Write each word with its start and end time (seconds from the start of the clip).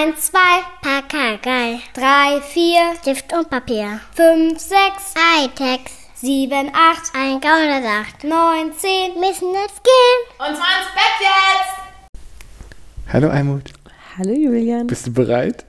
1, 0.00 0.18
2, 0.18 0.38
Pakagei. 0.80 1.80
3, 1.92 2.40
4, 2.40 2.94
Stift 3.02 3.34
und 3.34 3.50
Papier. 3.50 4.00
5, 4.14 4.58
6, 4.58 4.72
Hightech. 5.14 5.80
7, 6.14 6.70
8, 6.72 7.12
ein 7.14 7.38
Gauner 7.38 7.82
sagt. 7.82 8.24
9, 8.24 8.72
10, 8.72 9.20
müssen 9.20 9.52
jetzt 9.52 9.84
gehen. 9.84 10.20
Und 10.38 10.56
zwar 10.56 10.72
ins 10.78 10.88
Bett 10.94 11.20
jetzt! 11.20 13.12
Hallo 13.12 13.28
Almut, 13.28 13.74
Hallo 14.16 14.32
Julian. 14.32 14.86
bist 14.86 15.06
du 15.06 15.12
bereit? 15.12 15.66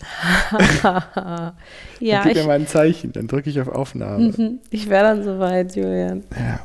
ja, 0.82 1.52
dann 2.00 2.22
gib 2.24 2.32
ich, 2.32 2.34
mir 2.34 2.46
mal 2.48 2.54
ein 2.54 2.66
Zeichen, 2.66 3.12
dann 3.12 3.28
drücke 3.28 3.48
ich 3.48 3.60
auf 3.60 3.68
Aufnahme. 3.68 4.32
Mhm, 4.36 4.58
ich 4.70 4.88
wäre 4.88 5.04
dann 5.04 5.22
soweit, 5.22 5.76
Julian. 5.76 6.24
Ja. 6.36 6.58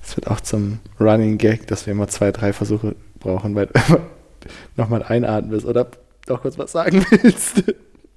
Es 0.00 0.16
wird 0.16 0.28
auch 0.28 0.40
zum 0.40 0.78
Running 1.00 1.38
Gag, 1.38 1.66
dass 1.66 1.86
wir 1.86 1.92
immer 1.92 2.06
zwei, 2.06 2.30
drei 2.30 2.52
Versuche 2.52 2.94
brauchen, 3.18 3.56
weil 3.56 3.66
du 3.66 3.72
immer 3.88 4.00
nochmal 4.76 5.02
einatmest 5.02 5.66
oder 5.66 5.88
doch 6.30 6.42
kurz 6.42 6.56
was 6.58 6.72
sagen 6.72 7.04
willst. 7.10 7.62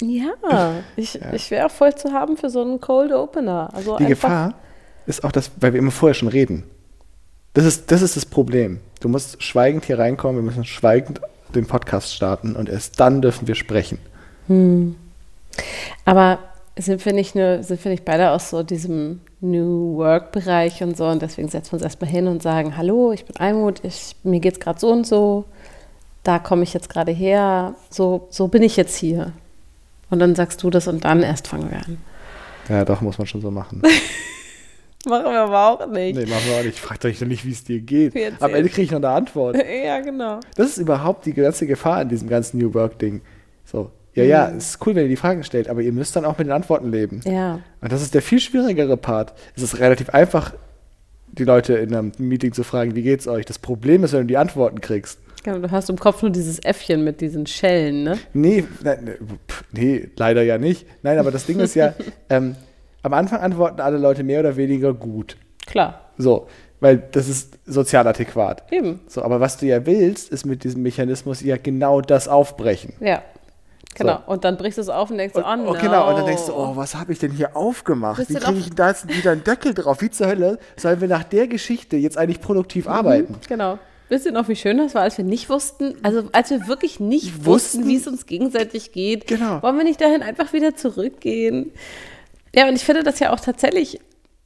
Ja, 0.01 0.33
ich, 0.95 1.15
Ja. 1.15 1.33
ich 1.33 1.51
wäre 1.51 1.65
auch 1.67 1.71
voll 1.71 1.93
zu 1.95 2.11
haben 2.13 2.37
für 2.37 2.49
so 2.49 2.61
einen 2.61 2.79
Cold 2.81 3.11
Opener. 3.11 3.69
Also 3.73 3.97
Die 3.97 4.05
Gefahr 4.05 4.55
ist 5.05 5.23
auch, 5.23 5.31
dass, 5.31 5.51
weil 5.59 5.73
wir 5.73 5.79
immer 5.79 5.91
vorher 5.91 6.13
schon 6.13 6.29
reden. 6.29 6.63
Das 7.53 7.65
ist, 7.65 7.91
das 7.91 8.01
ist 8.01 8.15
das 8.15 8.25
Problem. 8.25 8.79
Du 9.01 9.09
musst 9.09 9.43
schweigend 9.43 9.85
hier 9.85 9.99
reinkommen, 9.99 10.37
wir 10.37 10.43
müssen 10.43 10.63
schweigend 10.65 11.21
den 11.53 11.67
Podcast 11.67 12.13
starten 12.13 12.55
und 12.55 12.67
erst 12.69 12.99
dann 12.99 13.21
dürfen 13.21 13.47
wir 13.47 13.53
sprechen. 13.55 13.99
Aber 16.05 16.39
sind 16.77 17.05
wir 17.05 17.13
nicht 17.13 17.35
nur, 17.35 17.61
sind 17.61 17.83
wir 17.83 17.91
nicht 17.91 18.05
beide 18.05 18.31
aus 18.31 18.49
so 18.49 18.63
diesem 18.63 19.21
New 19.41 19.97
Work-Bereich 19.97 20.81
und 20.81 20.97
so 20.97 21.05
und 21.07 21.21
deswegen 21.21 21.47
setzen 21.49 21.71
wir 21.71 21.75
uns 21.75 21.83
erstmal 21.83 22.09
hin 22.09 22.27
und 22.27 22.41
sagen, 22.41 22.75
hallo, 22.75 23.11
ich 23.11 23.25
bin 23.25 23.35
Almut, 23.37 23.83
ich, 23.83 24.15
mir 24.23 24.39
geht's 24.39 24.59
gerade 24.59 24.79
so 24.79 24.91
und 24.91 25.05
so, 25.05 25.45
da 26.23 26.39
komme 26.39 26.63
ich 26.63 26.73
jetzt 26.73 26.89
gerade 26.89 27.11
her, 27.11 27.75
so, 27.89 28.27
so 28.29 28.47
bin 28.47 28.63
ich 28.63 28.77
jetzt 28.77 28.95
hier. 28.95 29.33
Und 30.09 30.19
dann 30.19 30.35
sagst 30.35 30.63
du 30.63 30.69
das 30.69 30.87
und 30.87 31.05
dann 31.05 31.23
erst 31.23 31.47
fangen 31.47 31.69
wir 31.69 31.77
an. 31.77 31.97
Ja, 32.69 32.85
doch, 32.85 33.01
muss 33.01 33.17
man 33.17 33.27
schon 33.27 33.41
so 33.41 33.51
machen. 33.51 33.81
Machen 35.05 35.25
wir 35.25 35.41
aber 35.41 35.69
auch 35.69 35.87
nicht. 35.87 36.17
Nee, 36.17 36.25
machen 36.25 36.43
wir 36.47 36.59
auch 36.59 36.63
nicht. 36.63 36.79
Frag 36.79 37.01
doch 37.01 37.09
nicht, 37.09 37.45
wie 37.45 37.51
es 37.51 37.65
dir 37.65 37.81
geht. 37.81 38.13
Am 38.41 38.53
Ende 38.53 38.69
kriege 38.69 38.83
ich 38.83 38.91
noch 38.91 38.99
eine 38.99 39.09
Antwort. 39.09 39.57
Ja, 39.83 39.99
genau. 39.99 40.39
Das 40.55 40.67
ist 40.67 40.77
überhaupt 40.77 41.25
die 41.25 41.33
ganze 41.33 41.67
Gefahr 41.67 42.03
in 42.03 42.07
diesem 42.07 42.29
ganzen 42.29 42.57
New 42.57 42.73
Work-Ding. 42.73 43.19
So, 43.65 43.91
ja, 44.15 44.23
ja, 44.23 44.49
es 44.49 44.69
ist 44.69 44.85
cool, 44.85 44.95
wenn 44.95 45.03
ihr 45.03 45.09
die 45.09 45.15
Fragen 45.15 45.43
stellt, 45.43 45.67
aber 45.67 45.81
ihr 45.81 45.91
müsst 45.91 46.15
dann 46.15 46.23
auch 46.23 46.37
mit 46.37 46.47
den 46.47 46.53
Antworten 46.53 46.89
leben. 46.89 47.21
Ja. 47.25 47.59
Und 47.81 47.91
das 47.91 48.01
ist 48.01 48.13
der 48.13 48.21
viel 48.21 48.39
schwierigere 48.39 48.95
Part. 48.95 49.33
Es 49.55 49.63
ist 49.63 49.79
relativ 49.79 50.09
einfach, 50.11 50.53
die 51.31 51.43
Leute 51.43 51.73
in 51.73 51.93
einem 51.93 52.11
Meeting 52.19 52.53
zu 52.53 52.63
fragen, 52.63 52.95
wie 52.95 53.01
geht's 53.01 53.27
euch? 53.27 53.45
Das 53.45 53.57
Problem 53.57 54.03
ist, 54.03 54.13
wenn 54.13 54.21
du 54.21 54.27
die 54.27 54.37
Antworten 54.37 54.81
kriegst. 54.81 55.19
Genau, 55.43 55.59
du 55.59 55.71
hast 55.71 55.89
im 55.89 55.97
Kopf 55.99 56.21
nur 56.21 56.31
dieses 56.31 56.59
Äffchen 56.63 57.03
mit 57.03 57.19
diesen 57.21 57.45
Schellen, 57.45 58.03
ne? 58.03 58.17
Nee, 58.33 58.63
nein, 58.81 59.17
nee, 59.71 60.09
leider 60.15 60.41
ja 60.41 60.57
nicht. 60.57 60.87
Nein, 61.01 61.19
aber 61.19 61.31
das 61.31 61.45
Ding 61.45 61.59
ist 61.59 61.75
ja, 61.75 61.93
ähm, 62.29 62.55
am 63.01 63.13
Anfang 63.13 63.41
antworten 63.41 63.81
alle 63.81 63.97
Leute 63.97 64.23
mehr 64.23 64.39
oder 64.39 64.55
weniger 64.55 64.93
gut. 64.93 65.35
Klar, 65.65 66.01
So, 66.17 66.47
weil 66.79 66.97
das 67.11 67.27
ist 67.29 67.57
sozial 67.65 68.07
adäquat. 68.07 68.63
eben. 68.71 68.99
So, 69.07 69.21
aber 69.23 69.39
was 69.39 69.57
du 69.57 69.65
ja 69.65 69.85
willst, 69.85 70.29
ist 70.29 70.45
mit 70.45 70.63
diesem 70.63 70.81
Mechanismus 70.81 71.41
ja 71.41 71.57
genau 71.57 72.01
das 72.01 72.27
aufbrechen. 72.27 72.93
Ja. 72.99 73.21
Genau. 73.95 74.21
So. 74.25 74.31
Und 74.31 74.43
dann 74.43 74.57
brichst 74.57 74.77
du 74.77 74.81
es 74.81 74.89
auf 74.89 75.11
und 75.11 75.17
denkst, 75.17 75.35
Und, 75.35 75.43
oh, 75.43 75.55
no. 75.55 75.69
oh, 75.71 75.77
genau, 75.79 76.09
und 76.09 76.17
dann 76.17 76.25
denkst 76.25 76.47
du, 76.47 76.53
oh, 76.53 76.75
was 76.75 76.95
habe 76.95 77.11
ich 77.13 77.19
denn 77.19 77.31
hier 77.31 77.55
aufgemacht? 77.55 78.17
Bist 78.17 78.31
Wie 78.31 78.35
kriege 78.35 78.57
ich 78.59 78.65
denn 78.67 78.75
da 78.75 78.89
jetzt 78.89 79.07
wieder 79.07 79.31
einen 79.31 79.43
Deckel 79.43 79.73
drauf? 79.73 80.01
Wie 80.01 80.09
zur 80.09 80.27
Hölle 80.27 80.57
sollen 80.75 80.99
wir 80.99 81.07
nach 81.07 81.23
der 81.23 81.47
Geschichte 81.47 81.95
jetzt 81.97 82.17
eigentlich 82.17 82.41
produktiv 82.41 82.87
arbeiten? 82.87 83.35
Genau. 83.47 83.77
Wisst 84.13 84.27
ihr 84.27 84.31
noch, 84.31 84.47
wie 84.47 84.55
schön 84.55 84.77
das 84.77 84.93
war, 84.93 85.01
als 85.01 85.17
wir 85.17 85.25
nicht 85.25 85.49
wussten, 85.49 85.95
also 86.03 86.29
als 86.33 86.51
wir 86.51 86.67
wirklich 86.67 86.99
nicht 86.99 87.47
wussten, 87.47 87.79
Wussten? 87.79 87.87
wie 87.87 87.95
es 87.95 88.05
uns 88.05 88.27
gegenseitig 88.27 88.91
geht, 88.91 89.25
Genau. 89.25 89.63
wollen 89.63 89.75
wir 89.75 89.83
nicht 89.83 89.99
dahin 89.99 90.21
einfach 90.21 90.53
wieder 90.53 90.75
zurückgehen? 90.75 91.71
Ja, 92.53 92.67
und 92.67 92.75
ich 92.75 92.83
finde 92.85 93.01
das 93.01 93.17
ja 93.17 93.33
auch 93.33 93.39
tatsächlich 93.39 93.99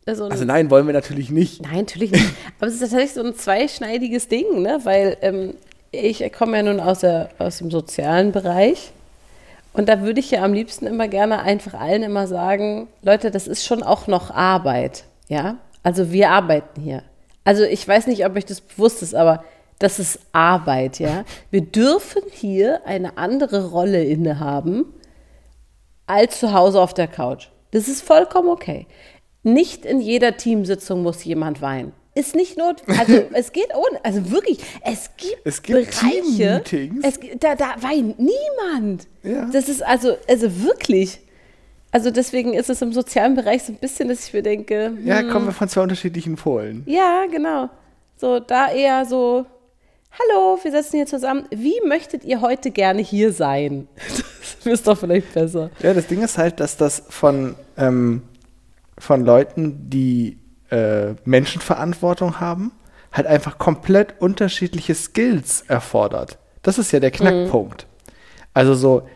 so 0.05 0.23
Also 0.23 0.45
nein, 0.45 0.71
wollen 0.71 0.87
wir 0.87 0.93
natürlich 0.93 1.31
nicht. 1.31 1.61
Nein, 1.63 1.79
natürlich 1.79 2.11
nicht. 2.11 2.23
Aber 2.59 2.67
es 2.67 2.75
ist 2.75 2.79
tatsächlich 2.79 3.11
so 3.11 3.21
ein 3.21 3.35
zweischneidiges 3.35 4.29
Ding, 4.29 4.61
ne? 4.61 4.79
weil 4.83 5.17
ähm, 5.19 5.55
ich 5.91 6.31
komme 6.31 6.55
ja 6.55 6.63
nun 6.63 6.79
aus, 6.79 6.99
der, 6.99 7.31
aus 7.37 7.57
dem 7.57 7.69
sozialen 7.69 8.31
Bereich. 8.31 8.91
Und 9.73 9.89
da 9.89 10.01
würde 10.01 10.21
ich 10.21 10.31
ja 10.31 10.43
am 10.43 10.53
liebsten 10.53 10.87
immer 10.87 11.09
gerne 11.09 11.41
einfach 11.41 11.73
allen 11.73 12.03
immer 12.03 12.25
sagen, 12.25 12.87
Leute, 13.01 13.31
das 13.31 13.49
ist 13.49 13.65
schon 13.65 13.83
auch 13.83 14.07
noch 14.07 14.31
Arbeit, 14.31 15.03
ja? 15.27 15.57
Also 15.83 16.13
wir 16.13 16.29
arbeiten 16.29 16.79
hier. 16.81 17.03
Also 17.43 17.63
ich 17.63 17.85
weiß 17.87 18.07
nicht, 18.07 18.25
ob 18.25 18.35
euch 18.37 18.45
das 18.45 18.61
bewusst 18.61 19.03
ist, 19.03 19.13
aber 19.13 19.43
das 19.79 19.99
ist 19.99 20.19
Arbeit, 20.31 20.99
ja? 20.99 21.23
Wir 21.51 21.61
dürfen 21.61 22.21
hier 22.31 22.85
eine 22.85 23.17
andere 23.17 23.69
Rolle 23.69 24.03
innehaben 24.03 24.85
als 26.05 26.39
zu 26.39 26.53
Hause 26.53 26.81
auf 26.81 26.93
der 26.93 27.07
Couch. 27.07 27.47
Das 27.71 27.87
ist 27.87 28.01
vollkommen 28.01 28.49
okay. 28.49 28.87
Nicht 29.43 29.85
in 29.85 29.99
jeder 30.01 30.37
Teamsitzung 30.37 31.03
muss 31.03 31.23
jemand 31.23 31.61
weinen. 31.61 31.91
Ist 32.15 32.33
nicht 32.35 32.57
notwendig. 32.57 32.99
Also 32.99 33.13
es 33.33 33.51
geht 33.51 33.69
ohne, 33.75 34.03
also 34.03 34.31
wirklich, 34.31 34.59
es 34.83 35.11
gibt, 35.17 35.37
Es 35.43 35.61
gibt 35.61 35.91
Bereiche, 35.91 36.63
es, 37.03 37.19
da, 37.39 37.55
da 37.55 37.75
weint 37.81 38.17
niemand. 38.19 39.07
Ja. 39.21 39.49
Das 39.51 39.69
ist 39.69 39.83
also, 39.83 40.15
also 40.27 40.63
wirklich. 40.63 41.19
Also 41.91 42.09
deswegen 42.11 42.53
ist 42.53 42.69
es 42.69 42.81
im 42.81 42.91
sozialen 42.93 43.35
Bereich 43.35 43.63
so 43.63 43.71
ein 43.71 43.77
bisschen, 43.77 44.09
dass 44.09 44.27
ich 44.27 44.33
mir 44.33 44.41
denke, 44.43 44.87
hm, 44.87 45.05
Ja, 45.05 45.23
kommen 45.23 45.45
wir 45.45 45.53
von 45.53 45.69
zwei 45.69 45.81
unterschiedlichen 45.81 46.35
Polen. 46.35 46.83
ja, 46.87 47.25
genau. 47.31 47.69
So, 48.19 48.39
da 48.39 48.71
eher 48.71 49.05
so, 49.05 49.45
hallo, 50.19 50.57
wir 50.61 50.71
sitzen 50.71 50.97
hier 50.97 51.05
zusammen. 51.05 51.45
Wie 51.51 51.79
möchtet 51.85 52.23
ihr 52.23 52.41
heute 52.41 52.71
gerne 52.71 53.01
hier 53.01 53.31
sein? 53.31 53.87
Das 54.63 54.79
ist 54.79 54.87
doch 54.87 54.97
vielleicht 54.97 55.33
besser. 55.33 55.69
Ja, 55.81 55.93
das 55.93 56.07
Ding 56.07 56.21
ist 56.21 56.37
halt, 56.37 56.59
dass 56.59 56.75
das 56.75 57.03
von, 57.07 57.55
ähm, 57.77 58.23
von 58.97 59.23
Leuten, 59.23 59.89
die 59.89 60.39
äh, 60.71 61.13
Menschenverantwortung 61.23 62.41
haben, 62.41 62.73
halt 63.13 63.27
einfach 63.27 63.59
komplett 63.59 64.19
unterschiedliche 64.19 64.93
Skills 64.93 65.63
erfordert. 65.67 66.37
Das 66.63 66.77
ist 66.79 66.91
ja 66.91 66.99
der 66.99 67.11
Knackpunkt. 67.11 67.87
Also 68.53 68.73
so 68.73 69.07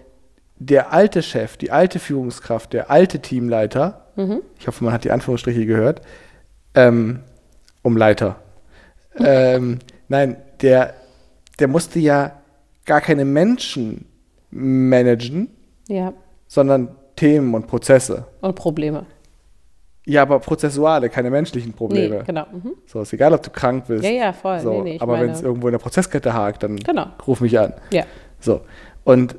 der 0.57 0.94
alte 0.94 1.22
Chef, 1.22 1.57
die 1.57 1.72
alte 1.72 2.00
Führungskraft, 2.00 2.72
der 2.72 2.89
alte 2.89 3.19
Teamleiter, 3.19 4.06
ich 4.57 4.68
hoffe, 4.68 4.83
man 4.85 4.94
hat 4.94 5.03
die 5.03 5.12
Anführungsstriche 5.12 5.66
gehört, 5.66 6.01
ähm, 6.75 7.22
um 7.81 7.97
Leiter. 7.97 8.38
ähm, 9.18 9.79
nein, 10.07 10.38
der, 10.61 10.94
der 11.59 11.67
musste 11.67 11.99
ja 11.99 12.33
gar 12.85 13.01
keine 13.01 13.25
Menschen 13.25 14.05
managen, 14.51 15.49
Ja, 15.88 16.13
sondern 16.47 16.89
Themen 17.16 17.53
und 17.53 17.67
Prozesse. 17.67 18.25
und 18.41 18.55
Probleme. 18.55 19.05
Ja, 20.05 20.23
aber 20.23 20.39
prozessuale, 20.39 21.09
keine 21.09 21.29
menschlichen 21.29 21.73
Probleme. 21.73 22.17
Nee, 22.17 22.23
genau. 22.25 22.45
Mhm. 22.51 22.71
So, 22.88 23.01
ist 23.01 23.13
egal, 23.13 23.33
ob 23.33 23.44
du 23.44 23.51
krank 23.51 23.85
bist. 23.88 24.03
Ja, 24.03 24.09
ja, 24.09 24.33
voll. 24.33 24.59
So, 24.59 24.71
Nee, 24.81 24.94
nee, 24.94 24.97
aber 25.00 25.13
meine- 25.13 25.27
wenn 25.27 25.31
es 25.33 25.41
irgendwo 25.44 25.67
in 25.67 25.73
der 25.73 25.79
Prozesskette 25.79 26.33
hakt, 26.33 26.63
dann 26.63 26.77
Genau. 26.77 27.05
ruf 27.27 27.39
mich 27.41 27.57
an. 27.59 27.73
Ja. 27.94 28.03
So. 28.39 28.61
Und 29.03 29.35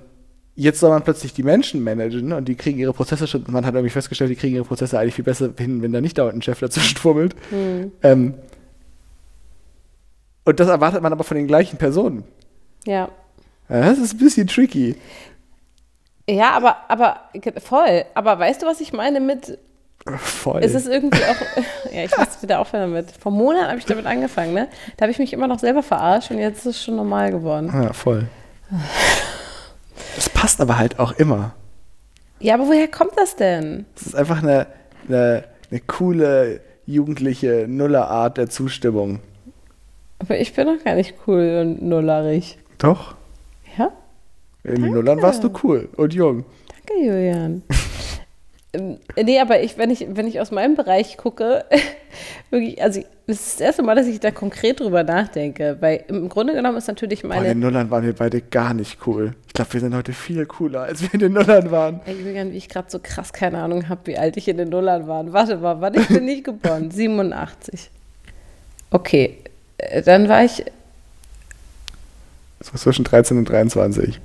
jetzt 0.55 0.79
soll 0.79 0.91
man 0.91 1.03
plötzlich 1.03 1.35
die 1.35 1.43
Menschen 1.43 1.83
managen 1.83 2.33
und 2.33 2.47
die 2.47 2.55
kriegen 2.55 2.79
ihre 2.79 2.93
Prozesse 2.93 3.27
schon, 3.27 3.45
man 3.49 3.67
hat 3.67 3.75
irgendwie 3.75 3.91
festgestellt, 3.91 4.31
die 4.31 4.37
kriegen 4.37 4.55
ihre 4.55 4.65
Prozesse 4.65 4.99
eigentlich 5.01 5.15
viel 5.15 5.25
besser 5.25 5.51
hin, 5.59 5.83
wenn 5.83 5.93
da 5.93 6.01
nicht 6.01 6.17
dauernd 6.17 6.37
ein 6.39 6.43
Chef 6.43 6.61
dazwischen 6.61 6.97
fummelt. 6.99 7.35
Hm. 7.51 7.91
Ähm, 8.05 8.35
und 10.45 10.61
das 10.61 10.69
erwartet 10.69 11.03
man 11.03 11.13
aber 11.13 11.25
von 11.25 11.37
den 11.37 11.47
gleichen 11.47 11.79
Personen. 11.79 12.25
Ja. 12.85 13.09
Das 13.69 13.99
ist 13.99 14.15
ein 14.15 14.19
bisschen 14.19 14.47
tricky. 14.49 14.97
Ja, 16.29 16.51
aber, 16.51 16.77
aber 16.89 17.21
voll. 17.59 18.05
Aber 18.15 18.39
weißt 18.39 18.63
du, 18.63 18.67
was 18.67 18.81
ich 18.81 18.93
meine 18.93 19.21
mit, 19.21 19.59
Voll. 20.19 20.61
es 20.63 20.75
ist 20.75 20.89
irgendwie 20.89 21.23
auch, 21.25 21.93
ja, 21.93 22.05
ich 22.05 22.17
muss 22.17 22.43
wieder 22.43 22.61
aufhören 22.61 22.91
damit. 22.91 23.13
Vor 23.13 23.33
Monaten 23.33 23.69
habe 23.69 23.79
ich 23.79 23.87
damit 23.87 24.07
angefangen, 24.07 24.53
ne? 24.53 24.69
Da 24.97 25.03
habe 25.03 25.13
ich 25.13 25.19
mich 25.19 25.33
immer 25.33 25.47
noch 25.47 25.59
selber 25.59 25.83
verarscht 25.83 26.31
und 26.31 26.39
jetzt 26.39 26.61
ist 26.61 26.77
es 26.77 26.85
schon 26.85 26.97
normal 26.97 27.31
geworden. 27.31 27.71
ja, 27.73 27.93
voll. 27.93 28.27
Das 30.17 30.29
passt 30.29 30.61
aber 30.61 30.79
halt 30.79 30.99
auch 30.99 31.13
immer. 31.13 31.55
Ja, 32.41 32.55
aber 32.55 32.67
woher 32.67 32.89
kommt 32.89 33.13
das 33.17 33.37
denn? 33.37 33.87
Es 33.95 34.07
ist 34.07 34.17
einfach 34.17 34.43
eine, 34.43 34.67
eine, 35.09 35.45
eine 35.71 35.81
coole, 35.81 36.61
jugendliche 36.87 37.67
Nullerart 37.69 38.39
der 38.39 38.51
Zustimmung. 38.51 39.21
Aber 40.23 40.39
ich 40.39 40.55
bin 40.55 40.67
doch 40.67 40.83
gar 40.85 40.95
nicht 40.95 41.15
cool 41.27 41.59
und 41.61 41.83
nullerig. 41.83 42.57
Doch. 42.79 43.17
Ja? 43.77 43.91
In 44.63 44.83
den 44.83 44.93
Nullern 44.93 45.21
warst 45.21 45.43
du 45.43 45.51
cool 45.65 45.89
und 45.97 46.15
jung. 46.15 46.45
Danke, 46.87 47.05
Julian. 47.05 47.63
Ähm, 48.73 48.99
nee, 49.21 49.41
aber 49.41 49.63
ich, 49.63 49.77
wenn 49.77 49.91
ich, 49.91 50.07
wenn 50.09 50.27
ich 50.27 50.41
aus 50.41 50.51
meinem 50.51 50.77
Bereich 50.77 51.17
gucke, 51.19 51.65
wirklich, 52.51 52.81
also 52.81 53.03
das 53.27 53.37
ist 53.37 53.55
das 53.55 53.61
erste 53.61 53.83
Mal, 53.83 53.97
dass 53.97 54.07
ich 54.07 54.21
da 54.21 54.31
konkret 54.31 54.81
drüber 54.81 55.03
nachdenke, 55.03 55.77
weil 55.81 56.05
im 56.09 56.29
Grunde 56.29 56.55
genommen 56.55 56.79
ist 56.79 56.87
natürlich 56.87 57.23
Boah, 57.23 57.35
in 57.35 57.43
den 57.43 57.59
meine. 57.59 57.61
Nullern 57.61 57.91
waren 57.91 58.05
wir 58.05 58.15
beide 58.15 58.41
gar 58.41 58.73
nicht 58.73 59.07
cool. 59.07 59.35
Ich 59.49 59.53
glaube, 59.53 59.73
wir 59.75 59.81
sind 59.81 59.95
heute 59.95 60.13
viel 60.13 60.47
cooler, 60.47 60.83
als 60.83 61.03
wir 61.03 61.13
in 61.13 61.21
den 61.21 61.33
Nullern 61.33 61.71
waren. 61.71 62.01
Ey, 62.07 62.15
Julian, 62.15 62.53
wie 62.53 62.57
ich 62.57 62.69
gerade 62.69 62.91
so 62.91 63.01
krass 63.03 63.33
keine 63.33 63.59
Ahnung 63.59 63.89
habe, 63.89 64.07
wie 64.07 64.17
alt 64.17 64.37
ich 64.37 64.49
in 64.49 64.57
den 64.57 64.69
Nullern 64.69 65.07
war. 65.09 65.31
Warte 65.33 65.57
mal, 65.57 65.81
wann 65.81 65.95
ich 65.95 66.07
bin 66.09 66.25
nicht 66.25 66.45
geboren? 66.45 66.91
87. 66.93 67.91
Okay, 68.91 69.39
dann 70.05 70.29
war 70.29 70.45
ich, 70.45 70.65
So 72.61 72.77
zwischen 72.77 73.05
13 73.05 73.39
und 73.39 73.49
23. 73.49 74.21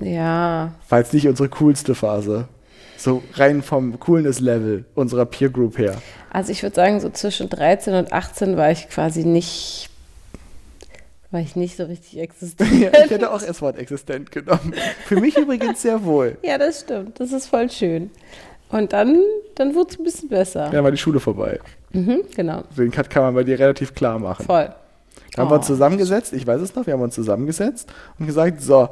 Ja, 0.00 0.72
War 0.88 0.98
jetzt 0.98 1.14
nicht 1.14 1.28
unsere 1.28 1.48
coolste 1.48 1.94
Phase. 1.94 2.48
So 2.96 3.22
rein 3.34 3.62
vom 3.62 3.98
Coolness-Level 3.98 4.84
unserer 4.94 5.26
Peer 5.26 5.48
Group 5.50 5.78
her. 5.78 6.00
also 6.30 6.52
ich 6.52 6.62
würde 6.62 6.74
sagen, 6.76 7.00
so 7.00 7.10
zwischen 7.10 7.48
13 7.48 7.94
und 7.94 8.12
18 8.12 8.56
war 8.56 8.70
ich 8.70 8.88
quasi 8.88 9.24
nicht, 9.24 9.90
war 11.30 11.40
ich 11.40 11.56
nicht 11.56 11.76
so 11.76 11.84
richtig 11.84 12.12
Ja, 12.14 12.22
existent. 12.22 12.70
ich 12.72 13.10
hätte 13.10 13.32
auch 13.32 13.42
das 13.42 13.60
Wort 13.60 13.76
existent 13.78 14.30
genommen. 14.30 14.74
Für 15.06 15.20
mich 15.20 15.36
übrigens 15.36 15.82
sehr 15.82 16.04
wohl. 16.04 16.36
Ja, 16.42 16.58
das 16.58 16.80
stimmt. 16.80 17.18
Das 17.20 17.32
ist 17.32 17.46
voll 17.48 17.70
schön. 17.70 18.10
Und 18.70 18.92
dann, 18.92 19.20
dann 19.56 19.74
wurde 19.74 19.90
es 19.90 19.98
ein 19.98 20.04
bisschen 20.04 20.28
besser. 20.28 20.72
Ja, 20.72 20.82
war 20.82 20.90
die 20.90 20.96
Schule 20.96 21.20
vorbei. 21.20 21.58
Mhm, 21.92 22.22
genau. 22.34 22.62
Den 22.76 22.90
Cut 22.90 23.10
kann 23.10 23.22
man 23.22 23.34
bei 23.34 23.44
dir 23.44 23.58
relativ 23.58 23.94
klar 23.94 24.18
machen. 24.18 24.44
Voll. 24.44 24.70
Da 25.34 25.42
haben 25.42 25.50
wir 25.50 25.56
uns 25.56 25.66
Oh. 25.66 25.72
zusammengesetzt, 25.74 26.32
ich 26.32 26.46
weiß 26.46 26.60
es 26.60 26.74
noch, 26.74 26.86
wir 26.86 26.92
haben 26.94 27.02
uns 27.02 27.14
zusammengesetzt 27.14 27.92
und 28.18 28.26
gesagt, 28.26 28.60
so, 28.62 28.88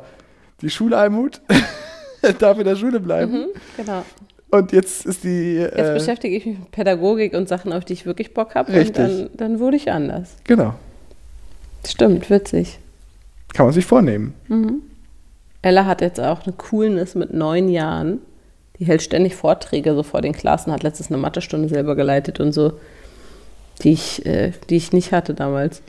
die 0.63 0.71
Schule 0.71 0.97
Almut 0.97 1.41
darf 2.39 2.59
in 2.59 2.65
der 2.65 2.77
Schule 2.77 3.01
bleiben. 3.01 3.33
Mhm, 3.33 3.47
genau. 3.77 4.03
Und 4.51 4.73
jetzt 4.73 5.07
ist 5.07 5.23
die, 5.25 5.55
Jetzt 5.57 5.77
äh, 5.79 5.95
beschäftige 5.95 6.37
ich 6.37 6.45
mich 6.45 6.59
mit 6.59 6.71
Pädagogik 6.73 7.35
und 7.35 7.49
Sachen, 7.49 7.73
auf 7.73 7.85
die 7.85 7.93
ich 7.93 8.05
wirklich 8.07 8.35
Bock 8.35 8.55
habe. 8.55 8.73
Und 8.73 8.79
Richtig. 8.79 8.97
dann, 8.97 9.31
dann 9.37 9.61
wurde 9.61 9.77
ich 9.77 9.91
anders. 9.93 10.37
genau, 10.45 10.75
Stimmt, 11.87 12.29
witzig. 12.31 12.79
kann 13.55 13.67
man 13.67 13.73
sich 13.75 13.87
vornehmen. 13.87 14.35
Ella 15.63 15.87
hat 15.87 16.01
jetzt 16.01 16.21
auch 16.21 16.45
eine 16.45 16.55
Coolness 16.55 17.15
mit 17.15 17.33
neun 17.33 17.69
Jahren. 17.69 18.21
Die 18.81 18.87
hält 18.87 19.03
ständig 19.03 19.37
Vorträge 19.37 19.95
so 19.95 20.03
vor 20.03 20.23
den 20.23 20.33
Klassen, 20.33 20.73
hat 20.73 20.83
letztens 20.83 21.11
eine 21.11 21.19
Mathestunde 21.19 21.69
selber 21.69 21.95
geleitet 21.95 22.41
und 22.41 22.53
so, 22.53 22.73
die 23.83 23.93
ich, 23.93 24.25
äh, 24.27 24.53
die 24.69 24.77
ich 24.77 24.93
nicht 24.93 25.13
hatte 25.13 25.35
damals. 25.35 25.83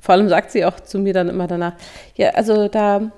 Vor 0.00 0.14
allem 0.14 0.28
sagt 0.28 0.50
sie 0.50 0.64
auch 0.64 0.80
zu 0.80 0.98
mir 0.98 1.12
dann 1.12 1.28
immer 1.28 1.46
danach, 1.46 1.74
ja, 2.16 2.30
also 2.30 2.68
da, 2.68 3.12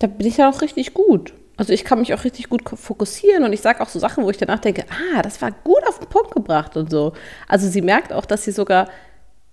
da 0.00 0.06
bin 0.08 0.26
ich 0.26 0.38
ja 0.38 0.50
auch 0.50 0.60
richtig 0.60 0.92
gut. 0.92 1.32
Also 1.56 1.72
ich 1.72 1.84
kann 1.84 1.98
mich 1.98 2.14
auch 2.14 2.24
richtig 2.24 2.48
gut 2.48 2.62
fokussieren 2.68 3.44
und 3.44 3.52
ich 3.52 3.60
sage 3.60 3.80
auch 3.80 3.88
so 3.88 3.98
Sachen, 3.98 4.24
wo 4.24 4.30
ich 4.30 4.36
danach 4.36 4.60
denke, 4.60 4.84
ah, 4.90 5.22
das 5.22 5.42
war 5.42 5.50
gut 5.50 5.86
auf 5.88 5.98
den 5.98 6.08
Punkt 6.08 6.32
gebracht 6.34 6.76
und 6.76 6.90
so. 6.90 7.12
Also 7.48 7.68
sie 7.68 7.82
merkt 7.82 8.12
auch, 8.12 8.26
dass 8.26 8.44
sie 8.44 8.52
sogar 8.52 8.88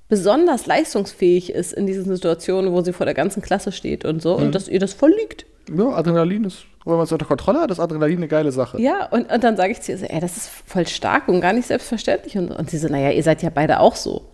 besonders 0.08 0.68
leistungsfähig 0.68 1.52
ist 1.52 1.74
in 1.74 1.88
diesen 1.88 2.06
Situationen, 2.06 2.72
wo 2.74 2.82
sie 2.82 2.94
vor 2.94 3.06
der 3.06 3.16
ganzen 3.16 3.42
Klasse 3.42 3.72
steht 3.72 4.06
und 4.06 4.22
so 4.22 4.36
und 4.36 4.54
dass 4.54 4.68
ihr 4.68 4.80
das 4.80 4.94
voll 4.94 5.14
liegt. 5.20 5.48
Ja, 5.76 5.90
Adrenalin 5.90 6.44
ist, 6.44 6.66
wenn 6.86 6.94
man 6.96 7.04
es 7.04 7.12
unter 7.12 7.26
Kontrolle 7.26 7.60
hat, 7.62 7.72
ist 7.72 7.80
Adrenalin 7.80 8.18
eine 8.18 8.28
geile 8.28 8.52
Sache. 8.52 8.80
Ja, 8.80 9.06
und, 9.08 9.32
und 9.32 9.44
dann 9.44 9.58
sage 9.58 9.72
ich 9.72 9.82
zu 9.82 9.92
ihr 9.92 9.98
so, 9.98 10.06
ey, 10.06 10.20
das 10.20 10.38
ist 10.38 10.50
voll 10.68 10.86
stark 10.88 11.28
und 11.28 11.42
gar 11.42 11.54
nicht 11.54 11.68
selbstverständlich. 11.68 12.38
Und, 12.38 12.52
und 12.52 12.70
sie 12.70 12.78
so, 12.78 12.88
naja, 12.88 13.10
ihr 13.12 13.24
seid 13.24 13.42
ja 13.42 13.50
beide 13.50 13.80
auch 13.80 13.96
so. 13.96 14.26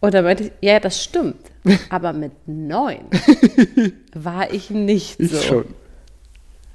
Und 0.00 0.14
dann 0.14 0.24
meinte 0.24 0.44
ich, 0.44 0.52
ja, 0.60 0.78
das 0.80 1.02
stimmt. 1.02 1.36
Aber 1.90 2.12
mit 2.12 2.32
neun 2.46 3.00
war 4.14 4.52
ich 4.52 4.70
nicht 4.70 5.18
Ich 5.18 5.32
so. 5.32 5.40
schon. 5.40 5.64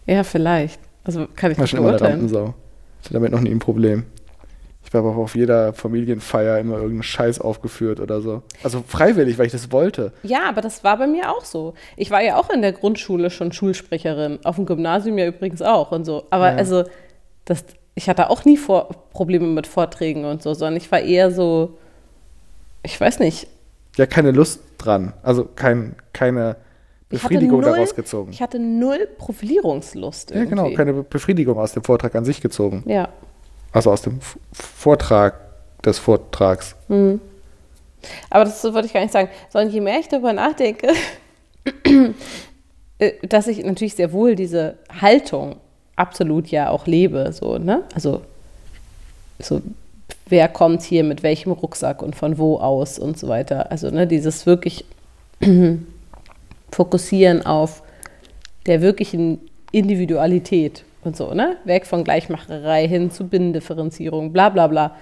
Ja, 0.05 0.23
vielleicht. 0.23 0.79
Also 1.03 1.27
kann 1.35 1.51
ich 1.51 1.57
nicht 1.57 1.69
schon 1.69 1.79
immer 1.79 1.89
eine 1.89 1.97
beurteilen. 1.97 2.25
Ich 2.27 3.05
hatte 3.05 3.13
damit 3.13 3.31
noch 3.31 3.41
nie 3.41 3.51
ein 3.51 3.59
Problem. 3.59 4.05
Ich 4.85 4.93
war 4.93 5.01
aber 5.01 5.11
auch 5.11 5.17
auf 5.17 5.35
jeder 5.35 5.73
Familienfeier 5.73 6.57
immer 6.57 6.75
irgendeinen 6.75 7.03
Scheiß 7.03 7.39
aufgeführt 7.41 7.99
oder 7.99 8.21
so. 8.21 8.41
Also 8.63 8.83
freiwillig, 8.87 9.37
weil 9.37 9.45
ich 9.45 9.51
das 9.51 9.71
wollte. 9.71 10.13
Ja, 10.23 10.49
aber 10.49 10.61
das 10.61 10.83
war 10.83 10.97
bei 10.97 11.05
mir 11.05 11.29
auch 11.31 11.45
so. 11.45 11.75
Ich 11.95 12.09
war 12.09 12.21
ja 12.23 12.37
auch 12.37 12.49
in 12.49 12.61
der 12.63 12.71
Grundschule 12.71 13.29
schon 13.29 13.51
Schulsprecherin, 13.51 14.39
auf 14.45 14.55
dem 14.55 14.65
Gymnasium 14.65 15.17
ja 15.19 15.27
übrigens 15.27 15.61
auch 15.61 15.91
und 15.91 16.05
so. 16.05 16.23
Aber 16.31 16.51
Ja. 16.51 16.55
also, 16.57 16.85
das, 17.45 17.65
ich 17.93 18.09
hatte 18.09 18.29
auch 18.31 18.45
nie 18.45 18.57
vor, 18.57 18.89
Probleme 19.13 19.45
mit 19.47 19.67
Vorträgen 19.67 20.25
und 20.25 20.41
so, 20.41 20.53
sondern 20.55 20.77
ich 20.77 20.91
war 20.91 21.01
eher 21.01 21.29
so, 21.31 21.77
ich 22.81 22.99
weiß 22.99 23.19
nicht, 23.19 23.47
Ja, 23.97 24.05
keine 24.07 24.31
Lust 24.31 24.61
dran. 24.77 25.13
Also 25.21 25.45
kein, 25.55 25.95
keine 26.13 26.55
Befriedigung 27.09 27.61
null- 27.61 27.71
daraus 27.71 27.93
gezogen. 27.95 28.31
Ich 28.31 28.41
hatte 28.41 28.57
null 28.59 29.07
Profilierungslust 29.17 30.31
Ja, 30.31 30.37
irgendwie. 30.37 30.49
genau, 30.55 30.71
keine 30.75 30.93
Be- 30.93 31.03
Befriedigung 31.03 31.59
aus 31.59 31.73
dem 31.73 31.83
Vortrag 31.83 32.15
an 32.15 32.23
sich 32.25 32.39
gezogen. 32.41 32.83
Ja. 32.87 33.09
Also 33.71 33.91
aus 33.91 34.01
dem 34.01 34.19
Vortrag 34.51 35.35
des 35.83 35.99
Vortrags. 35.99 36.75
Aber 38.29 38.45
das 38.45 38.63
wollte 38.63 38.87
ich 38.87 38.93
gar 38.93 39.01
nicht 39.01 39.13
sagen. 39.13 39.29
Sondern 39.49 39.73
je 39.73 39.81
mehr 39.81 39.99
ich 39.99 40.07
darüber 40.07 40.33
nachdenke, 40.33 40.93
äh, 42.99 43.11
dass 43.23 43.47
ich 43.47 43.63
natürlich 43.63 43.95
sehr 43.95 44.11
wohl 44.11 44.35
diese 44.35 44.77
Haltung 45.01 45.57
absolut 45.95 46.47
ja 46.47 46.69
auch 46.69 46.87
lebe. 46.87 47.31
So, 47.33 47.57
ne? 47.57 47.83
Also, 47.93 48.21
so, 49.39 49.61
wer 50.27 50.47
kommt 50.47 50.81
hier 50.81 51.03
mit 51.03 51.23
welchem 51.23 51.51
Rucksack 51.51 52.01
und 52.01 52.15
von 52.15 52.37
wo 52.37 52.57
aus 52.57 52.99
und 52.99 53.19
so 53.19 53.27
weiter. 53.27 53.71
Also, 53.71 53.89
ne, 53.89 54.07
dieses 54.07 54.45
wirklich 54.45 54.85
Fokussieren 56.71 57.45
auf 57.45 57.83
der 58.65 58.81
wirklichen 58.81 59.39
Individualität 59.71 60.83
und 61.03 61.15
so, 61.15 61.33
ne? 61.33 61.57
Weg 61.63 61.85
von 61.85 62.03
Gleichmacherei 62.03 62.87
hin 62.87 63.11
zu 63.11 63.27
Binnendifferenzierung, 63.27 64.33
bla 64.33 64.49
bla 64.49 64.67
bla. 64.67 64.95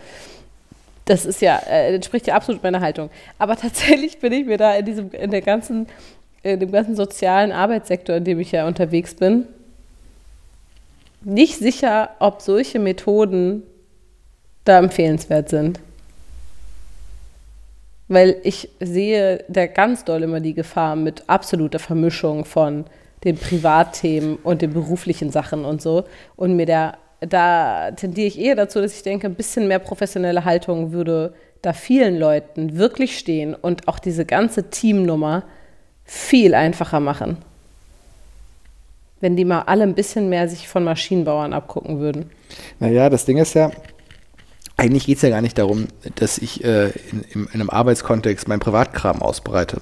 Das 1.06 1.26
ist 1.26 1.42
ja, 1.42 1.58
äh, 1.58 1.96
entspricht 1.96 2.28
ja 2.28 2.36
absolut 2.36 2.62
meiner 2.64 2.82
Haltung. 2.82 3.10
Aber 3.40 3.56
tatsächlich 3.58 4.20
bin 4.20 4.34
ich 4.34 4.46
mir 4.46 4.58
da 4.58 4.76
in 4.76 4.86
diesem, 4.86 5.12
in 5.12 5.32
der 5.32 5.42
ganzen, 5.42 5.88
in 6.44 6.60
dem 6.60 6.72
ganzen 6.72 6.96
sozialen 6.96 7.52
Arbeitssektor, 7.52 8.18
in 8.18 8.24
dem 8.24 8.40
ich 8.40 8.52
ja 8.52 8.68
unterwegs 8.68 9.16
bin, 9.16 9.48
nicht 11.22 11.58
sicher, 11.58 12.12
ob 12.20 12.42
solche 12.42 12.80
Methoden 12.80 13.64
da 14.66 14.80
empfehlenswert 14.80 15.50
sind. 15.50 15.80
Weil 18.08 18.38
ich 18.44 18.70
sehe 18.80 19.44
da 19.50 19.66
ganz 19.66 20.06
doll 20.06 20.24
immer 20.24 20.40
die 20.40 20.54
Gefahr 20.54 20.96
mit 20.96 21.24
absoluter 21.28 21.80
Vermischung 21.80 22.46
von 22.46 22.86
den 23.28 23.38
Privatthemen 23.38 24.38
und 24.38 24.62
den 24.62 24.74
beruflichen 24.74 25.32
Sachen 25.32 25.66
und 25.66 25.82
so. 25.82 26.06
Und 26.38 26.56
mir 26.56 26.66
da, 26.66 26.98
da 27.20 27.92
tendiere 27.92 28.28
ich 28.28 28.40
eher 28.40 28.56
dazu, 28.56 28.82
dass 28.82 28.96
ich 28.96 29.04
denke, 29.04 29.28
ein 29.28 29.36
bisschen 29.36 29.68
mehr 29.68 29.80
professionelle 29.80 30.46
Haltung 30.46 30.94
würde 30.94 31.34
da 31.62 31.74
vielen 31.74 32.18
Leuten 32.18 32.78
wirklich 32.78 33.18
stehen 33.18 33.54
und 33.54 33.88
auch 33.88 34.00
diese 34.00 34.26
ganze 34.26 34.70
Teamnummer 34.70 35.44
viel 36.06 36.54
einfacher 36.54 37.00
machen. 37.00 37.38
Wenn 39.20 39.36
die 39.36 39.44
mal 39.44 39.64
alle 39.64 39.84
ein 39.84 39.96
bisschen 39.96 40.30
mehr 40.30 40.48
sich 40.48 40.68
von 40.70 40.84
Maschinenbauern 40.84 41.52
abgucken 41.52 42.00
würden. 42.00 42.30
Naja, 42.80 43.10
das 43.10 43.26
Ding 43.26 43.38
ist 43.38 43.56
ja, 43.56 43.72
eigentlich 44.78 45.08
geht 45.08 45.18
es 45.18 45.24
ja 45.24 45.30
gar 45.30 45.42
nicht 45.42 45.58
darum, 45.58 45.88
dass 46.16 46.38
ich 46.38 46.64
äh, 46.64 46.90
in, 47.12 47.24
in, 47.34 47.46
in 47.48 47.54
einem 47.54 47.70
Arbeitskontext 47.70 48.48
meinen 48.48 48.60
Privatkram 48.60 49.22
ausbreite. 49.22 49.82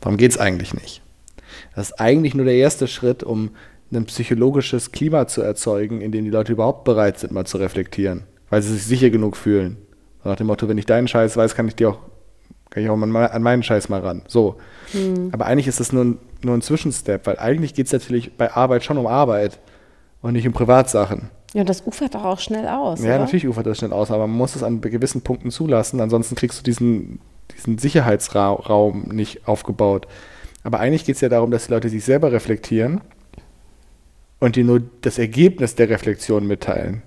Darum 0.00 0.18
geht 0.18 0.30
es 0.30 0.38
eigentlich 0.38 0.74
nicht. 0.74 1.02
Das 1.76 1.90
ist 1.90 2.00
eigentlich 2.00 2.34
nur 2.34 2.46
der 2.46 2.54
erste 2.54 2.88
Schritt, 2.88 3.22
um 3.22 3.50
ein 3.92 4.06
psychologisches 4.06 4.92
Klima 4.92 5.28
zu 5.28 5.42
erzeugen, 5.42 6.00
in 6.00 6.10
dem 6.10 6.24
die 6.24 6.30
Leute 6.30 6.52
überhaupt 6.52 6.84
bereit 6.84 7.18
sind, 7.18 7.32
mal 7.32 7.44
zu 7.44 7.58
reflektieren, 7.58 8.24
weil 8.50 8.62
sie 8.62 8.72
sich 8.72 8.84
sicher 8.84 9.10
genug 9.10 9.36
fühlen. 9.36 9.76
So 10.24 10.30
nach 10.30 10.36
dem 10.36 10.48
Motto, 10.48 10.68
wenn 10.68 10.78
ich 10.78 10.86
deinen 10.86 11.06
Scheiß 11.06 11.36
weiß, 11.36 11.54
kann 11.54 11.68
ich 11.68 11.76
dir 11.76 11.90
auch, 11.90 11.98
kann 12.70 12.82
ich 12.82 12.88
auch 12.88 13.00
an 13.00 13.14
an 13.14 13.42
meinen 13.42 13.62
Scheiß 13.62 13.90
mal 13.90 14.00
ran. 14.00 14.22
So. 14.26 14.56
Aber 15.32 15.46
eigentlich 15.46 15.68
ist 15.68 15.78
das 15.78 15.92
nur 15.92 16.04
ein, 16.04 16.18
nur 16.42 16.54
ein 16.54 16.62
Zwischenstep, 16.62 17.26
weil 17.26 17.38
eigentlich 17.38 17.74
geht 17.74 17.86
es 17.86 17.92
natürlich 17.92 18.36
bei 18.36 18.50
Arbeit 18.52 18.82
schon 18.82 18.96
um 18.96 19.06
Arbeit 19.06 19.60
und 20.22 20.32
nicht 20.32 20.46
um 20.46 20.54
Privatsachen. 20.54 21.30
Ja, 21.52 21.62
das 21.62 21.86
ufert 21.86 22.14
doch 22.14 22.24
auch 22.24 22.40
schnell 22.40 22.66
aus. 22.66 23.00
Ja, 23.00 23.10
oder? 23.10 23.18
natürlich 23.20 23.46
ufert 23.46 23.66
das 23.66 23.78
schnell 23.78 23.92
aus, 23.92 24.10
aber 24.10 24.26
man 24.26 24.36
muss 24.36 24.56
es 24.56 24.62
an 24.62 24.80
gewissen 24.80 25.20
Punkten 25.20 25.50
zulassen, 25.50 26.00
ansonsten 26.00 26.34
kriegst 26.36 26.58
du 26.58 26.64
diesen, 26.64 27.20
diesen 27.54 27.76
Sicherheitsraum 27.76 29.10
nicht 29.12 29.46
aufgebaut. 29.46 30.06
Aber 30.66 30.80
eigentlich 30.80 31.04
geht 31.04 31.14
es 31.14 31.20
ja 31.20 31.28
darum, 31.28 31.52
dass 31.52 31.66
die 31.66 31.72
Leute 31.72 31.88
sich 31.88 32.04
selber 32.04 32.32
reflektieren 32.32 33.00
und 34.40 34.56
dir 34.56 34.64
nur 34.64 34.82
das 35.02 35.16
Ergebnis 35.16 35.76
der 35.76 35.88
Reflexion 35.88 36.44
mitteilen. 36.44 37.02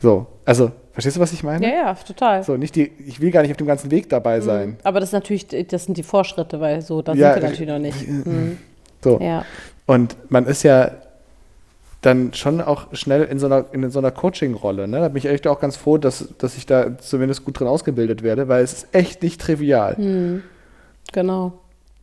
So, 0.00 0.26
also, 0.44 0.72
verstehst 0.92 1.16
du, 1.16 1.20
was 1.20 1.32
ich 1.32 1.44
meine? 1.44 1.64
Ja, 1.64 1.74
ja, 1.74 1.94
total. 1.94 2.42
So, 2.42 2.56
nicht 2.56 2.74
die, 2.74 2.90
ich 3.06 3.20
will 3.20 3.30
gar 3.30 3.42
nicht 3.42 3.52
auf 3.52 3.56
dem 3.56 3.68
ganzen 3.68 3.92
Weg 3.92 4.08
dabei 4.08 4.40
sein. 4.40 4.78
Aber 4.82 4.98
das 4.98 5.10
ist 5.10 5.12
natürlich, 5.12 5.46
das 5.46 5.84
sind 5.84 5.96
die 5.96 6.02
Vorschritte, 6.02 6.60
weil 6.60 6.82
so, 6.82 7.02
da 7.02 7.14
Ja, 7.14 7.34
sind 7.34 7.42
wir 7.42 7.48
natürlich 7.50 7.70
noch 7.70 7.78
nicht. 7.78 8.08
Mhm. 8.08 8.58
So. 9.04 9.20
Ja. 9.20 9.44
Und 9.86 10.16
man 10.28 10.46
ist 10.46 10.64
ja 10.64 10.90
dann 12.00 12.34
schon 12.34 12.60
auch 12.60 12.92
schnell 12.94 13.22
in 13.22 13.38
so 13.38 13.46
einer, 13.46 13.66
in 13.70 13.88
so 13.90 14.00
einer 14.00 14.10
Coaching-Rolle. 14.10 14.88
Ne? 14.88 14.98
Da 14.98 15.06
bin 15.06 15.18
ich 15.18 15.26
echt 15.26 15.46
auch 15.46 15.60
ganz 15.60 15.76
froh, 15.76 15.98
dass, 15.98 16.34
dass 16.38 16.56
ich 16.56 16.66
da 16.66 16.98
zumindest 16.98 17.44
gut 17.44 17.60
drin 17.60 17.68
ausgebildet 17.68 18.24
werde, 18.24 18.48
weil 18.48 18.64
es 18.64 18.72
ist 18.72 18.88
echt 18.90 19.22
nicht 19.22 19.40
trivial. 19.40 20.42
Genau. 21.12 21.52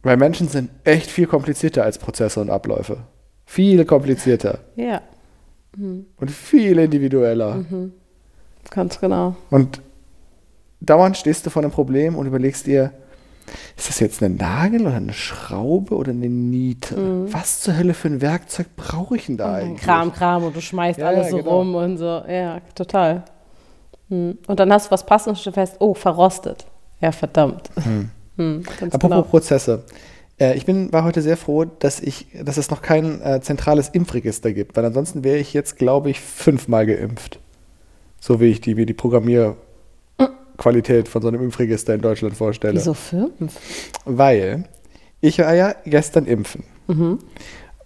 Weil 0.04 0.18
Menschen 0.18 0.48
sind 0.48 0.70
echt 0.84 1.10
viel 1.12 1.28
komplizierter 1.28 1.84
als 1.84 1.98
Prozesse 1.98 2.40
und 2.40 2.50
Abläufe. 2.50 2.98
Viel 3.46 3.84
komplizierter 3.86 4.60
Ja, 4.76 5.02
und 5.76 6.32
viel 6.32 6.78
individueller. 6.80 7.64
ganz 8.70 9.00
genau. 9.00 9.36
Und 9.50 9.82
dauernd 10.82 11.18
stehst 11.18 11.46
du 11.46 11.50
vor 11.50 11.62
einem 11.64 11.72
Problem 11.72 12.16
und 12.16 12.28
überlegst 12.28 12.66
dir, 12.68 12.92
ist 13.76 13.90
das 13.90 14.00
jetzt 14.00 14.22
ein 14.22 14.36
Nagel 14.36 14.82
oder 14.82 14.96
eine 14.96 15.14
Schraube 15.14 15.96
oder 15.96 16.12
eine 16.12 16.30
Niete? 16.30 17.32
Was 17.34 17.62
zur 17.62 17.76
Hölle 17.78 17.94
für 17.96 18.08
ein 18.10 18.22
Werkzeug 18.22 18.68
brauche 18.76 19.16
ich 19.16 19.26
denn 19.26 19.38
da 19.38 19.56
eigentlich? 19.56 19.82
Kram, 19.82 20.14
Kram 20.14 20.44
und 20.44 20.56
du 20.56 20.62
schmeißt 20.62 21.00
Ja, 21.00 21.08
alles 21.08 21.30
so 21.32 21.38
genau. 21.38 21.58
rum 21.58 21.76
und 21.76 21.98
so. 21.98 22.24
Ja, 22.28 22.60
total. 22.76 23.24
Hm. 24.10 24.38
Und 24.48 24.60
dann 24.60 24.72
hast 24.72 24.88
du 24.88 24.92
was 24.92 25.06
passendes 25.06 25.46
und 25.48 25.54
fest, 25.54 25.78
oh, 25.80 25.94
verrostet. 25.94 26.66
Ja, 27.02 27.12
verdammt. 27.12 27.70
Hm, 27.82 28.12
ganz 28.80 28.96
Apropos 28.96 29.02
genau. 29.02 29.22
Prozesse. 29.24 29.84
Äh, 30.40 30.58
ich 30.58 30.66
bin, 30.66 30.92
war 30.94 31.04
heute 31.04 31.22
sehr 31.22 31.38
froh, 31.38 31.66
dass, 31.66 32.00
ich, 32.00 32.28
dass 32.44 32.58
es 32.58 32.72
noch 32.72 32.82
kein 32.82 33.22
äh, 33.22 33.42
zentrales 33.42 33.90
Impfregister 33.90 34.54
gibt, 34.54 34.78
weil 34.78 34.86
ansonsten 34.86 35.24
wäre 35.24 35.38
ich 35.38 35.54
jetzt, 35.54 35.78
glaube 35.78 36.10
ich, 36.10 36.20
fünfmal 36.20 36.86
geimpft. 36.86 37.40
So 38.20 38.40
wie 38.40 38.48
ich 38.48 38.62
die, 38.62 38.78
wie 38.78 38.86
die 38.86 38.94
Programmierqualität 38.94 41.08
von 41.08 41.22
so 41.22 41.28
einem 41.28 41.44
Impfregister 41.44 41.94
in 41.94 42.02
Deutschland 42.02 42.36
vorstelle. 42.36 42.76
Wieso 42.76 42.94
fünf? 42.94 43.60
Weil 44.06 44.66
ich 45.22 45.40
war 45.40 45.54
ja 45.54 45.76
gestern 45.86 46.26
impfen. 46.26 46.64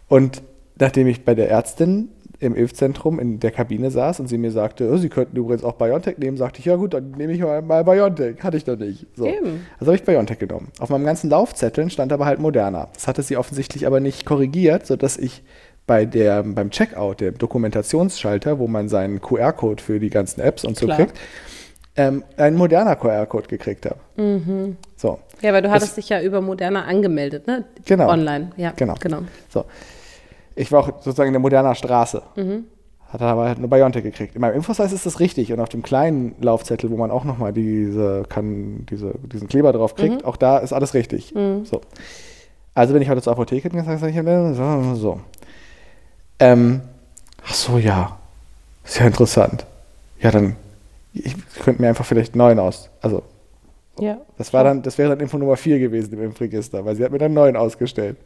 Und 0.07 0.41
nachdem 0.79 1.07
ich 1.07 1.25
bei 1.25 1.35
der 1.35 1.49
Ärztin 1.49 2.09
im 2.43 2.55
Impfzentrum 2.55 3.19
in 3.19 3.39
der 3.39 3.51
Kabine 3.51 3.89
saß 3.91 4.19
und 4.19 4.27
sie 4.27 4.37
mir 4.37 4.51
sagte, 4.51 4.89
oh, 4.91 4.97
Sie 4.97 5.09
könnten 5.09 5.35
übrigens 5.37 5.63
auch 5.63 5.73
BioNTech 5.73 6.17
nehmen, 6.17 6.37
sagte 6.37 6.59
ich, 6.59 6.65
ja 6.65 6.75
gut, 6.75 6.93
dann 6.93 7.11
nehme 7.11 7.33
ich 7.33 7.39
mal, 7.41 7.61
mal 7.61 7.83
BioNTech. 7.83 8.43
Hatte 8.43 8.57
ich 8.57 8.65
doch 8.65 8.77
nicht. 8.77 9.07
So. 9.15 9.25
Eben. 9.25 9.65
Also 9.79 9.87
habe 9.91 9.95
ich 9.95 10.03
BioNTech 10.03 10.39
genommen. 10.39 10.69
Auf 10.79 10.89
meinem 10.89 11.05
ganzen 11.05 11.29
Laufzetteln 11.29 11.89
stand 11.89 12.11
aber 12.13 12.25
halt 12.25 12.39
Moderna. 12.39 12.89
Das 12.93 13.07
hatte 13.07 13.23
sie 13.23 13.37
offensichtlich 13.37 13.87
aber 13.87 13.99
nicht 13.99 14.25
korrigiert, 14.25 14.85
sodass 14.85 15.17
ich 15.17 15.43
bei 15.87 16.05
der, 16.05 16.43
beim 16.43 16.69
Checkout, 16.69 17.19
dem 17.19 17.37
Dokumentationsschalter, 17.37 18.57
wo 18.59 18.67
man 18.67 18.87
seinen 18.89 19.19
QR-Code 19.21 19.81
für 19.83 19.99
die 19.99 20.09
ganzen 20.09 20.39
Apps 20.41 20.63
und 20.63 20.77
so 20.77 20.85
Klar. 20.85 20.97
kriegt, 20.97 21.19
ähm, 21.95 22.23
einen 22.37 22.55
moderner 22.57 22.95
QR-Code 22.95 23.47
gekriegt 23.47 23.85
habe. 23.85 23.97
So. 24.95 25.19
Ja, 25.41 25.51
weil 25.53 25.61
du 25.61 25.67
Das- 25.67 25.75
hattest 25.75 25.97
dich 25.97 26.09
ja 26.09 26.21
über 26.21 26.39
Moderna 26.41 26.85
angemeldet, 26.85 27.47
ne? 27.47 27.65
Genau. 27.85 28.09
Online, 28.09 28.51
ja. 28.57 28.71
Genau. 28.75 28.95
genau. 28.99 29.19
So. 29.49 29.65
Ich 30.55 30.71
war 30.71 30.81
auch 30.81 30.87
sozusagen 31.01 31.27
in 31.27 31.33
der 31.33 31.39
moderner 31.39 31.75
Straße. 31.75 32.21
Hatte 33.09 33.25
aber 33.25 33.45
halt 33.45 33.57
eine 33.59 33.67
Biontech 33.67 34.03
gekriegt. 34.03 34.35
In 34.35 34.41
meinem 34.41 34.55
Infoseis 34.55 34.91
ist 34.91 35.05
das 35.05 35.19
richtig. 35.19 35.51
Und 35.53 35.59
auf 35.59 35.69
dem 35.69 35.83
kleinen 35.83 36.33
Laufzettel, 36.41 36.89
wo 36.89 36.97
man 36.97 37.11
auch 37.11 37.23
nochmal 37.25 37.53
diese, 37.53 38.23
kann, 38.27 38.85
diese, 38.89 39.13
diesen 39.31 39.47
Kleber 39.47 39.71
drauf 39.71 39.95
kriegt, 39.95 40.25
auch 40.25 40.35
da 40.37 40.57
ist 40.57 40.73
alles 40.73 40.93
richtig. 40.93 41.33
So. 41.63 41.81
Also 42.75 42.93
bin 42.93 43.01
ich 43.03 43.09
heute 43.09 43.21
zur 43.21 43.33
Apotheke 43.33 43.69
und 43.69 43.75
gesagt, 43.75 44.03
ich 44.03 44.15
so, 44.57 44.95
so. 44.95 45.19
Ähm, 46.39 46.81
ach 47.45 47.53
so, 47.53 47.77
ja. 47.77 48.17
Sehr 48.83 49.07
interessant. 49.07 49.65
Ja, 50.19 50.31
dann, 50.31 50.55
ich 51.13 51.35
könnte 51.63 51.81
mir 51.81 51.89
einfach 51.89 52.05
vielleicht 52.05 52.35
neun 52.35 52.57
aus. 52.59 52.89
Also, 53.01 53.21
Ja. 53.99 54.17
das, 54.39 54.53
war 54.53 54.63
dann, 54.63 54.81
das 54.81 54.97
wäre 54.97 55.09
dann 55.09 55.19
Info 55.19 55.37
Nummer 55.37 55.55
4 55.55 55.77
gewesen 55.79 56.13
im 56.13 56.23
Impfregister, 56.23 56.83
weil 56.83 56.95
sie 56.95 57.03
hat 57.03 57.11
mir 57.11 57.19
dann 57.19 57.33
neun 57.33 57.55
ausgestellt. 57.55 58.17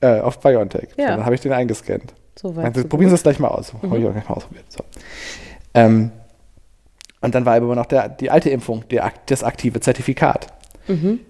Äh, 0.00 0.20
auf 0.20 0.38
BioNTech. 0.40 0.90
Ja. 0.96 1.08
So, 1.08 1.16
dann 1.16 1.24
habe 1.24 1.34
ich 1.34 1.40
den 1.40 1.52
eingescannt. 1.52 2.14
So 2.36 2.54
weit. 2.54 2.76
So 2.76 2.86
probieren 2.86 3.10
Sie 3.10 3.16
es 3.16 3.22
gleich 3.22 3.40
mal 3.40 3.48
aus. 3.48 3.74
Habe 3.74 3.98
ich 3.98 4.06
auch 4.06 4.12
gleich 4.12 4.28
mal 4.28 4.36
ausprobiert. 4.36 4.66
So. 4.68 4.84
Ähm, 5.74 6.12
und 7.20 7.34
dann 7.34 7.44
war 7.44 7.56
aber 7.56 7.74
noch 7.74 7.86
der, 7.86 8.08
die 8.08 8.30
alte 8.30 8.48
Impfung, 8.50 8.84
der, 8.90 9.12
das 9.26 9.42
aktive 9.42 9.80
Zertifikat. 9.80 10.46
Mhm. 10.86 11.20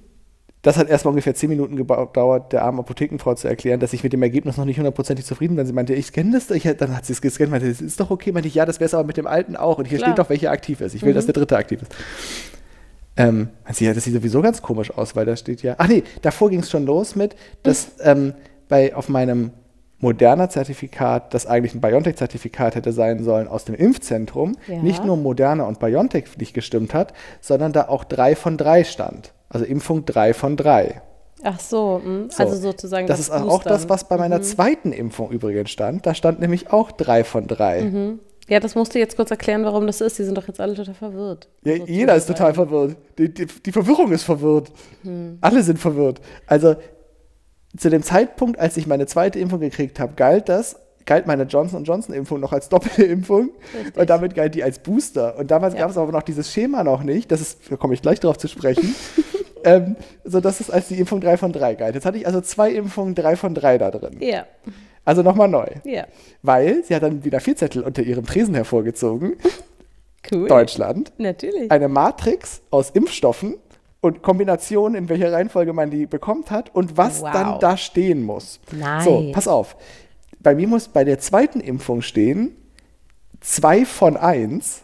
Das 0.61 0.77
hat 0.77 0.91
erstmal 0.91 1.13
ungefähr 1.13 1.35
zehn 1.35 1.49
Minuten 1.49 1.77
gedauert, 1.77 2.53
der 2.53 2.63
armen 2.63 2.81
Apothekenfrau 2.81 3.35
zu 3.35 3.49
erklären, 3.49 3.81
dass 3.81 3.93
ich 3.93 4.03
mit 4.03 4.13
dem 4.13 4.23
Ergebnis 4.23 4.57
noch 4.57 4.65
nicht 4.65 4.77
hundertprozentig 4.77 5.25
zufrieden 5.25 5.57
bin. 5.57 5.65
Sie 5.65 5.73
meinte, 5.73 5.95
ich 5.95 6.07
scanne 6.07 6.33
das. 6.33 6.51
Ich, 6.51 6.65
dann 6.65 6.97
hat 6.97 7.07
sie 7.07 7.13
es 7.13 7.23
gescannt, 7.23 7.53
meinte, 7.53 7.69
das 7.69 7.81
ist 7.81 8.01
doch 8.01 8.11
okay. 8.11 8.33
Meinte 8.33 8.49
ich, 8.49 8.55
ja, 8.57 8.67
das 8.67 8.81
wäre 8.81 8.87
es 8.87 8.95
aber 8.95 9.05
mit 9.05 9.17
dem 9.17 9.27
alten 9.27 9.57
auch. 9.57 9.79
Und 9.79 9.87
hier 9.87 9.99
Klar. 9.99 10.11
Mhm. 10.11 10.13
steht 10.13 10.19
doch, 10.19 10.31
welcher 10.31 10.51
aktiv 10.51 10.81
ist. 10.81 10.95
Ich 10.95 11.03
will, 11.03 11.15
dass 11.15 11.27
der 11.27 11.35
dritte 11.35 11.57
aktiv 11.57 11.83
ist. 11.83 11.95
Ähm, 13.17 13.49
das 13.67 13.79
sieht 13.79 14.15
sowieso 14.15 14.43
ganz 14.43 14.61
komisch 14.61 14.91
aus, 14.91 15.17
weil 15.17 15.27
da 15.27 15.37
steht 15.37 15.63
ja. 15.63 15.75
Ach 15.79 15.89
nee, 15.89 16.03
davor 16.23 16.51
ging 16.51 16.61
es 16.61 16.71
schon 16.71 16.85
los 16.87 17.17
mit, 17.17 17.35
dass 17.63 17.93
ähm, 18.01 18.35
bei, 18.69 18.95
auf 18.95 19.09
meinem 19.09 19.51
moderner 20.01 20.49
Zertifikat, 20.49 21.35
das 21.35 21.47
eigentlich 21.47 21.75
ein 21.75 21.81
BioNTech-Zertifikat 21.81 22.77
hätte 22.77 22.93
sein 22.93 23.25
sollen, 23.25 23.49
aus 23.49 23.65
dem 23.65 23.75
Impfzentrum, 23.75 24.57
Ja. 24.69 24.77
nicht 24.81 25.05
nur 25.05 25.17
Moderna 25.17 25.65
und 25.65 25.81
BioNTech 25.81 26.37
nicht 26.39 26.55
gestimmt 26.55 26.95
hat, 26.95 27.13
sondern 27.41 27.73
da 27.73 27.89
auch 27.89 28.05
drei 28.05 28.37
von 28.37 28.57
drei 28.57 28.85
stand. 28.85 29.33
Also 29.49 29.65
Impfung 29.65 30.05
drei 30.05 30.35
von 30.35 30.57
drei. 30.57 31.03
Ach 31.43 31.59
so, 31.59 32.01
mh. 32.05 32.27
So. 32.31 32.43
also 32.43 32.57
sozusagen 32.57 33.07
Das, 33.07 33.19
ist 33.21 33.31
auch 33.31 33.63
das, 33.63 33.89
was 33.89 34.09
bei 34.09 34.17
meiner 34.17 34.43
zweiten 34.43 34.93
Impfung 34.93 35.31
übrigens 35.31 35.71
stand. 35.71 36.05
Da 36.07 36.15
stand 36.15 36.41
nämlich 36.41 36.73
auch 36.73 36.93
drei 36.93 37.25
von 37.25 37.47
drei. 37.47 38.17
Ja, 38.49 38.61
das 38.61 38.75
musst 38.75 38.95
du 38.95 38.99
jetzt 38.99 39.17
kurz 39.17 39.31
erklären, 39.31 39.65
warum 39.65 39.87
das 39.87 40.01
ist. 40.01 40.19
Die 40.19 40.25
sind 40.25 40.37
doch 40.37 40.49
jetzt 40.49 40.61
alle 40.61 40.75
total 40.75 40.95
verwirrt. 40.95 41.49
Ja, 41.65 41.77
So 41.77 41.87
jeder 41.87 42.15
ist 42.17 42.27
total 42.27 42.55
verwirrt. 42.55 42.97
Die, 43.19 43.33
die, 43.33 43.47
die 43.47 43.73
Verwirrung 43.73 44.11
ist 44.11 44.23
verwirrt. 44.25 44.73
Hm. 45.03 45.39
Alle 45.41 45.63
sind 45.63 45.79
verwirrt. 45.79 46.21
Also 46.47 46.77
zu 47.77 47.91
dem 47.91 48.03
Zeitpunkt, 48.03 48.59
als 48.59 48.77
ich 48.77 48.87
meine 48.87 49.07
zweite 49.07 49.39
Impfung 49.39 49.61
gekriegt 49.61 50.01
habe, 50.01 50.15
galt 50.17 50.49
das, 50.49 50.77
galt 51.07 51.27
meine 51.27 51.45
Johnson 51.45 51.85
Johnson 51.85 52.15
Impfung 52.15 52.41
noch 52.41 52.53
als 52.53 52.69
doppelte 52.71 53.05
Impfung 53.05 53.51
Richtig. 53.77 53.97
und 53.97 54.11
damit 54.11 54.35
galt 54.35 54.55
die 54.55 54.63
als 54.65 54.79
Booster. 54.79 55.37
Und 55.39 55.51
damals 55.51 55.75
Ja. 55.75 55.81
gab 55.81 55.91
es 55.91 55.97
aber 55.99 56.13
noch 56.13 56.23
dieses 56.23 56.53
Schema 56.53 56.85
noch 56.85 57.03
nicht, 57.03 57.31
das 57.31 57.41
ist, 57.41 57.59
da 57.71 57.77
komme 57.77 57.95
ich 57.95 58.03
gleich 58.03 58.21
drauf 58.21 58.39
zu 58.39 58.49
sprechen, 58.49 58.95
ähm, 59.65 59.97
sodass 60.25 60.61
es 60.61 60.71
als 60.71 60.89
die 60.89 60.99
Impfung 60.99 61.21
3 61.21 61.37
von 61.37 61.53
3 61.53 61.75
galt. 61.75 61.95
Jetzt 61.95 62.05
hatte 62.07 62.19
ich 62.19 62.27
also 62.27 62.41
zwei 62.41 62.71
Impfungen 62.71 63.15
3 63.15 63.37
von 63.37 63.55
3 63.55 63.79
da 63.79 63.91
drin. 63.91 64.17
Ja, 64.21 64.47
Also 65.05 65.23
nochmal 65.23 65.49
neu. 65.49 65.67
ja. 65.85 66.07
Weil 66.43 66.85
sie 66.85 66.95
hat 66.95 67.03
dann 67.03 67.25
wieder 67.25 67.41
vier 67.41 67.57
Zettel 67.57 67.83
unter 67.83 68.03
ihrem 68.03 68.25
Tresen 68.27 68.55
hervorgezogen, 68.55 69.37
Cool. 70.31 70.49
Deutschland, 70.49 71.13
Natürlich. 71.17 71.71
eine 71.71 71.89
Matrix 71.89 72.61
aus 72.71 72.91
Impfstoffen 72.91 73.55
und 74.00 74.23
Kombinationen, 74.23 74.95
in 74.97 75.09
welcher 75.09 75.33
Reihenfolge 75.33 75.73
man 75.73 75.90
die 75.90 76.07
bekommt 76.07 76.50
hat 76.50 76.75
und 76.75 76.97
was 76.97 77.21
Wow. 77.23 77.31
dann 77.33 77.59
da 77.61 77.76
stehen 77.76 78.23
muss. 78.23 78.61
Nice. 78.73 79.05
So, 79.05 79.31
pass 79.33 79.49
auf. 79.49 79.76
Bei 80.40 80.55
mir 80.55 80.69
muss 80.69 80.88
bei 80.88 81.05
der 81.05 81.19
zweiten 81.19 81.61
Impfung 81.61 82.02
stehen 82.02 82.55
zwei 83.40 83.85
von 83.85 84.17
eins 84.17 84.83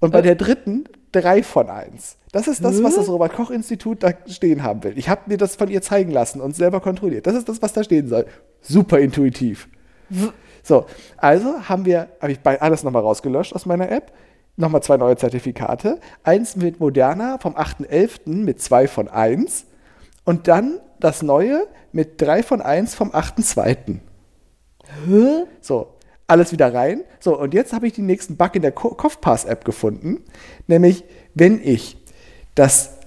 und 0.00 0.10
bei 0.12 0.18
Äh. 0.20 0.22
der 0.22 0.34
dritten 0.34 0.84
drei 1.12 1.42
von 1.42 1.70
eins. 1.70 2.16
Das 2.32 2.46
ist 2.48 2.62
das, 2.62 2.82
was 2.82 2.96
das 2.96 3.08
Robert-Koch-Institut 3.08 4.02
da 4.02 4.10
stehen 4.26 4.62
haben 4.62 4.84
will. 4.84 4.98
Ich 4.98 5.08
habe 5.08 5.22
mir 5.26 5.38
das 5.38 5.56
von 5.56 5.68
ihr 5.70 5.80
zeigen 5.80 6.10
lassen 6.10 6.40
und 6.42 6.54
selber 6.54 6.80
kontrolliert. 6.80 7.26
Das 7.26 7.34
ist 7.34 7.48
das, 7.48 7.62
was 7.62 7.72
da 7.72 7.82
stehen 7.82 8.08
soll. 8.08 8.26
Super 8.60 8.98
intuitiv. 8.98 9.68
So, 10.62 10.84
also 11.16 11.62
haben 11.68 11.86
wir, 11.86 12.08
habe 12.20 12.32
ich 12.32 12.40
bei 12.40 12.60
alles 12.60 12.82
nochmal 12.82 13.02
rausgelöscht 13.02 13.54
aus 13.54 13.64
meiner 13.64 13.90
App. 13.90 14.12
Nochmal 14.58 14.82
zwei 14.82 14.96
neue 14.96 15.16
Zertifikate. 15.16 16.00
Eins 16.24 16.56
mit 16.56 16.80
Moderna 16.80 17.38
vom 17.38 17.54
8.11. 17.56 18.28
mit 18.28 18.60
zwei 18.60 18.88
von 18.88 19.08
eins 19.08 19.64
und 20.24 20.48
dann 20.48 20.80
das 21.00 21.22
neue 21.22 21.66
mit 21.92 22.20
drei 22.20 22.42
von 22.42 22.60
eins 22.60 22.94
vom 22.94 23.10
8.2. 23.12 23.98
So, 25.60 25.94
alles 26.26 26.50
wieder 26.52 26.74
rein. 26.74 27.02
So, 27.20 27.38
und 27.38 27.54
jetzt 27.54 27.72
habe 27.72 27.86
ich 27.86 27.92
den 27.92 28.06
nächsten 28.06 28.36
Bug 28.36 28.54
in 28.56 28.62
der 28.62 28.72
Ko- 28.72 28.94
Kopfpass-App 28.94 29.64
gefunden. 29.64 30.24
Nämlich, 30.66 31.04
wenn 31.34 31.60
ich 31.62 31.96
das 32.54 32.97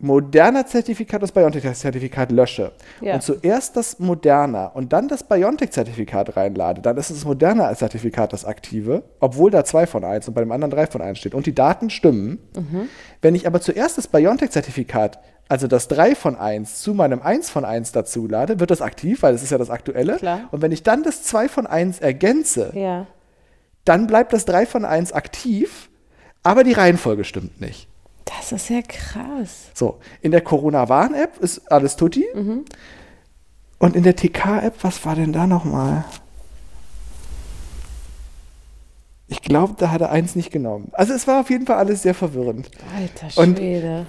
Moderna 0.00 0.64
Zertifikat, 0.64 1.22
das 1.22 1.32
BioNTech-Zertifikat 1.32 2.30
lösche 2.30 2.70
Ja. 3.00 3.14
und 3.14 3.22
zuerst 3.22 3.76
das 3.76 3.98
Moderna 3.98 4.66
und 4.66 4.92
dann 4.92 5.08
das 5.08 5.24
BioNTech-Zertifikat 5.24 6.36
reinlade, 6.36 6.80
dann 6.80 6.96
ist 6.96 7.10
das 7.10 7.24
Moderna 7.24 7.64
als 7.66 7.80
Zertifikat 7.80 8.32
das 8.32 8.44
aktive, 8.44 9.02
obwohl 9.18 9.50
da 9.50 9.64
zwei 9.64 9.88
von 9.88 10.04
eins 10.04 10.28
und 10.28 10.34
bei 10.34 10.40
dem 10.40 10.52
anderen 10.52 10.70
drei 10.70 10.86
von 10.86 11.00
eins 11.02 11.18
steht 11.18 11.34
und 11.34 11.46
die 11.46 11.54
Daten 11.54 11.90
stimmen. 11.90 12.38
Wenn 13.22 13.34
ich 13.34 13.46
aber 13.48 13.60
zuerst 13.60 13.98
das 13.98 14.06
BioNTech-Zertifikat, 14.06 15.18
also 15.48 15.66
das 15.66 15.88
3 15.88 16.14
von 16.14 16.36
1 16.36 16.82
zu 16.82 16.92
meinem 16.92 17.22
1 17.22 17.48
von 17.48 17.64
1 17.64 17.92
dazu 17.92 18.26
lade, 18.28 18.60
wird 18.60 18.70
das 18.70 18.82
aktiv, 18.82 19.22
weil 19.22 19.32
das 19.32 19.42
ist 19.42 19.50
ja 19.50 19.56
das 19.58 19.70
aktuelle. 19.70 20.16
Klar. 20.18 20.40
Und 20.50 20.60
wenn 20.62 20.72
ich 20.72 20.82
dann 20.82 21.02
das 21.02 21.22
2 21.22 21.48
von 21.48 21.66
1 21.66 22.00
ergänze, 22.00 22.70
Ja. 22.74 23.06
dann 23.86 24.06
bleibt 24.06 24.34
das 24.34 24.44
3 24.44 24.66
von 24.66 24.84
1 24.84 25.12
aktiv, 25.12 25.88
aber 26.42 26.64
die 26.64 26.74
Reihenfolge 26.74 27.24
stimmt 27.24 27.60
nicht. 27.62 27.87
Das 28.36 28.52
ist 28.52 28.68
ja 28.68 28.82
krass. 28.82 29.70
So, 29.74 29.98
in 30.20 30.32
der 30.32 30.42
Corona-Warn-App 30.42 31.38
ist 31.38 31.72
alles 31.72 31.96
tutti. 31.96 32.26
Und 33.78 33.96
in 33.96 34.02
der 34.02 34.16
TK-App, 34.16 34.74
was 34.82 35.02
war 35.06 35.14
denn 35.14 35.32
da 35.32 35.46
nochmal? 35.46 36.04
Ich 39.28 39.40
glaube, 39.42 39.74
da 39.78 39.90
hat 39.90 40.00
er 40.00 40.10
eins 40.10 40.34
nicht 40.36 40.50
genommen. 40.50 40.88
Also 40.92 41.12
es 41.12 41.26
war 41.26 41.40
auf 41.40 41.50
jeden 41.50 41.66
Fall 41.66 41.76
alles 41.76 42.00
sehr 42.02 42.14
verwirrend. 42.14 42.70
Alter 42.96 43.42
Und- 43.42 43.58
Schwede. 43.58 44.06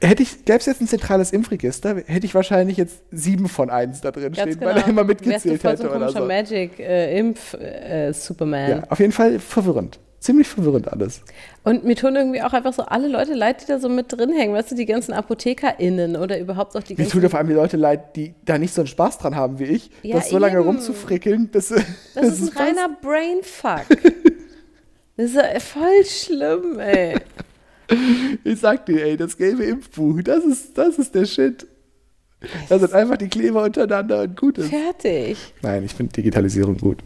Hätte 0.00 0.22
ich, 0.24 0.44
gäbe 0.44 0.58
es 0.58 0.66
jetzt 0.66 0.80
ein 0.82 0.88
zentrales 0.88 1.32
Impfregister, 1.32 1.96
hätte 2.06 2.26
ich 2.26 2.34
wahrscheinlich 2.34 2.76
jetzt 2.76 3.00
sieben 3.10 3.48
von 3.48 3.70
eins 3.70 4.02
da 4.02 4.10
drin 4.10 4.32
Ganz 4.34 4.40
stehen, 4.40 4.60
genau. 4.60 4.74
weil 4.74 4.82
er 4.82 4.88
immer 4.88 5.08
Wärst 5.08 5.24
du 5.24 5.28
mitgezählt 5.30 5.62
voll 5.62 5.76
so 5.78 5.88
ein 5.88 5.96
oder 5.96 6.10
so. 6.10 6.26
Magic-Impf-Superman. 6.26 8.70
Ja, 8.70 8.82
auf 8.90 8.98
jeden 9.00 9.12
Fall 9.12 9.38
verwirrend. 9.38 9.98
Ziemlich 10.24 10.48
verwirrend 10.48 10.90
alles. 10.90 11.20
Und 11.64 11.84
mir 11.84 11.96
tun 11.96 12.16
irgendwie 12.16 12.40
auch 12.40 12.54
einfach 12.54 12.72
so 12.72 12.82
alle 12.84 13.08
Leute 13.08 13.34
leid, 13.34 13.60
die 13.60 13.66
da 13.66 13.78
so 13.78 13.90
mit 13.90 14.10
drin 14.10 14.32
hängen. 14.32 14.54
Weißt 14.54 14.70
du, 14.70 14.74
die 14.74 14.86
ganzen 14.86 15.12
ApothekerInnen 15.12 16.16
oder 16.16 16.38
überhaupt 16.38 16.74
auch 16.74 16.82
die 16.82 16.94
Mir 16.94 17.04
ganzen. 17.04 17.20
tut 17.20 17.30
vor 17.30 17.38
allem 17.38 17.48
die 17.48 17.52
Leute 17.54 17.76
leid, 17.76 18.16
die 18.16 18.32
da 18.46 18.56
nicht 18.56 18.72
so 18.72 18.80
einen 18.80 18.86
Spaß 18.88 19.18
dran 19.18 19.36
haben 19.36 19.58
wie 19.58 19.64
ich, 19.64 19.90
Ja, 20.02 20.16
das 20.16 20.30
so 20.30 20.38
lange 20.38 20.54
eben. 20.56 20.64
rumzufrickeln, 20.66 21.48
bis 21.48 21.68
das 21.68 21.84
bis 22.14 22.40
ist 22.40 22.56
ein 22.56 22.68
reiner 22.68 22.88
Brainfuck. 23.02 23.84
das 25.18 25.26
ist 25.26 25.34
ja 25.36 25.60
voll 25.60 26.04
schlimm, 26.06 26.78
ey. 26.78 27.16
Ich 28.44 28.60
sag 28.60 28.86
dir, 28.86 29.04
ey, 29.04 29.18
das 29.18 29.36
gelbe 29.36 29.64
Impfbuch, 29.64 30.22
das 30.22 30.42
ist, 30.42 30.78
das 30.78 30.98
ist 30.98 31.14
der 31.14 31.26
Shit. 31.26 31.66
Da 32.70 32.78
sind 32.78 32.94
einfach 32.94 33.18
die 33.18 33.28
Kleber 33.28 33.62
untereinander 33.64 34.22
und 34.22 34.40
gut 34.40 34.56
ist. 34.56 34.70
Fertig. 34.70 35.36
Nein, 35.60 35.84
ich 35.84 35.92
finde 35.92 36.14
Digitalisierung 36.14 36.78
gut. 36.78 37.02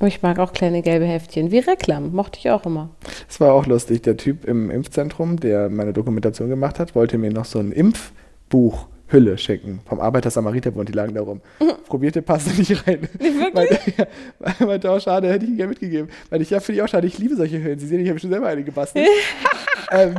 Ich 0.00 0.22
mag 0.22 0.38
auch 0.38 0.52
kleine 0.52 0.82
gelbe 0.82 1.06
Heftchen, 1.06 1.50
wie 1.50 1.58
Reklam, 1.58 2.12
mochte 2.12 2.38
ich 2.38 2.50
auch 2.50 2.64
immer. 2.64 2.90
Das 3.26 3.40
war 3.40 3.52
auch 3.52 3.66
lustig. 3.66 4.02
Der 4.02 4.16
Typ 4.16 4.44
im 4.44 4.70
Impfzentrum, 4.70 5.40
der 5.40 5.68
meine 5.70 5.92
Dokumentation 5.92 6.48
gemacht 6.48 6.78
hat, 6.78 6.94
wollte 6.94 7.18
mir 7.18 7.32
noch 7.32 7.44
so 7.44 7.58
ein 7.58 7.72
Impfbuch 7.72 8.86
Hülle 9.08 9.38
schicken. 9.38 9.80
Vom 9.86 10.00
Arbeiter-Samariterbund, 10.00 10.88
die 10.88 10.92
lagen 10.92 11.14
da 11.14 11.22
rum. 11.22 11.40
Probierte, 11.86 12.22
passte 12.22 12.50
nicht 12.50 12.86
rein. 12.86 13.08
Wirklich? 13.18 13.54
Meinte, 13.54 13.78
ja, 13.96 14.66
meinte 14.66 14.90
auch, 14.90 15.00
schade, 15.00 15.28
hätte 15.28 15.46
ich 15.46 15.52
ihm 15.52 15.56
gerne 15.56 15.70
mitgegeben. 15.70 16.10
Meinte 16.30 16.42
ich, 16.42 16.50
ja, 16.50 16.60
finde 16.60 16.78
ich 16.78 16.82
auch 16.84 16.88
schade, 16.88 17.06
ich 17.06 17.18
liebe 17.18 17.34
solche 17.34 17.62
Hüllen. 17.62 17.78
Sie 17.78 17.86
sehen, 17.86 18.00
ich 18.00 18.08
habe 18.08 18.20
schon 18.20 18.30
selber 18.30 18.48
eine 18.48 18.62
gebastelt. 18.62 19.08
ähm, 19.90 20.14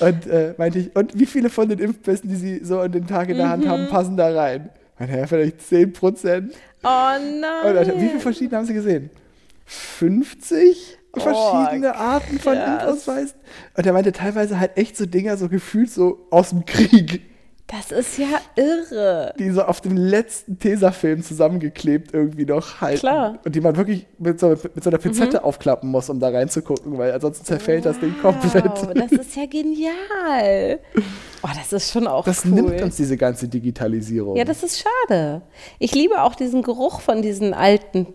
und 0.00 0.26
äh, 0.26 0.54
meinte 0.56 0.78
ich, 0.78 0.94
und 0.94 1.18
wie 1.18 1.26
viele 1.26 1.50
von 1.50 1.68
den 1.68 1.78
Impfpässen, 1.78 2.28
die 2.28 2.36
Sie 2.36 2.64
so 2.64 2.78
an 2.80 2.92
den 2.92 3.06
Tag 3.06 3.28
in 3.30 3.38
der 3.38 3.48
Hand 3.48 3.66
haben, 3.66 3.88
passen 3.88 4.16
da 4.16 4.32
rein? 4.32 4.70
Meinte 5.00 5.16
er, 5.16 5.26
vielleicht 5.26 5.62
10 5.62 5.94
Prozent. 5.94 6.52
Oh 6.84 6.86
nein. 6.86 7.76
Und 7.76 8.00
wie 8.00 8.08
viele 8.08 8.20
verschiedene 8.20 8.58
haben 8.58 8.66
Sie 8.66 8.74
gesehen? 8.74 9.08
50 9.64 10.98
verschiedene 11.16 11.96
Arten 11.96 12.38
von 12.38 12.54
krass. 12.54 12.82
Impfausweisen. 12.82 13.34
Und 13.76 13.86
er 13.86 13.92
meinte 13.94 14.12
teilweise 14.12 14.60
halt 14.60 14.76
echt 14.76 14.98
so 14.98 15.06
Dinger, 15.06 15.38
so 15.38 15.48
gefühlt 15.48 15.90
so 15.90 16.26
aus 16.30 16.50
dem 16.50 16.66
Krieg, 16.66 17.22
Das 17.70 17.92
ist 17.92 18.18
ja 18.18 18.26
irre. 18.56 19.32
die 19.38 19.50
so 19.50 19.62
auf 19.62 19.80
den 19.80 19.96
letzten 19.96 20.58
Tesafilm 20.58 21.22
zusammengeklebt 21.22 22.12
irgendwie 22.12 22.44
noch 22.44 22.80
halten. 22.80 22.98
Klar. 23.00 23.32
Mhm. 23.32 23.38
Und 23.44 23.54
die 23.54 23.60
man 23.60 23.76
wirklich 23.76 24.06
mit 24.18 24.40
so, 24.40 24.48
mit 24.48 24.82
so 24.82 24.90
einer 24.90 24.98
Pinzette 24.98 25.44
aufklappen 25.44 25.88
muss, 25.88 26.10
um 26.10 26.18
da 26.18 26.30
reinzugucken, 26.30 26.98
weil 26.98 27.12
ansonsten 27.12 27.44
zerfällt 27.44 27.84
das 27.86 28.00
Ding 28.00 28.14
komplett. 28.20 28.64
Wow, 28.64 28.88
das 28.94 29.12
ist 29.12 29.36
ja 29.36 29.46
genial. 29.46 30.80
Oh, 31.42 31.48
das 31.56 31.72
ist 31.72 31.92
schon 31.92 32.06
auch 32.08 32.24
Das 32.24 32.44
cool. 32.44 32.50
nimmt 32.52 32.82
uns 32.82 32.96
diese 32.96 33.16
ganze 33.16 33.46
Digitalisierung. 33.48 34.36
Ja, 34.36 34.44
das 34.44 34.62
ist 34.64 34.82
schade. 35.08 35.42
Ich 35.78 35.94
liebe 35.94 36.22
auch 36.22 36.34
diesen 36.34 36.62
Geruch 36.62 37.00
von 37.00 37.22
diesen 37.22 37.54
alten 37.54 38.06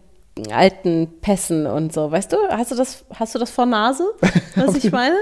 alten 0.52 1.08
Pässen 1.22 1.66
und 1.66 1.94
so. 1.94 2.12
Weißt 2.12 2.34
du, 2.34 2.38
hast 2.50 2.70
du 2.72 2.76
das, 2.76 3.06
hast 3.14 3.34
du 3.36 3.40
das 3.40 3.52
vor 3.52 3.66
Nase, 3.66 4.04
was 4.56 4.76
ich 4.84 4.92
meine? 4.92 5.16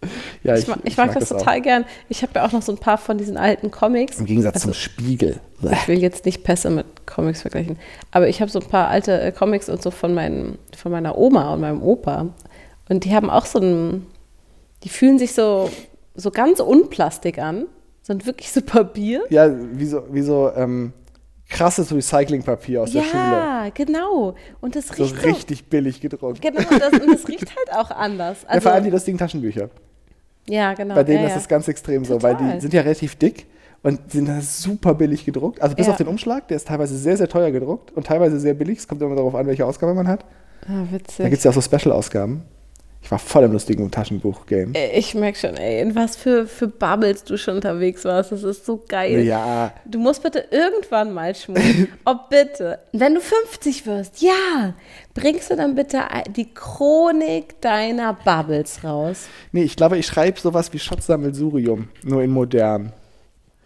ja, 0.42 0.56
Ich, 0.56 0.66
mag, 0.68 0.78
ich 0.84 0.96
mag 0.96 1.12
das 1.14 1.32
auch. 1.32 1.38
total 1.38 1.60
gern. 1.60 1.84
Ich 2.08 2.22
habe 2.22 2.32
ja 2.36 2.46
auch 2.46 2.52
noch 2.52 2.62
so 2.62 2.72
ein 2.72 2.78
paar 2.78 2.98
von 2.98 3.18
diesen 3.18 3.36
alten 3.36 3.70
Comics. 3.70 4.18
Im 4.18 4.26
Gegensatz 4.26 4.54
Also, 4.54 4.66
zum 4.66 4.74
Spiegel. 4.74 5.40
Ich 5.62 5.88
will 5.88 5.98
jetzt 5.98 6.24
nicht 6.24 6.44
Pässe 6.44 6.70
mit 6.70 6.86
Comics 7.06 7.42
vergleichen, 7.42 7.78
aber 8.12 8.28
ich 8.28 8.40
habe 8.40 8.50
so 8.50 8.60
ein 8.60 8.66
paar 8.68 8.88
alte 8.88 9.20
äh, 9.20 9.32
Comics 9.32 9.68
und 9.68 9.82
so 9.82 9.90
von, 9.90 10.14
meinen, 10.14 10.58
von 10.76 10.92
meiner 10.92 11.18
Oma 11.18 11.52
und 11.54 11.60
meinem 11.60 11.82
Opa. 11.82 12.28
Und 12.88 13.04
die 13.04 13.12
haben 13.14 13.28
auch 13.28 13.44
so 13.44 13.58
ein, 13.58 14.06
die 14.84 14.88
fühlen 14.88 15.18
sich 15.18 15.34
so, 15.34 15.68
so 16.14 16.30
ganz 16.30 16.60
unplastik 16.60 17.38
an, 17.38 17.66
sind 18.02 18.24
wirklich 18.24 18.52
so 18.52 18.62
Papier. 18.62 19.22
Ja, 19.30 19.50
wie 19.72 19.86
so, 19.86 20.04
wie 20.12 20.22
so 20.22 20.50
ähm, 20.54 20.92
krasses 21.48 21.92
Recyclingpapier 21.92 22.82
aus 22.82 22.92
der 22.92 23.02
Schule. 23.02 23.12
Ja, 23.22 23.66
genau. 23.74 24.34
Und 24.60 24.76
das 24.76 24.96
riecht 24.96 25.16
so, 25.16 25.26
richtig 25.26 25.68
billig 25.68 26.00
gedruckt. 26.00 26.40
Genau, 26.40 26.60
und 26.60 26.80
das, 26.80 26.92
und 26.92 27.12
das 27.12 27.26
riecht 27.28 27.46
halt 27.56 27.72
auch 27.76 27.90
anders. 27.90 28.42
ja, 28.42 28.48
Also, 28.50 28.60
vor 28.62 28.72
allem 28.72 28.84
die 28.84 28.90
lustigen 28.90 29.18
Taschenbücher. 29.18 29.70
Ja, 30.48 30.74
genau. 30.74 30.94
Bei 30.94 31.04
denen 31.04 31.22
ja, 31.22 31.28
ist 31.28 31.36
das 31.36 31.48
ganz 31.48 31.68
extrem 31.68 32.04
so, 32.04 32.22
weil 32.22 32.34
die 32.36 32.44
Total. 32.44 32.60
sind 32.60 32.74
ja 32.74 32.80
relativ 32.82 33.16
dick 33.16 33.46
und 33.82 34.10
sind 34.10 34.28
da 34.28 34.40
super 34.40 34.94
billig 34.94 35.24
gedruckt. 35.24 35.62
Also 35.62 35.76
bis 35.76 35.86
Ja. 35.86 35.92
auf 35.92 35.98
den 35.98 36.08
Umschlag, 36.08 36.48
der 36.48 36.56
ist 36.56 36.66
teilweise 36.68 36.96
sehr, 36.96 37.16
sehr 37.16 37.28
teuer 37.28 37.50
gedruckt 37.50 37.92
und 37.92 38.06
teilweise 38.06 38.40
sehr 38.40 38.54
billig. 38.54 38.78
Es 38.78 38.88
kommt 38.88 39.00
immer 39.02 39.14
darauf 39.14 39.34
an, 39.34 39.46
welche 39.46 39.64
Ausgabe 39.64 39.94
man 39.94 40.08
hat. 40.08 40.24
Ah, 40.66 40.84
Da 40.90 40.92
witzig. 40.92 41.24
gibt 41.26 41.38
es 41.38 41.44
ja 41.44 41.50
auch 41.50 41.54
so 41.54 41.60
Special-Ausgaben. 41.60 42.42
Ich 43.00 43.10
war 43.12 43.18
voll 43.18 43.44
im 43.44 43.52
lustigen 43.52 43.90
Taschenbuch-Game. 43.90 44.74
Ich 44.94 45.14
merke 45.14 45.38
schon, 45.38 45.56
ey, 45.56 45.80
in 45.80 45.94
was 45.94 46.14
für, 46.16 46.46
für 46.46 46.68
Bubbles 46.68 47.24
du 47.24 47.38
schon 47.38 47.54
unterwegs 47.56 48.04
warst. 48.04 48.32
Das 48.32 48.42
ist 48.42 48.66
so 48.66 48.84
geil. 48.86 49.20
Ja, 49.24 49.72
Du 49.86 49.98
musst 49.98 50.22
bitte 50.22 50.44
irgendwann 50.50 51.14
mal 51.14 51.34
schmuten. 51.34 51.88
Oh, 52.04 52.16
bitte. 52.28 52.80
Wenn 52.92 53.14
du 53.14 53.20
50 53.20 53.86
wirst, 53.86 54.20
ja, 54.20 54.74
bringst 55.14 55.50
du 55.50 55.56
dann 55.56 55.74
bitte 55.74 56.00
die 56.36 56.52
Chronik 56.52 57.60
deiner 57.62 58.12
Bubbles 58.12 58.82
raus. 58.84 59.26
nee, 59.52 59.62
ich 59.62 59.76
glaube, 59.76 59.96
ich 59.96 60.06
schreibe 60.06 60.38
sowas 60.38 60.72
wie 60.72 60.78
Schottsammelsurium, 60.78 61.88
nur 62.04 62.22
in 62.22 62.30
modern. 62.30 62.92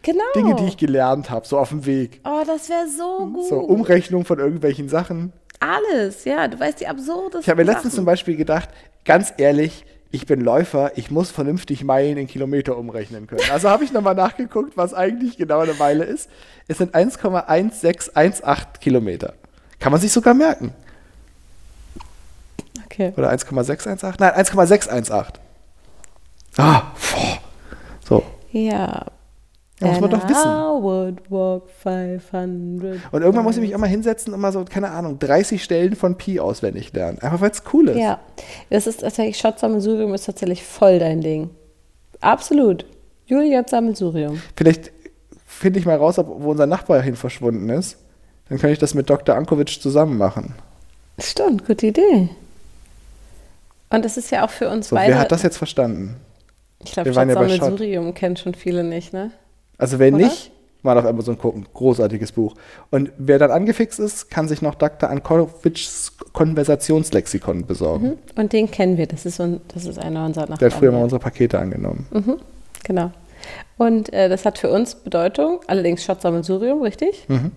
Genau. 0.03 0.25
Dinge, 0.35 0.55
die 0.57 0.67
ich 0.67 0.77
gelernt 0.77 1.31
habe, 1.31 1.47
so 1.47 1.59
auf 1.59 1.71
dem 1.71 1.87
Weg. 1.87 2.21
Oh, 2.25 2.43
das 2.47 2.69
wäre 2.69 2.87
so 2.89 3.27
gut. 3.33 3.49
So 3.49 3.59
Umrechnung 3.61 4.25
von 4.25 4.39
irgendwelchen 4.39 4.89
Sachen. 4.89 5.33
Alles, 5.61 6.25
ja. 6.25 6.49
Du 6.49 6.59
weißt 6.59 6.81
die 6.81 6.89
absurdesten 6.89 7.41
Ich 7.41 7.49
habe 7.49 7.65
mir 7.65 7.71
letztens 7.71 7.95
zum 7.95 7.99
Sachen. 8.03 8.07
Beispiel 8.07 8.37
gedacht, 8.37 8.69
ganz 9.05 9.33
ehrlich, 9.37 9.85
ich 10.11 10.27
bin 10.27 10.41
Läufer, 10.43 10.93
ich 10.97 11.11
muss 11.11 11.31
vernünftig 11.31 11.85
Meilen 11.85 12.19
in 12.19 12.27
Kilometer 12.27 12.77
umrechnen 12.77 13.27
können. 13.27 13.51
Also 13.51 13.71
habe 13.71 13.85
ich 13.85 13.93
nochmal 13.93 14.15
nachgeguckt, 14.15 14.77
was 14.77 14.93
eigentlich 14.93 15.39
genau 15.39 15.61
eine 15.61 15.75
Meile 15.75 16.05
ist. 16.05 16.29
Es 16.69 16.79
sind 16.79 16.95
1,1618 16.95 18.79
Kilometer. 18.79 19.35
Kann 19.79 19.91
man 19.91 20.01
sich 20.01 20.13
sogar 20.13 20.35
merken. 20.35 20.75
Okay. 22.85 23.15
Oder 23.17 23.31
1,618? 23.31 24.17
Nein, 24.19 24.33
1,618. 24.33 25.43
Ah, 26.59 26.93
boah. 27.11 27.39
So. 28.07 28.23
Ja. 28.51 29.07
Da 29.83 29.89
muss 29.89 30.01
man 30.01 30.11
doch 30.11 30.29
wissen. 30.29 30.49
I 30.49 30.83
would 30.83 31.31
walk 31.31 31.69
500 31.83 33.01
Und 33.13 33.23
irgendwann 33.23 33.45
muss 33.45 33.57
ich 33.57 33.63
mich 33.63 33.75
auch 33.75 33.79
mal 33.79 33.89
hinsetzen 33.89 34.33
und 34.33 34.41
mal 34.41 34.53
so, 34.53 34.65
keine 34.65 34.91
Ahnung, 34.91 35.19
30 35.19 35.63
Stellen 35.63 35.97
von 35.97 36.17
Pi 36.17 36.41
auswendig 36.41 36.93
lernen. 36.93 37.19
Einfach 37.21 37.41
weil 37.41 37.51
es 37.51 37.63
cool 37.73 37.89
ist. 37.89 37.99
Ja, 37.99 38.21
das 38.71 38.87
ist 38.87 39.01
tatsächlich, 39.01 39.39
Schott-Sammelsurium 39.39 40.15
ist 40.15 40.27
tatsächlich 40.27 40.63
voll 40.63 40.99
dein 40.99 41.21
Ding. 41.21 41.51
Absolut. 42.21 42.85
Julia 43.27 43.65
Sammelsurium. 43.67 44.41
Vielleicht 44.57 44.93
finde 45.47 45.79
ich 45.79 45.87
mal 45.87 45.97
raus, 45.97 46.19
ob, 46.19 46.29
wo 46.43 46.51
unser 46.51 46.67
Nachbar 46.67 47.03
hin 47.03 47.17
verschwunden 47.17 47.69
ist. 47.69 47.97
Dann 48.49 48.59
kann 48.59 48.71
ich 48.71 48.79
das 48.79 48.95
mit 48.95 49.09
Dr. 49.09 49.35
Ankovic 49.35 49.81
zusammen 49.81 50.19
machen. 50.19 50.55
Stimmt, 51.19 51.67
gute 51.67 51.87
Idee. 51.87 52.29
Und 53.91 54.05
das 54.05 54.17
ist 54.17 54.31
ja 54.31 54.45
auch 54.45 54.51
für 54.51 54.69
uns 54.69 54.89
So, 54.89 54.97
beide. 54.97 55.13
wer 55.13 55.21
hat 55.21 55.33
das 55.33 55.43
jetzt 55.43 55.57
verstanden? 55.59 56.17
ich 56.85 56.93
glaube, 56.93 57.15
waren 57.15 57.29
ja 57.29 58.13
kennen 58.13 58.37
schon 58.37 58.55
viele 58.55 58.85
nicht, 58.85 59.13
ne? 59.13 59.31
Also 59.79 59.99
wer 59.99 60.09
Oder? 60.09 60.19
nicht, 60.25 60.51
mal 60.83 60.97
auf 60.99 61.05
Amazon 61.05 61.39
gucken. 61.39 61.67
Großartiges 61.75 62.33
Buch. 62.33 62.55
Und 62.91 63.11
wer 63.19 63.39
dann 63.39 63.51
angefixt 63.51 63.99
ist, 64.01 64.31
kann 64.31 64.49
sich 64.49 64.63
noch 64.63 64.75
Dr. 64.75 65.09
Ankovics 65.11 66.13
Konversationslexikon 66.33 67.67
besorgen. 67.67 68.07
Mhm. 68.07 68.19
Und 68.37 68.53
den 68.53 68.71
kennen 68.71 68.97
wir. 68.97 69.07
Das 69.07 69.27
ist, 69.27 69.41
un- 69.41 69.61
das 69.75 69.85
ist 69.87 69.99
einer 69.99 70.25
unserer 70.27 70.43
Nachbarn. 70.45 70.59
Der 70.59 70.71
hat 70.71 70.79
früher 70.79 70.93
mal 70.93 71.03
unsere 71.03 71.21
Pakete 71.21 71.59
angenommen. 71.59 72.07
Genau. 72.85 73.11
Und 73.77 74.13
äh, 74.13 74.29
das 74.29 74.45
hat 74.45 74.59
für 74.59 74.71
uns 74.71 74.95
Bedeutung, 74.95 75.61
allerdings 75.67 76.05
Schott-Sammelsurium, 76.05 76.83
richtig? 76.83 77.25
Mhm. 77.29 77.51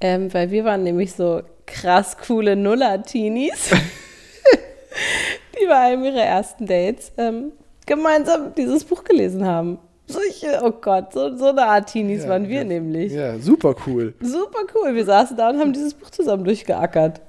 Ähm, 0.00 0.32
weil 0.34 0.50
wir 0.50 0.64
waren 0.64 0.82
nämlich 0.82 1.12
so 1.12 1.42
krass 1.66 2.16
coole 2.26 2.56
Nuller-Teenies, 2.56 3.70
die 5.60 5.66
bei 5.66 5.74
einem 5.76 6.04
ihrer 6.04 6.22
ersten 6.22 6.66
Dates 6.66 7.12
ähm, 7.16 7.52
gemeinsam 7.86 8.54
dieses 8.56 8.84
Buch 8.84 9.04
gelesen 9.04 9.44
haben. 9.46 9.78
Solche, 10.06 10.60
oh 10.62 10.72
Gott, 10.72 11.12
so, 11.12 11.36
so 11.36 11.46
eine 11.46 11.62
Art 11.62 11.90
Teenies 11.90 12.24
Ja, 12.24 12.30
waren 12.30 12.48
wir 12.48 12.58
ja. 12.58 12.64
nämlich. 12.64 13.12
Ja, 13.12 13.38
super 13.38 13.74
cool. 13.86 14.14
Super 14.20 14.60
cool. 14.74 14.94
Wir 14.94 15.04
saßen 15.04 15.36
da 15.36 15.50
und 15.50 15.58
haben 15.58 15.72
dieses 15.72 15.94
Buch 15.94 16.10
zusammen 16.10 16.44
durchgeackert. 16.44 17.20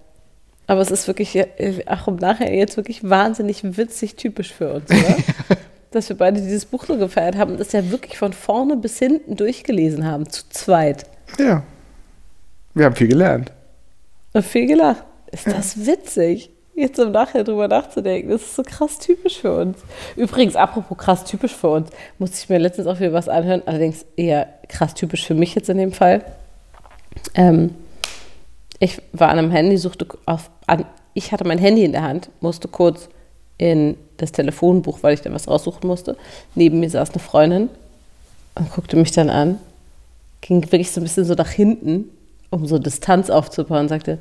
Aber 0.68 0.82
es 0.82 0.92
ist 0.92 1.08
wirklich, 1.08 1.36
äh, 1.36 1.84
ach, 1.86 2.08
um 2.08 2.16
nachher 2.16 2.54
jetzt 2.54 2.78
wirklich 2.78 3.08
wahnsinnig 3.08 3.78
witzig 3.78 4.16
typisch 4.16 4.54
für 4.54 4.74
uns, 4.74 4.90
oder? 4.90 5.18
Dass 5.92 6.10
wir 6.10 6.18
beide 6.18 6.42
dieses 6.42 6.66
Buch 6.66 6.88
nur 6.88 6.98
gefeiert 6.98 7.38
haben 7.38 7.52
und 7.52 7.60
das 7.60 7.72
ja 7.72 7.92
wirklich 7.92 8.18
von 8.18 8.34
vorne 8.34 8.78
bis 8.78 8.98
hinten 8.98 9.36
durchgelesen 9.36 10.06
haben, 10.08 10.28
zu 10.30 10.50
zweit. 10.50 11.06
Ja. 11.38 11.64
Wir 12.74 12.86
haben 12.86 12.96
viel 12.96 13.10
gelernt. 13.10 13.52
Und 14.34 14.44
viel 14.44 14.66
gelacht. 14.66 15.04
Ist 15.32 15.46
das 15.48 15.86
witzig? 15.86 16.53
Jetzt 16.76 16.98
im 16.98 17.12
Nachhinein 17.12 17.46
drüber 17.46 17.68
nachzudenken, 17.68 18.32
das 18.32 18.42
ist 18.42 18.56
so 18.56 18.64
krass 18.64 18.98
typisch 18.98 19.40
für 19.40 19.56
uns. 19.56 19.78
Übrigens, 20.16 20.56
apropos 20.56 20.98
krass 20.98 21.24
typisch 21.24 21.54
für 21.54 21.70
uns, 21.70 21.90
musste 22.18 22.38
ich 22.40 22.50
mir 22.50 22.58
letztens 22.58 22.88
auch 22.88 23.00
wieder 23.00 23.14
was 23.14 23.30
anhören, 23.30 23.62
allerdings 23.68 24.06
eher 24.16 24.48
krass 24.70 24.96
typisch 24.96 25.26
für 25.26 25.36
mich 25.36 25.54
jetzt 25.54 25.70
in 25.70 25.78
dem 25.78 25.92
Fall. 25.92 26.26
Ähm, 27.36 27.76
ich 28.80 29.00
war 29.12 29.30
an 29.30 29.38
einem 29.38 29.52
Handy, 29.52 29.78
suchte 29.78 30.08
auf, 30.26 30.50
an, 30.66 30.86
ich 31.14 31.32
hatte 31.32 31.46
mein 31.46 31.60
Handy 31.60 31.84
in 31.86 31.92
der 31.92 32.02
Hand, 32.02 32.30
musste 32.42 32.68
kurz 32.68 33.08
in 33.60 33.96
das 34.18 34.32
Telefonbuch, 34.32 35.04
weil 35.04 35.14
ich 35.14 35.22
da 35.22 35.32
was 35.32 35.48
raussuchen 35.48 35.88
musste. 35.88 36.18
Neben 36.56 36.80
mir 36.80 36.90
saß 36.90 37.12
eine 37.12 37.20
Freundin 37.20 37.70
und 38.56 38.72
guckte 38.72 38.98
mich 38.98 39.12
dann 39.12 39.30
an, 39.30 39.60
ging 40.42 40.64
wirklich 40.64 40.92
so 40.92 41.02
ein 41.02 41.04
bisschen 41.04 41.26
so 41.26 41.36
nach 41.36 41.50
hinten, 41.50 42.10
um 42.50 42.66
so 42.66 42.80
Distanz 42.80 43.30
aufzubauen 43.30 43.82
und 43.82 43.90
sagte, 43.90 44.18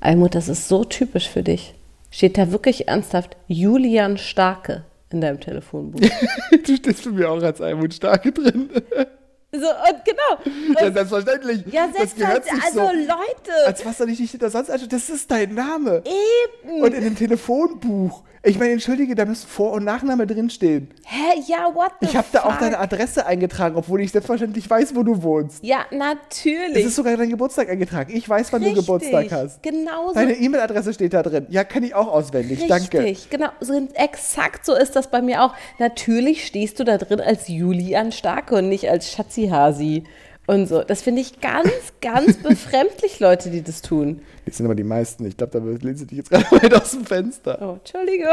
Almut, 0.00 0.34
das 0.36 0.48
ist 0.48 0.68
so 0.68 0.84
typisch 0.84 1.28
für 1.28 1.42
dich. 1.42 1.74
Steht 2.16 2.38
da 2.38 2.50
wirklich 2.50 2.88
ernsthaft 2.88 3.36
Julian 3.46 4.16
Starke 4.16 4.86
in 5.10 5.20
deinem 5.20 5.38
Telefonbuch? 5.38 6.00
du 6.66 6.76
stehst 6.76 7.02
für 7.02 7.10
mich 7.10 7.26
auch 7.26 7.42
als 7.42 7.60
Almut 7.60 7.92
Starke 7.92 8.32
drin. 8.32 8.70
so, 9.52 9.58
und 9.58 10.02
genau. 10.02 10.80
ja, 10.80 10.92
selbstverständlich. 10.92 11.64
ja, 11.70 11.88
sich 11.92 12.24
also 12.24 12.80
so. 12.80 12.84
Leute, 12.86 13.66
Als 13.66 13.84
was 13.84 13.98
soll 13.98 14.08
ich 14.08 14.16
dich 14.16 14.30
hinter 14.30 14.48
sonst 14.48 14.70
anschauen? 14.70 14.88
Das 14.88 15.10
ist 15.10 15.30
dein 15.30 15.52
Name. 15.52 16.02
eben. 16.06 16.82
Und 16.82 16.94
in 16.94 17.04
dem 17.04 17.16
Telefonbuch. 17.16 18.24
Ich 18.46 18.58
meine, 18.58 18.72
entschuldige, 18.72 19.16
da 19.16 19.24
müssen 19.24 19.48
Vor- 19.48 19.72
und 19.72 19.84
Nachname 19.84 20.26
drinstehen. 20.26 20.88
Hä? 21.04 21.40
Ja, 21.48 21.74
what 21.74 21.90
the 22.00 22.06
Ich 22.06 22.16
habe 22.16 22.28
da 22.30 22.44
auch 22.44 22.56
deine 22.58 22.78
Adresse 22.78 23.26
eingetragen, 23.26 23.74
obwohl 23.76 24.00
ich 24.00 24.12
selbstverständlich 24.12 24.70
weiß, 24.70 24.94
wo 24.94 25.02
du 25.02 25.22
wohnst. 25.22 25.64
Ja, 25.64 25.84
Es 25.90 25.98
natürlich. 25.98 26.86
ist 26.86 26.94
sogar 26.94 27.16
dein 27.16 27.28
Geburtstag 27.28 27.68
eingetragen. 27.68 28.14
Ich 28.14 28.28
weiß, 28.28 28.52
wann 28.52 28.62
du 28.62 28.72
Geburtstag 28.72 29.32
hast. 29.32 29.62
Genau 29.64 30.08
so. 30.08 30.14
Deine 30.14 30.34
E-Mail-Adresse 30.34 30.94
steht 30.94 31.12
da 31.12 31.24
drin. 31.24 31.46
Ja, 31.50 31.64
kann 31.64 31.82
ich 31.82 31.94
auch 31.94 32.06
auswendig. 32.06 32.64
Danke. 32.68 33.00
Richtig, 33.00 33.30
genau. 33.30 33.48
So, 33.60 33.88
exakt 33.94 34.64
so 34.64 34.74
ist 34.74 34.94
das 34.94 35.10
bei 35.10 35.22
mir 35.22 35.42
auch. 35.42 35.52
Natürlich 35.78 36.46
stehst 36.46 36.78
du 36.78 36.84
da 36.84 36.98
drin 36.98 37.20
als 37.20 37.48
Julian 37.48 38.12
Starke 38.12 38.54
und 38.54 38.68
nicht 38.68 38.88
als 38.88 39.10
Schatzihasi 39.10 40.04
und 40.46 40.68
so. 40.68 40.82
Das 40.82 41.02
finde 41.02 41.20
ich 41.20 41.40
ganz, 41.40 41.70
ganz 42.00 42.36
befremdlich, 42.36 43.20
Leute, 43.20 43.50
die 43.50 43.62
das 43.62 43.82
tun. 43.82 44.22
Das 44.46 44.56
sind 44.56 44.64
aber 44.66 44.74
die 44.74 44.84
meisten. 44.84 45.26
Ich 45.26 45.36
glaube, 45.36 45.58
da 45.60 45.64
lehnen 45.66 45.96
sie 45.96 46.06
dich 46.06 46.18
jetzt 46.18 46.30
gerade 46.30 46.44
weit 46.52 46.74
aus 46.74 46.92
dem 46.92 47.04
Fenster. 47.04 47.58
Oh, 47.60 47.72
Entschuldigung. 47.78 48.32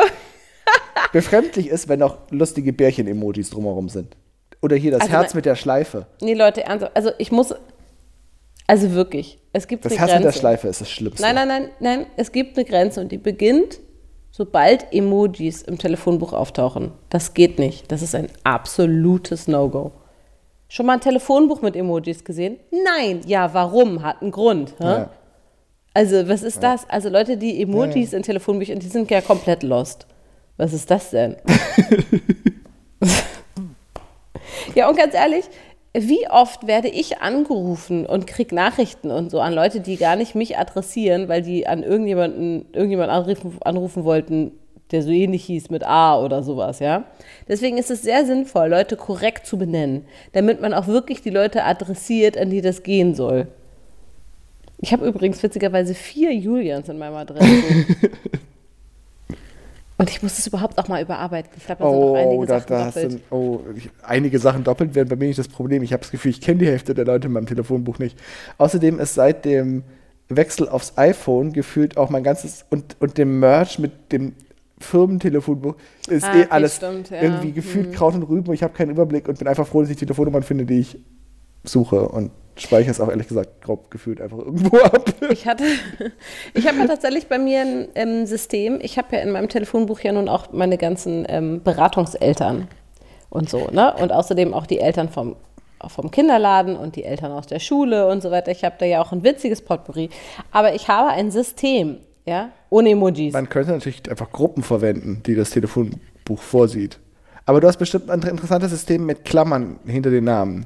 Befremdlich 1.11 1.67
ist, 1.67 1.89
wenn 1.89 1.99
noch 1.99 2.17
lustige 2.31 2.71
Bärchen-Emojis 2.73 3.49
drumherum 3.49 3.89
sind. 3.89 4.15
Oder 4.61 4.75
hier 4.77 4.91
das 4.91 5.01
Also 5.01 5.11
Herz 5.13 5.33
mein- 5.33 5.39
mit 5.39 5.45
der 5.45 5.55
Schleife. 5.55 6.05
Nee, 6.21 6.33
Leute, 6.35 6.63
ernsthaft. 6.63 6.95
Also 6.95 7.11
ich 7.17 7.31
muss, 7.31 7.53
also 8.67 8.93
wirklich, 8.93 9.39
es 9.51 9.67
gibt 9.67 9.83
Das 9.85 9.91
eine 9.91 9.99
Herz 9.99 10.11
Grenze. 10.11 10.25
mit 10.27 10.33
der 10.35 10.39
Schleife 10.39 10.67
ist 10.69 10.81
das 10.81 10.89
Schlimmste. 10.89 11.21
Nein, 11.21 11.35
nein, 11.35 11.47
nein, 11.47 11.69
nein, 11.79 12.05
es 12.15 12.31
gibt 12.31 12.57
eine 12.57 12.65
Grenze 12.65 13.01
und 13.01 13.11
die 13.11 13.17
beginnt, 13.17 13.79
sobald 14.31 14.91
Emojis 14.93 15.61
im 15.63 15.77
Telefonbuch 15.77 16.31
auftauchen. 16.33 16.91
Das 17.09 17.33
geht 17.33 17.59
nicht. 17.59 17.91
Das 17.91 18.01
ist 18.01 18.15
ein 18.15 18.29
absolutes 18.43 19.47
No-Go. 19.47 19.91
Schon 20.69 20.85
mal 20.87 20.93
ein 20.93 21.01
Telefonbuch 21.01 21.61
mit 21.61 21.75
Emojis 21.75 22.23
gesehen? 22.23 22.57
Nein. 22.71 23.21
Ja, 23.27 23.53
warum? 23.53 24.01
Hat 24.01 24.21
einen 24.21 24.31
Grund. 24.31 24.73
Ja. 24.79 25.09
Also, 25.93 26.27
was 26.27 26.41
ist 26.43 26.63
das? 26.63 26.89
Also, 26.89 27.09
Leute, 27.09 27.37
die 27.37 27.61
Emojis 27.61 28.13
in 28.13 28.23
Telefonbüchern, 28.23 28.79
die 28.79 28.87
sind 28.87 29.11
ja 29.11 29.21
komplett 29.21 29.63
lost. 29.63 30.07
Was 30.57 30.73
ist 30.73 30.89
das 30.89 31.11
denn? 31.11 31.35
ja, 34.75 34.89
und 34.89 34.97
ganz 34.97 35.13
ehrlich, 35.13 35.45
wie 35.93 36.27
oft 36.27 36.65
werde 36.65 36.87
ich 36.87 37.19
angerufen 37.19 38.05
und 38.05 38.25
krieg 38.25 38.51
Nachrichten 38.51 39.11
und 39.11 39.29
so 39.29 39.39
an 39.39 39.53
Leute, 39.53 39.79
die 39.79 39.97
gar 39.97 40.15
nicht 40.15 40.33
mich 40.33 40.57
adressieren, 40.57 41.27
weil 41.27 41.43
die 41.43 41.67
an 41.67 41.83
irgendjemanden, 41.83 42.65
irgendjemanden 42.73 43.15
anrufen, 43.15 43.57
anrufen 43.63 44.03
wollten, 44.03 44.51
der 44.91 45.03
so 45.03 45.11
ähnlich 45.11 45.45
hieß 45.45 45.69
mit 45.69 45.83
A 45.83 46.19
oder 46.19 46.41
sowas, 46.41 46.79
ja. 46.79 47.05
Deswegen 47.47 47.77
ist 47.77 47.91
es 47.91 48.01
sehr 48.01 48.25
sinnvoll, 48.25 48.69
Leute 48.69 48.95
korrekt 48.95 49.45
zu 49.45 49.57
benennen, 49.57 50.05
damit 50.33 50.61
man 50.61 50.73
auch 50.73 50.87
wirklich 50.87 51.21
die 51.21 51.29
Leute 51.29 51.63
adressiert, 51.63 52.37
an 52.37 52.49
die 52.49 52.61
das 52.61 52.81
gehen 52.83 53.13
soll. 53.13 53.47
Ich 54.79 54.91
habe 54.91 55.07
übrigens 55.07 55.41
witzigerweise 55.41 55.93
vier 55.93 56.33
Julians 56.33 56.89
in 56.89 56.97
meinem 56.97 57.15
Adressbuch. 57.15 58.09
Und 59.97 60.09
ich 60.09 60.21
muss 60.23 60.35
das 60.35 60.47
überhaupt 60.47 60.77
auch 60.79 60.87
mal 60.87 61.01
überarbeiten. 61.01 61.51
Ich 61.55 61.65
glaube, 61.65 61.83
da 61.83 61.89
sind 61.89 62.01
Oh, 62.01 62.15
einige 62.15 62.45
da, 62.47 62.59
Sachen 62.59 62.67
da 62.69 62.85
doppelt. 62.85 63.11
sind, 63.11 63.23
oh, 63.29 63.59
ich, 63.75 63.89
einige 64.01 64.39
Sachen 64.39 64.63
doppelt 64.63 64.95
werden 64.95 65.07
bei 65.07 65.15
mir 65.15 65.27
nicht 65.27 65.39
das 65.39 65.47
Problem. 65.47 65.83
Ich 65.83 65.93
habe 65.93 66.01
das 66.01 66.11
Gefühl, 66.11 66.31
ich 66.31 66.41
kenne 66.41 66.59
die 66.59 66.65
Hälfte 66.67 66.93
der 66.93 67.05
Leute 67.05 67.27
in 67.27 67.33
meinem 67.33 67.45
Telefonbuch 67.45 67.99
nicht. 67.99 68.17
Außerdem 68.57 68.99
ist 68.99 69.13
seit 69.13 69.45
dem 69.45 69.83
Wechsel 70.29 70.67
aufs 70.67 70.97
iPhone 70.97 71.53
gefühlt 71.53 71.95
auch 71.95 72.09
mein 72.09 72.23
ganzes 72.23 72.65
und, 72.69 72.97
und 72.99 73.17
dem 73.17 73.39
Merch 73.39 73.77
mit 73.77 74.11
dem 74.11 74.33
Firmentelefonbuch 74.79 75.75
ist 76.09 76.25
Ah, 76.25 76.37
eh 76.39 76.47
alles 76.49 76.77
stimmt, 76.77 77.09
ja. 77.11 77.21
irgendwie 77.21 77.51
gefühlt 77.53 77.93
Kraut 77.93 78.15
und 78.15 78.23
Rüben 78.23 78.51
ich 78.51 78.63
habe 78.63 78.73
keinen 78.73 78.89
Überblick 78.91 79.27
und 79.29 79.37
bin 79.37 79.47
einfach 79.47 79.67
froh, 79.67 79.81
dass 79.81 79.89
ich 79.91 79.97
Telefonnummern 79.97 80.43
finde, 80.43 80.65
die 80.65 80.79
ich 80.79 80.97
suche 81.63 82.09
und 82.09 82.31
speichere 82.55 82.91
es 82.91 82.99
auch 82.99 83.09
ehrlich 83.09 83.27
gesagt 83.27 83.61
grob 83.61 83.89
gefühlt 83.89 84.21
einfach 84.21 84.37
irgendwo 84.37 84.77
ab. 84.83 85.13
Ich 85.31 85.47
hatte, 85.47 85.63
ich 86.53 86.67
habe 86.67 86.77
ja 86.77 86.87
tatsächlich 86.87 87.27
bei 87.27 87.39
mir 87.39 87.61
ein 87.61 87.87
ähm, 87.95 88.25
System. 88.25 88.79
Ich 88.81 88.97
habe 88.97 89.15
ja 89.15 89.21
in 89.21 89.31
meinem 89.31 89.49
Telefonbuch 89.49 89.99
ja 90.01 90.11
nun 90.11 90.29
auch 90.29 90.51
meine 90.51 90.77
ganzen 90.77 91.25
ähm, 91.27 91.61
Beratungseltern 91.63 92.67
und 93.29 93.49
so, 93.49 93.67
ne? 93.71 93.93
Und 93.95 94.11
außerdem 94.11 94.53
auch 94.53 94.67
die 94.67 94.79
Eltern 94.79 95.09
vom, 95.09 95.35
vom 95.87 96.11
Kinderladen 96.11 96.75
und 96.75 96.95
die 96.95 97.03
Eltern 97.03 97.31
aus 97.31 97.47
der 97.47 97.59
Schule 97.59 98.07
und 98.07 98.21
so 98.21 98.29
weiter. 98.29 98.51
Ich 98.51 98.63
habe 98.63 98.75
da 98.77 98.85
ja 98.85 99.01
auch 99.01 99.11
ein 99.11 99.23
witziges 99.23 99.61
Potpourri. 99.61 100.09
Aber 100.51 100.75
ich 100.75 100.87
habe 100.87 101.09
ein 101.09 101.31
System, 101.31 101.97
ja, 102.25 102.51
ohne 102.69 102.91
Emojis. 102.91 103.33
Man 103.33 103.49
könnte 103.49 103.71
natürlich 103.71 104.09
einfach 104.09 104.31
Gruppen 104.31 104.61
verwenden, 104.61 105.23
die 105.25 105.35
das 105.35 105.49
Telefonbuch 105.49 106.39
vorsieht. 106.39 106.99
Aber 107.45 107.59
du 107.59 107.67
hast 107.67 107.77
bestimmt 107.77 108.09
ein 108.09 108.21
interessantes 108.21 108.71
System 108.71 109.05
mit 109.05 109.25
Klammern 109.25 109.79
hinter 109.85 110.11
den 110.11 110.23
Namen. 110.25 110.65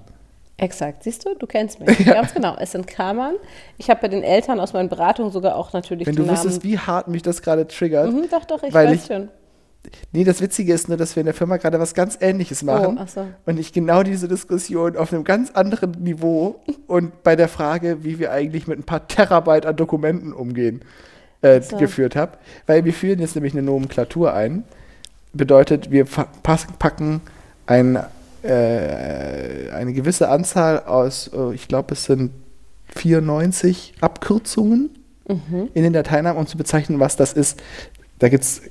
Exakt, 0.60 1.04
siehst 1.04 1.24
du, 1.26 1.36
du 1.36 1.46
kennst 1.46 1.80
mich. 1.80 1.98
Ganz 2.06 2.34
genau. 2.34 2.56
Es 2.60 2.72
sind 2.72 2.88
Klammern. 2.88 3.36
Ich 3.78 3.90
habe 3.92 4.02
bei 4.02 4.08
den 4.08 4.24
Eltern 4.24 4.60
aus 4.60 4.74
meinen 4.74 4.90
Beratungen 4.90 5.32
sogar 5.32 5.56
auch 5.56 5.72
natürlich 5.74 6.08
Wenn 6.08 6.16
du 6.16 6.24
Namen. 6.24 6.36
wüsstest, 6.36 6.64
wie 6.64 6.80
hart 6.80 7.08
mich 7.08 7.22
das 7.22 7.42
gerade 7.44 7.68
triggert. 7.68 8.12
Mhm, 8.12 8.28
doch, 8.32 8.44
doch, 8.46 8.64
ich 8.64 8.74
weil 8.74 8.88
weiß 8.88 9.02
ich- 9.02 9.06
schon. 9.08 9.30
Nee, 10.12 10.26
das 10.26 10.42
Witzige 10.42 10.74
ist 10.74 10.90
nur, 10.90 10.98
dass 10.98 11.16
wir 11.16 11.22
in 11.22 11.26
der 11.28 11.34
Firma 11.34 11.56
gerade 11.58 11.80
was 11.80 11.94
ganz 11.94 12.18
Ähnliches 12.20 12.62
machen. 12.62 12.98
Oh, 12.98 13.02
ach 13.04 13.08
so. 13.08 13.26
Und 13.46 13.58
ich 13.58 13.72
genau 13.72 14.04
diese 14.04 14.28
Diskussion 14.28 14.98
auf 14.98 15.14
einem 15.14 15.24
ganz 15.24 15.52
anderen 15.52 15.92
Niveau 16.04 16.56
und 16.88 17.24
bei 17.24 17.38
der 17.38 17.48
Frage, 17.48 18.04
wie 18.04 18.20
wir 18.20 18.32
eigentlich 18.34 18.68
mit 18.68 18.80
ein 18.80 18.84
paar 18.84 19.08
Terabyte 19.08 19.66
an 19.66 19.76
Dokumenten 19.78 20.34
umgehen, 20.34 20.82
äh, 21.42 21.62
so. 21.62 21.78
geführt 21.78 22.18
habe. 22.18 22.34
Weil 22.66 22.84
wir 22.84 22.92
führen 22.94 23.20
jetzt 23.20 23.36
nämlich 23.36 23.54
eine 23.54 23.62
Nomenklatur 23.62 24.34
ein. 24.34 24.66
Bedeutet, 25.34 25.90
wir 25.92 26.06
packen 26.44 27.22
ein, 27.68 28.04
äh, 28.48 29.72
eine 29.74 29.94
gewisse 29.94 30.30
Anzahl 30.30 30.84
aus, 30.84 31.30
äh, 31.34 31.54
ich 31.54 31.68
glaube, 31.68 31.94
es 31.94 32.06
sind 32.06 32.32
94 32.96 33.94
Abkürzungen 34.02 34.90
Mhm. 35.28 35.70
in 35.74 35.84
den 35.84 35.92
Dateinamen, 35.94 36.40
um 36.40 36.48
zu 36.48 36.58
bezeichnen, 36.58 37.00
was 37.02 37.18
das 37.18 37.34
ist. 37.34 37.62
Da 38.18 38.30
gibt 38.30 38.44
es 38.44 38.62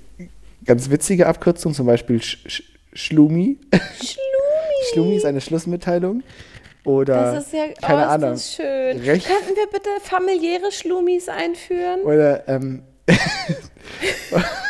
ganz 0.65 0.89
witzige 0.91 1.27
Abkürzungen, 1.27 1.75
zum 1.75 1.87
Beispiel 1.87 2.23
Sch 2.23 2.39
Sch 2.47 2.63
Schlumi. 2.95 3.59
Schlumi. 3.99 4.17
Schlumi 4.93 5.17
ist 5.17 5.27
eine 5.27 5.43
Schlussmitteilung. 5.43 6.23
Oder, 6.85 7.33
Das 7.35 7.47
ist 7.47 7.53
ja 7.53 7.67
keine 7.83 8.03
oh, 8.03 8.11
Ahnung. 8.11 8.37
Könnten 8.57 9.05
wir 9.05 9.67
bitte 9.73 9.91
familiäre 10.03 10.71
Schlumis 10.73 11.29
einführen? 11.29 12.01
Oder, 12.05 12.49
ähm, 12.49 12.83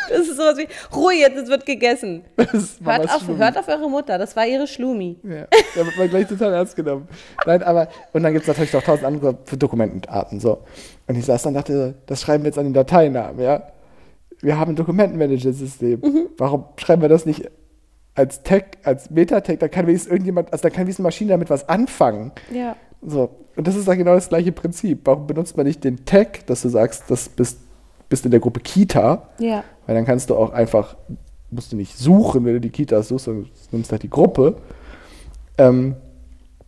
Das 0.09 0.19
ist 0.19 0.37
sowas 0.37 0.57
wie, 0.57 0.67
Ruhe 0.95 1.13
jetzt, 1.13 1.37
es 1.37 1.49
wird 1.49 1.65
gegessen. 1.65 2.23
Hört 2.37 3.09
auf, 3.09 3.21
Schlumi. 3.21 3.39
hört 3.39 3.57
auf 3.57 3.67
eure 3.67 3.89
Mutter, 3.89 4.17
das 4.17 4.35
war 4.35 4.47
ihre 4.47 4.67
Schlumi. 4.67 5.17
Ja, 5.23 5.47
da 5.75 5.85
wird 5.85 5.97
man 5.97 6.09
gleich 6.09 6.27
total 6.27 6.53
ernst 6.53 6.75
genommen. 6.75 7.07
Nein, 7.45 7.61
aber, 7.63 7.89
und 8.13 8.23
dann 8.23 8.33
gibt 8.33 8.43
es 8.43 8.47
natürlich 8.47 8.73
noch 8.73 8.83
tausend 8.83 9.05
andere 9.05 9.33
Dokumentenarten, 9.33 10.39
so. 10.39 10.63
Und 11.07 11.17
ich 11.17 11.25
saß 11.25 11.43
dann 11.43 11.51
und 11.51 11.55
dachte, 11.55 11.95
das 12.05 12.21
schreiben 12.21 12.43
wir 12.43 12.49
jetzt 12.49 12.57
an 12.57 12.65
den 12.65 12.73
Dateinamen, 12.73 13.39
ja. 13.41 13.63
Wir 14.39 14.59
haben 14.59 14.73
ein 14.73 14.75
Dokumentenmanager-System. 14.75 15.99
Mhm. 15.99 16.27
Warum 16.37 16.65
schreiben 16.77 17.01
wir 17.01 17.09
das 17.09 17.25
nicht 17.25 17.49
als 18.13 18.43
Tag, 18.43 18.77
als 18.83 19.09
Meta-Tag? 19.09 19.59
Da 19.59 19.67
kann 19.67 19.87
wenigstens 19.87 20.11
irgendjemand, 20.11 20.53
also 20.53 20.61
da 20.61 20.69
kann 20.69 20.83
wenigstens 20.83 21.03
eine 21.03 21.07
Maschine 21.07 21.31
damit 21.31 21.49
was 21.49 21.67
anfangen. 21.67 22.31
Ja. 22.53 22.75
So. 23.01 23.29
Und 23.55 23.67
das 23.67 23.75
ist 23.75 23.87
dann 23.87 23.97
genau 23.97 24.13
das 24.13 24.29
gleiche 24.29 24.51
Prinzip. 24.51 25.01
Warum 25.05 25.25
benutzt 25.25 25.57
man 25.57 25.65
nicht 25.65 25.83
den 25.83 26.05
Tag, 26.05 26.45
dass 26.45 26.61
du 26.61 26.69
sagst, 26.69 27.05
das 27.09 27.29
bist, 27.29 27.59
bist 28.09 28.25
in 28.25 28.31
der 28.31 28.39
Gruppe 28.39 28.59
Kita? 28.59 29.29
Ja. 29.39 29.63
Weil 29.85 29.95
dann 29.95 30.05
kannst 30.05 30.29
du 30.29 30.35
auch 30.35 30.51
einfach, 30.51 30.95
musst 31.51 31.71
du 31.71 31.75
nicht 31.75 31.97
suchen, 31.97 32.45
wenn 32.45 32.53
du 32.53 32.61
die 32.61 32.69
Kita 32.69 33.01
suchst, 33.01 33.25
sondern 33.25 33.45
du 33.45 33.49
nimmst 33.77 33.91
halt 33.91 34.03
die 34.03 34.09
Gruppe. 34.09 34.57
Ähm, 35.57 35.95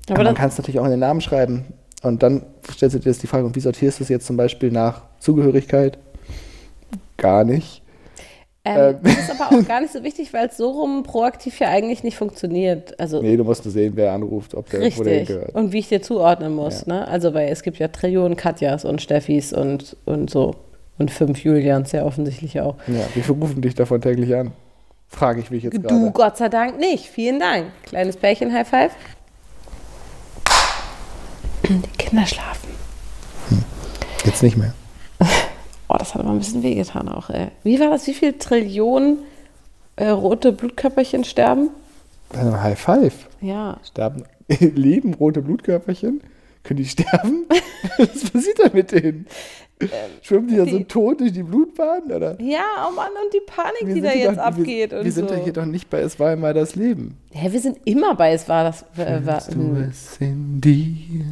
Aber 0.08 0.16
aber 0.16 0.24
dann- 0.24 0.26
man 0.26 0.36
kann 0.36 0.50
es 0.50 0.58
natürlich 0.58 0.80
auch 0.80 0.86
in 0.86 0.92
den 0.92 1.00
Namen 1.00 1.22
schreiben. 1.22 1.66
Und 2.02 2.24
dann 2.24 2.44
stellst 2.72 2.96
du 2.96 3.00
dir 3.00 3.10
jetzt 3.10 3.22
die 3.24 3.28
Frage, 3.28 3.54
wie 3.54 3.60
sortierst 3.60 4.00
du 4.00 4.04
es 4.04 4.10
jetzt 4.10 4.26
zum 4.26 4.38
Beispiel 4.38 4.72
nach 4.72 5.02
Zugehörigkeit? 5.20 5.98
Gar 7.18 7.44
nicht. 7.44 7.82
Ähm, 8.64 8.78
Ähm. 8.96 8.98
Das 9.04 9.18
ist 9.18 9.32
aber 9.42 9.56
auch 9.56 9.64
gar 9.68 9.82
nicht 9.82 9.92
so 9.94 10.04
wichtig, 10.04 10.34
weil 10.34 10.48
es 10.48 10.58
so 10.58 10.70
rum 10.72 11.04
proaktiv 11.04 11.60
ja 11.60 11.68
eigentlich 11.70 12.04
nicht 12.04 12.18
funktioniert. 12.18 12.98
Also 13.00 13.22
Nee, 13.22 13.36
du 13.38 13.44
musst 13.44 13.66
nur 13.66 13.72
sehen, 13.74 13.94
wer 13.96 14.14
anruft, 14.14 14.56
ob 14.56 14.70
der 14.70 14.82
richtig. 14.82 15.28
gehört. 15.28 15.54
Und 15.56 15.72
wie 15.74 15.80
ich 15.80 15.90
dir 15.90 16.02
zuordnen 16.02 16.56
muss. 16.56 16.86
Ne? 16.86 17.06
Also, 17.08 17.34
weil 17.34 17.50
es 17.50 17.64
gibt 17.64 17.78
ja 17.80 17.88
Trillionen 17.90 18.38
Katjas 18.38 18.86
und 18.86 19.02
Steffis 19.02 19.52
und, 19.54 19.98
und 20.06 20.30
so. 20.30 20.56
Und 21.00 21.10
fünf 21.12 21.44
Julians 21.44 21.94
ja 21.94 22.04
offensichtlich 22.04 22.60
auch. 22.60 22.76
Ja, 22.88 23.06
wie 23.16 23.22
viele 23.22 23.40
rufen 23.40 23.62
dich 23.62 23.74
davon 23.74 24.02
täglich 24.02 24.36
an? 24.36 24.52
Frage 25.08 25.40
ich 25.40 25.50
mich 25.50 25.64
jetzt 25.64 25.76
Du 25.78 25.82
gerade. 25.82 26.12
Gott 26.12 26.38
sei 26.38 26.50
Dank 26.50 26.78
nicht. 26.78 27.08
Vielen 27.08 27.40
Dank. 27.40 27.68
Kleines 27.84 28.18
Pärchen, 28.18 28.54
High 28.54 28.68
Five. 28.68 28.92
Die 31.68 31.98
Kinder 31.98 32.26
schlafen. 32.26 32.70
Jetzt 34.26 34.44
nicht 34.44 34.58
mehr. 34.58 34.74
Oh, 35.88 35.96
das 35.98 36.14
hat 36.14 36.22
aber 36.22 36.32
ein 36.32 36.38
bisschen 36.38 36.62
wehgetan 36.64 37.10
auch, 37.10 37.30
ey. 37.30 37.48
Wie 37.64 37.80
war 37.80 37.90
das? 37.90 38.06
Wie 38.06 38.14
viele 38.14 38.38
Trillionen 38.38 39.20
äh, 39.96 40.10
rote 40.10 40.52
Blutkörperchen 40.52 41.24
sterben? 41.24 41.70
Bei 42.30 42.40
einem 42.40 42.62
High 42.62 42.80
Five. 42.80 43.28
Ja. 43.42 43.80
Sterben, 43.84 44.24
leben 44.48 45.14
rote 45.16 45.42
Blutkörperchen? 45.42 46.22
Können 46.64 46.78
die 46.78 46.86
sterben? 46.86 47.46
Was 47.98 48.30
passiert 48.30 48.60
da 48.60 48.70
mit 48.74 48.92
denen? 48.92 49.26
Schwimmen 50.22 50.48
die 50.50 50.58
da 50.58 50.66
so 50.66 50.72
Ähm, 50.72 50.78
die- 50.80 50.84
tot 50.86 51.20
durch 51.22 51.32
die 51.32 51.44
Blutbahn? 51.44 52.04
Oder? 52.12 52.42
Ja, 52.42 52.88
oh 52.90 52.94
Mann, 52.94 53.08
und 53.24 53.34
die 53.34 53.40
Panik, 53.46 53.86
Wir 53.86 53.94
die 53.96 54.02
da 54.02 54.12
jetzt 54.14 54.38
doch- 54.38 54.44
abgeht. 54.44 54.92
Wir, 54.92 55.04
wir 55.06 55.12
sind 55.12 55.30
so. 55.30 55.36
doch 55.36 55.44
hier 55.44 55.54
doch 55.54 55.66
nicht 55.66 55.90
bei 55.90 56.02
Es 56.02 56.20
war 56.20 56.30
einmal 56.32 56.54
das 56.54 56.76
Leben. 56.76 57.16
Hä, 57.32 57.52
wir 57.52 57.60
sind 57.62 57.78
immer 57.86 58.14
bei 58.16 58.34
Es 58.34 58.50
war 58.50 58.66
das. 58.66 58.82
Äh, 58.98 59.26
war, 59.26 59.36
Hast 59.36 59.54
du 59.54 59.76
es 59.90 60.18
in 60.20 60.60
dir? 60.60 61.26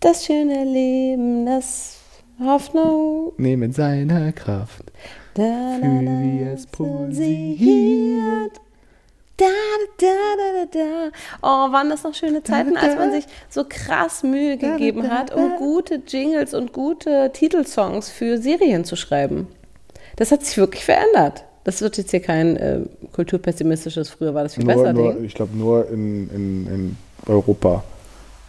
das 0.00 0.26
schöne 0.26 0.64
Leben, 0.64 1.46
das 1.46 1.98
Hoffnung. 2.44 3.32
Nee, 3.36 3.56
mit 3.56 3.74
seiner 3.74 4.32
Kraft. 4.32 4.90
Da, 5.34 5.78
Fühl, 5.80 6.00
wie 6.00 6.42
es 6.52 6.66
pulsiert. 6.66 8.60
Da, 9.36 9.46
da, 9.98 10.06
da, 10.36 10.66
da, 10.66 10.78
da. 10.78 11.10
Oh, 11.42 11.72
waren 11.72 11.88
das 11.88 12.04
noch 12.04 12.14
schöne 12.14 12.42
Zeiten, 12.42 12.76
als 12.76 12.96
man 12.96 13.12
sich 13.12 13.24
so 13.48 13.64
krass 13.68 14.22
Mühe 14.22 14.56
gegeben 14.56 15.10
hat, 15.10 15.34
um 15.34 15.56
gute 15.56 16.02
Jingles 16.06 16.54
und 16.54 16.72
gute 16.72 17.30
Titelsongs 17.32 18.10
für 18.10 18.38
Serien 18.38 18.84
zu 18.84 18.94
schreiben. 18.94 19.48
Das 20.16 20.30
hat 20.30 20.44
sich 20.44 20.58
wirklich 20.58 20.84
verändert. 20.84 21.44
Das 21.64 21.80
wird 21.80 21.96
jetzt 21.96 22.10
hier 22.10 22.20
kein 22.20 22.56
äh, 22.56 22.80
kulturpessimistisches, 23.12 24.10
früher 24.10 24.34
war 24.34 24.42
das 24.42 24.54
viel 24.54 24.64
Nur, 24.64 24.74
besser 24.74 24.92
nur, 24.92 25.14
Ding. 25.14 25.24
ich 25.24 25.34
glaube 25.34 25.56
nur 25.56 25.88
in, 25.88 26.28
in, 26.30 26.66
in 26.66 26.96
Europa. 27.26 27.84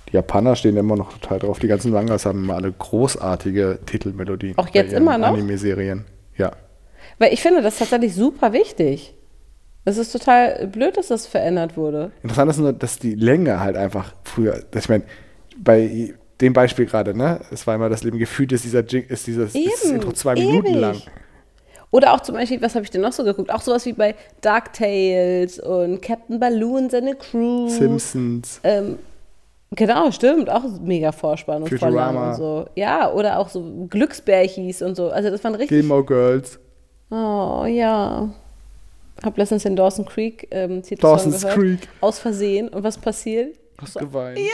Die 0.09 0.13
Japaner 0.13 0.55
stehen 0.55 0.77
immer 0.77 0.95
noch 0.95 1.13
total 1.13 1.39
drauf. 1.39 1.59
Die 1.59 1.67
ganzen 1.67 1.91
Mangas 1.91 2.25
haben 2.25 2.43
immer 2.43 2.55
alle 2.55 2.71
großartige 2.71 3.79
Titelmelodien. 3.85 4.57
Auch 4.57 4.69
bei 4.69 4.79
jetzt 4.79 4.91
ihren 4.91 5.03
immer 5.03 5.17
noch? 5.17 5.29
Anime-Serien. 5.29 6.05
Ja. 6.37 6.51
Weil 7.19 7.33
ich 7.33 7.41
finde 7.41 7.61
das 7.61 7.77
tatsächlich 7.77 8.15
super 8.15 8.51
wichtig. 8.53 9.13
Es 9.85 9.97
ist 9.97 10.11
total 10.11 10.67
blöd, 10.67 10.95
dass 10.97 11.07
das 11.09 11.27
verändert 11.27 11.75
wurde. 11.75 12.11
Interessant 12.21 12.51
ist 12.51 12.57
nur, 12.57 12.71
dass 12.73 12.99
die 12.99 13.15
Länge 13.15 13.59
halt 13.59 13.75
einfach 13.75 14.13
früher, 14.23 14.63
ich 14.73 14.89
meine, 14.89 15.03
bei 15.57 16.13
dem 16.39 16.53
Beispiel 16.53 16.85
gerade, 16.85 17.15
ne, 17.17 17.41
es 17.51 17.67
war 17.67 17.75
immer 17.75 17.89
das 17.89 18.03
Leben 18.03 18.17
gefühlt, 18.17 18.51
ist 18.53 18.63
dieser 18.63 18.83
Jing, 18.83 19.05
ist 19.07 19.27
dieses 19.27 19.53
ist 19.53 19.85
Eben, 19.85 19.95
Intro 19.95 20.11
zwei 20.13 20.33
Minuten 20.35 20.67
ewig. 20.67 20.81
lang. 20.81 21.01
Oder 21.91 22.13
auch 22.13 22.21
zum 22.21 22.33
Beispiel, 22.35 22.59
was 22.61 22.73
habe 22.73 22.83
ich 22.85 22.89
denn 22.91 23.01
noch 23.01 23.11
so 23.11 23.23
geguckt? 23.23 23.51
Auch 23.53 23.61
sowas 23.61 23.85
wie 23.85 23.93
bei 23.93 24.15
DuckTales 24.41 25.59
und 25.59 26.01
Captain 26.01 26.39
Balloon, 26.39 26.89
seine 26.89 27.13
Crew. 27.15 27.67
Simpsons. 27.69 28.59
Ähm, 28.63 28.97
genau, 29.71 30.09
stimmt. 30.09 30.49
Auch 30.49 30.63
mega 30.81 31.11
Vorspann 31.11 31.61
und 31.61 31.69
Futurama. 31.69 32.31
und 32.31 32.35
so. 32.35 32.65
Ja, 32.75 33.11
oder 33.11 33.37
auch 33.37 33.49
so 33.49 33.85
Glücksbärchis 33.89 34.81
und 34.81 34.95
so. 34.95 35.11
Also 35.11 35.29
das 35.29 35.43
waren 35.43 35.53
richtig. 35.53 35.69
Gilmore 35.81 36.03
Girls. 36.03 36.59
Oh, 37.11 37.65
ja. 37.67 38.33
Hab 39.23 39.37
letztens 39.37 39.63
den 39.63 39.75
Dawson 39.75 40.05
Creek 40.05 40.47
ähm, 40.51 40.81
Titelsong 40.81 41.17
Dawson's 41.17 41.41
gehört. 41.41 41.59
Creek. 41.59 41.87
Aus 42.01 42.19
Versehen. 42.19 42.69
Und 42.69 42.83
was 42.83 42.97
passiert? 42.97 43.55
Hast 43.81 43.97
geweint. 43.99 44.39
Ich, 44.39 44.49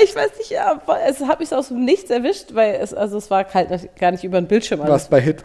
ich 0.04 0.16
weiß 0.16 0.38
nicht, 0.38 0.50
ja, 0.50 0.80
es 1.06 1.20
hat 1.20 1.40
mich 1.40 1.52
aus 1.54 1.68
dem 1.68 1.84
Nichts 1.84 2.10
erwischt, 2.10 2.54
weil 2.54 2.74
es, 2.76 2.94
also 2.94 3.18
es 3.18 3.30
war 3.30 3.44
halt 3.52 3.96
gar 3.98 4.10
nicht 4.10 4.24
über 4.24 4.40
den 4.40 4.48
Bildschirm 4.48 4.80
alles. 4.80 4.92
Was 4.92 5.08
bei 5.08 5.20
Hit. 5.20 5.44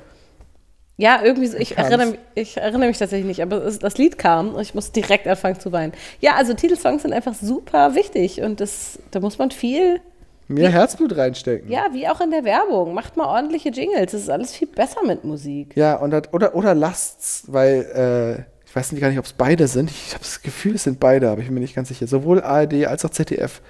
Ja, 0.99 1.21
irgendwie 1.23 1.47
so, 1.47 1.57
ich 1.57 1.77
erinnere, 1.77 2.07
mich- 2.11 2.19
ich 2.33 2.57
erinnere 2.57 2.87
mich 2.87 2.97
tatsächlich 2.97 3.27
nicht, 3.27 3.41
aber 3.43 3.63
es, 3.63 3.77
das 3.77 3.99
Lied 3.99 4.17
kam 4.17 4.55
und 4.55 4.61
ich 4.61 4.73
musste 4.73 4.93
direkt 4.99 5.27
anfangen 5.27 5.59
zu 5.59 5.71
weinen. 5.71 5.93
Ja, 6.21 6.33
also 6.35 6.55
Titelsongs 6.55 7.03
sind 7.03 7.13
einfach 7.13 7.35
super 7.35 7.93
wichtig 7.93 8.41
und 8.41 8.59
das, 8.59 8.97
da 9.11 9.19
muss 9.19 9.37
man 9.37 9.51
viel, 9.51 10.01
Mehr 10.47 10.69
Herzblut 10.69 11.17
reinstecken. 11.17 11.69
ja, 11.69 11.87
wie 11.91 12.07
auch 12.07 12.21
in 12.21 12.31
der 12.31 12.43
Werbung, 12.43 12.93
macht 12.93 13.17
mal 13.17 13.25
ordentliche 13.25 13.69
Jingles, 13.69 14.11
das 14.11 14.21
ist 14.21 14.29
alles 14.29 14.53
viel 14.53 14.67
besser 14.67 15.03
mit 15.05 15.23
Musik. 15.25 15.75
Ja, 15.75 15.95
und 15.95 16.11
das, 16.11 16.31
oder, 16.31 16.55
oder 16.55 16.73
lasst's, 16.73 17.43
weil 17.47 18.45
äh, 18.45 18.57
ich 18.65 18.75
weiß 18.75 18.91
nicht 18.91 19.01
gar 19.01 19.09
nicht, 19.09 19.19
ob 19.19 19.25
es 19.25 19.33
beide 19.33 19.67
sind. 19.67 19.91
Ich 19.91 20.13
habe 20.13 20.23
das 20.23 20.41
Gefühl, 20.41 20.75
es 20.75 20.83
sind 20.83 20.99
beide, 20.99 21.29
aber 21.29 21.41
ich 21.41 21.47
bin 21.47 21.55
mir 21.55 21.61
nicht 21.61 21.75
ganz 21.75 21.89
sicher. 21.89 22.07
Sowohl 22.07 22.41
ARD 22.41 22.85
als 22.85 23.03
auch 23.05 23.09
ZDF 23.09 23.61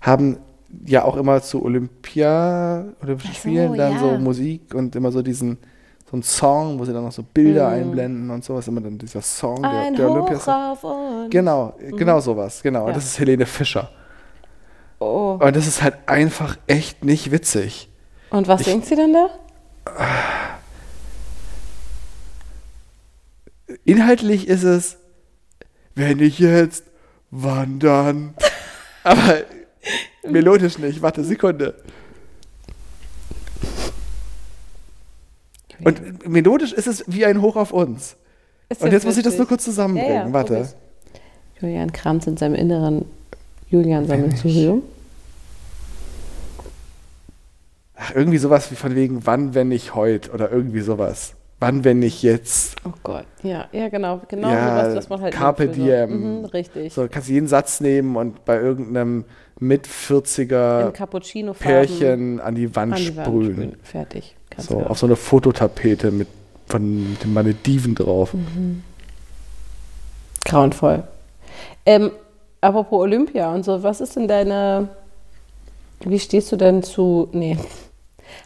haben 0.00 0.38
ja 0.86 1.04
auch 1.04 1.16
immer 1.16 1.42
zu 1.42 1.62
Olympia, 1.62 2.84
Olympischen 3.02 3.30
Ach 3.32 3.36
so, 3.36 3.48
Spielen 3.48 3.74
dann 3.74 3.92
ja. 3.92 3.98
so 3.98 4.18
Musik 4.18 4.74
und 4.74 4.96
immer 4.96 5.12
so 5.12 5.22
diesen 5.22 5.58
so 6.04 6.12
einen 6.16 6.22
Song, 6.22 6.78
wo 6.78 6.84
sie 6.84 6.92
dann 6.92 7.04
noch 7.04 7.12
so 7.12 7.22
Bilder 7.22 7.68
einblenden 7.68 8.30
und 8.30 8.44
sowas. 8.44 8.68
Immer 8.68 8.82
dann 8.82 8.98
dieser 8.98 9.22
Song 9.22 9.62
der. 9.62 9.70
Ein 9.70 9.94
der 9.94 10.10
uns. 10.10 10.44
Genau, 11.30 11.74
genau 11.96 12.20
sowas, 12.20 12.62
genau. 12.62 12.86
Ja. 12.88 12.92
Das 12.92 13.04
ist 13.04 13.18
Helene 13.18 13.46
Fischer. 13.46 13.88
Oh. 15.04 15.38
Und 15.38 15.54
das 15.54 15.66
ist 15.66 15.82
halt 15.82 15.96
einfach 16.06 16.56
echt 16.66 17.04
nicht 17.04 17.30
witzig. 17.30 17.88
Und 18.30 18.48
was 18.48 18.64
singt 18.64 18.86
sie 18.86 18.96
dann 18.96 19.12
da? 19.12 19.28
Inhaltlich 23.84 24.48
ist 24.48 24.62
es, 24.62 24.96
wenn 25.94 26.20
ich 26.20 26.38
jetzt 26.38 26.84
wandern. 27.30 28.34
Aber 29.04 29.42
melodisch 30.26 30.78
nicht. 30.78 31.02
Warte, 31.02 31.22
Sekunde. 31.22 31.74
Und 35.84 36.26
melodisch 36.26 36.72
ist 36.72 36.86
es 36.86 37.04
wie 37.06 37.26
ein 37.26 37.42
Hoch 37.42 37.56
auf 37.56 37.72
uns. 37.72 38.16
Ist 38.70 38.80
Und 38.80 38.92
jetzt 38.92 39.04
muss 39.04 39.18
ich 39.18 39.22
das 39.22 39.36
nur 39.36 39.46
kurz 39.46 39.64
zusammenbringen. 39.64 40.14
Ja, 40.14 40.26
ja, 40.26 40.32
Warte. 40.32 40.68
Julian 41.60 41.92
kramt 41.92 42.26
in 42.26 42.38
seinem 42.38 42.54
inneren 42.54 43.04
Julian-Sammelsurium. 43.68 44.82
Ach, 48.06 48.14
irgendwie 48.14 48.38
sowas 48.38 48.70
wie 48.70 48.74
von 48.76 48.94
wegen, 48.94 49.26
wann, 49.26 49.54
wenn 49.54 49.68
nicht 49.68 49.94
heute 49.94 50.30
oder 50.32 50.50
irgendwie 50.50 50.80
sowas. 50.80 51.34
Wann, 51.60 51.84
wenn 51.84 52.00
nicht 52.00 52.22
jetzt. 52.22 52.76
Oh 52.84 52.92
Gott, 53.02 53.24
ja, 53.42 53.66
ja, 53.72 53.88
genau, 53.88 54.20
genau 54.28 54.50
Ja, 54.50 54.84
sowas, 54.84 54.96
was 54.96 55.08
man 55.08 55.20
halt 55.22 55.34
Carpe 55.34 55.68
diem. 55.68 56.40
Mhm, 56.40 56.44
richtig. 56.46 56.92
So, 56.92 57.06
kannst 57.10 57.28
jeden 57.28 57.48
Satz 57.48 57.80
nehmen 57.80 58.16
und 58.16 58.44
bei 58.44 58.60
irgendeinem 58.60 59.24
mit 59.60 59.86
40er 59.86 60.88
In 60.88 60.92
Cappuccino 60.92 61.54
Pärchen 61.54 62.40
an 62.40 62.54
die 62.54 62.74
Wand 62.76 62.94
an 62.94 62.98
die 62.98 63.16
Wand 63.16 63.26
sprühen. 63.26 63.52
sprühen. 63.54 63.76
Fertig. 63.82 64.36
Ganz 64.50 64.66
So, 64.68 64.76
genau. 64.78 64.88
auf 64.90 64.98
so 64.98 65.06
eine 65.06 65.16
Fototapete 65.16 66.10
mit 66.10 66.28
von 66.66 67.16
den 67.22 67.32
Malediven 67.32 67.94
drauf. 67.94 68.34
Mhm. 68.34 68.82
Grauenvoll. 70.44 71.04
Ähm, 71.86 72.10
apropos 72.60 73.00
Olympia 73.00 73.52
und 73.54 73.64
so, 73.64 73.82
was 73.82 74.00
ist 74.00 74.16
denn 74.16 74.28
deine. 74.28 74.88
Wie 76.00 76.18
stehst 76.18 76.52
du 76.52 76.56
denn 76.56 76.82
zu. 76.82 77.28
Nee. 77.32 77.56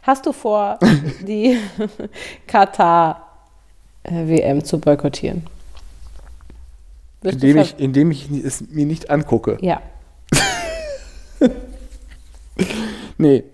Hast 0.03 0.27
du 0.27 0.33
vor, 0.33 0.79
die 1.27 1.59
Katar-WM 2.47 3.25
zu 4.65 4.79
boykottieren? 4.79 5.47
Wirst 7.23 7.43
Indem 7.43 7.59
ich, 7.59 7.79
indem 7.79 8.11
ich 8.11 8.31
es 8.31 8.61
mir 8.71 8.87
nicht 8.87 9.11
angucke. 9.11 9.59
Ja. 9.61 9.83
Nee. 13.19 13.45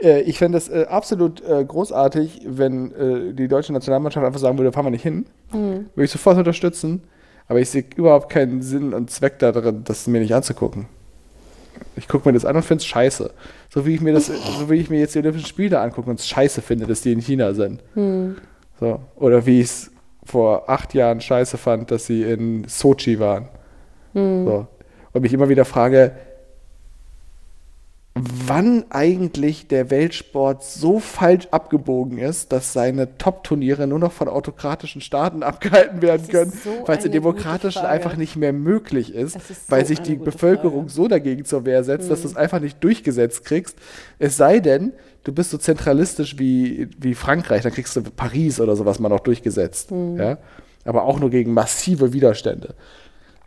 Äh, 0.00 0.22
ich 0.22 0.38
fände 0.38 0.56
es 0.58 0.68
äh, 0.68 0.86
absolut 0.88 1.42
äh, 1.42 1.64
großartig, 1.64 2.42
wenn 2.46 2.92
äh, 2.92 3.34
die 3.34 3.48
deutsche 3.48 3.72
Nationalmannschaft 3.72 4.24
einfach 4.24 4.40
sagen 4.40 4.56
würde, 4.56 4.72
fahren 4.72 4.86
wir 4.86 4.90
nicht 4.90 5.02
hin. 5.02 5.26
Mhm. 5.52 5.86
Würde 5.94 6.04
ich 6.04 6.10
sofort 6.10 6.38
unterstützen. 6.38 7.02
Aber 7.48 7.60
ich 7.60 7.70
sehe 7.70 7.84
überhaupt 7.96 8.30
keinen 8.30 8.62
Sinn 8.62 8.94
und 8.94 9.10
Zweck 9.10 9.38
darin, 9.38 9.82
das 9.84 10.06
mir 10.06 10.20
nicht 10.20 10.34
anzugucken. 10.34 10.86
Ich 11.96 12.08
gucke 12.08 12.28
mir 12.28 12.32
das 12.32 12.44
an 12.44 12.56
und 12.56 12.62
finde 12.62 12.82
es 12.82 12.86
scheiße. 12.86 13.30
So 13.68 13.86
wie 13.86 13.94
ich 13.94 14.00
mir 14.00 14.12
das, 14.12 14.26
so 14.26 14.70
wie 14.70 14.76
ich 14.76 14.90
mir 14.90 15.00
jetzt 15.00 15.14
die 15.14 15.18
Olympischen 15.18 15.46
Spiele 15.46 15.80
angucke 15.80 16.08
und 16.10 16.18
es 16.18 16.28
scheiße 16.28 16.62
finde, 16.62 16.86
dass 16.86 17.00
die 17.00 17.12
in 17.12 17.20
China 17.20 17.54
sind. 17.54 17.82
Mhm. 17.94 18.36
So. 18.80 19.00
Oder 19.16 19.46
wie 19.46 19.60
ich 19.60 19.66
es 19.66 19.90
vor 20.24 20.68
acht 20.68 20.94
Jahren 20.94 21.20
scheiße 21.20 21.58
fand, 21.58 21.90
dass 21.90 22.06
sie 22.06 22.22
in 22.22 22.64
Sochi 22.68 23.18
waren. 23.18 23.48
Mhm. 24.12 24.44
So. 24.44 24.66
Und 25.12 25.22
mich 25.22 25.32
immer 25.32 25.48
wieder 25.48 25.64
frage, 25.64 26.12
wann 28.46 28.84
eigentlich 28.90 29.68
der 29.68 29.90
Weltsport 29.90 30.62
so 30.64 30.98
falsch 30.98 31.48
abgebogen 31.50 32.18
ist, 32.18 32.52
dass 32.52 32.72
seine 32.72 33.18
Top-Turniere 33.18 33.86
nur 33.86 33.98
noch 33.98 34.12
von 34.12 34.28
autokratischen 34.28 35.00
Staaten 35.00 35.42
abgehalten 35.42 36.02
werden 36.02 36.28
können, 36.28 36.52
so 36.52 36.70
weil 36.86 36.98
es 36.98 37.04
in 37.04 37.12
demokratischen 37.12 37.84
einfach 37.84 38.16
nicht 38.16 38.36
mehr 38.36 38.52
möglich 38.52 39.14
ist, 39.14 39.36
ist 39.36 39.70
weil 39.70 39.82
so 39.82 39.88
sich 39.88 40.00
die 40.00 40.16
Bevölkerung 40.16 40.84
Frage. 40.84 40.92
so 40.92 41.08
dagegen 41.08 41.44
zur 41.44 41.64
Wehr 41.64 41.84
setzt, 41.84 42.10
dass 42.10 42.22
du 42.22 42.28
es 42.28 42.36
einfach 42.36 42.60
nicht 42.60 42.82
durchgesetzt 42.82 43.44
kriegst. 43.44 43.76
Es 44.18 44.36
sei 44.36 44.60
denn, 44.60 44.92
du 45.24 45.32
bist 45.32 45.50
so 45.50 45.58
zentralistisch 45.58 46.38
wie, 46.38 46.88
wie 46.98 47.14
Frankreich, 47.14 47.62
dann 47.62 47.72
kriegst 47.72 47.96
du 47.96 48.02
Paris 48.02 48.60
oder 48.60 48.76
sowas 48.76 48.98
mal 48.98 49.08
noch 49.08 49.20
durchgesetzt. 49.20 49.90
Ja? 49.90 50.38
Aber 50.84 51.04
auch 51.04 51.20
nur 51.20 51.30
gegen 51.30 51.52
massive 51.52 52.12
Widerstände. 52.12 52.74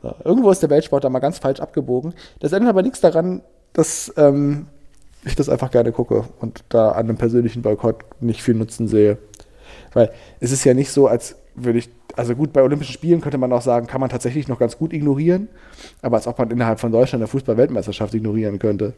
So, 0.02 0.16
irgendwo 0.24 0.50
ist 0.50 0.64
der 0.64 0.70
Weltsport 0.70 1.04
da 1.04 1.10
mal 1.10 1.20
ganz 1.20 1.38
falsch 1.38 1.60
abgebogen. 1.60 2.14
Das 2.40 2.54
ändert 2.54 2.70
aber 2.70 2.82
nichts 2.82 3.02
daran, 3.02 3.42
dass 3.74 4.14
ähm, 4.18 4.68
ich 5.24 5.36
das 5.36 5.50
einfach 5.50 5.72
gerne 5.72 5.92
gucke 5.92 6.26
und 6.40 6.64
da 6.70 6.92
an 6.92 7.10
einem 7.10 7.18
persönlichen 7.18 7.62
Boykott 7.62 8.04
nicht 8.22 8.42
viel 8.42 8.56
Nutzen 8.56 8.88
sehe. 8.88 9.18
Weil 9.94 10.12
es 10.40 10.52
ist 10.52 10.64
ja 10.64 10.74
nicht 10.74 10.92
so, 10.92 11.08
als 11.08 11.36
würde 11.56 11.80
ich, 11.80 11.90
also 12.16 12.36
gut, 12.36 12.54
bei 12.54 12.62
Olympischen 12.62 12.94
Spielen 12.94 13.22
könnte 13.22 13.38
man 13.38 13.52
auch 13.54 13.62
sagen, 13.62 13.88
kann 13.88 14.02
man 14.02 14.10
tatsächlich 14.10 14.48
noch 14.48 14.60
ganz 14.60 14.78
gut 14.78 14.94
ignorieren, 14.94 15.48
aber 16.02 16.18
als 16.18 16.28
ob 16.28 16.40
man 16.40 16.50
innerhalb 16.50 16.80
von 16.80 16.92
Deutschland 16.92 17.22
eine 17.22 17.28
Fußball-Weltmeisterschaft 17.28 18.14
ignorieren 18.14 18.60
könnte. 18.60 18.94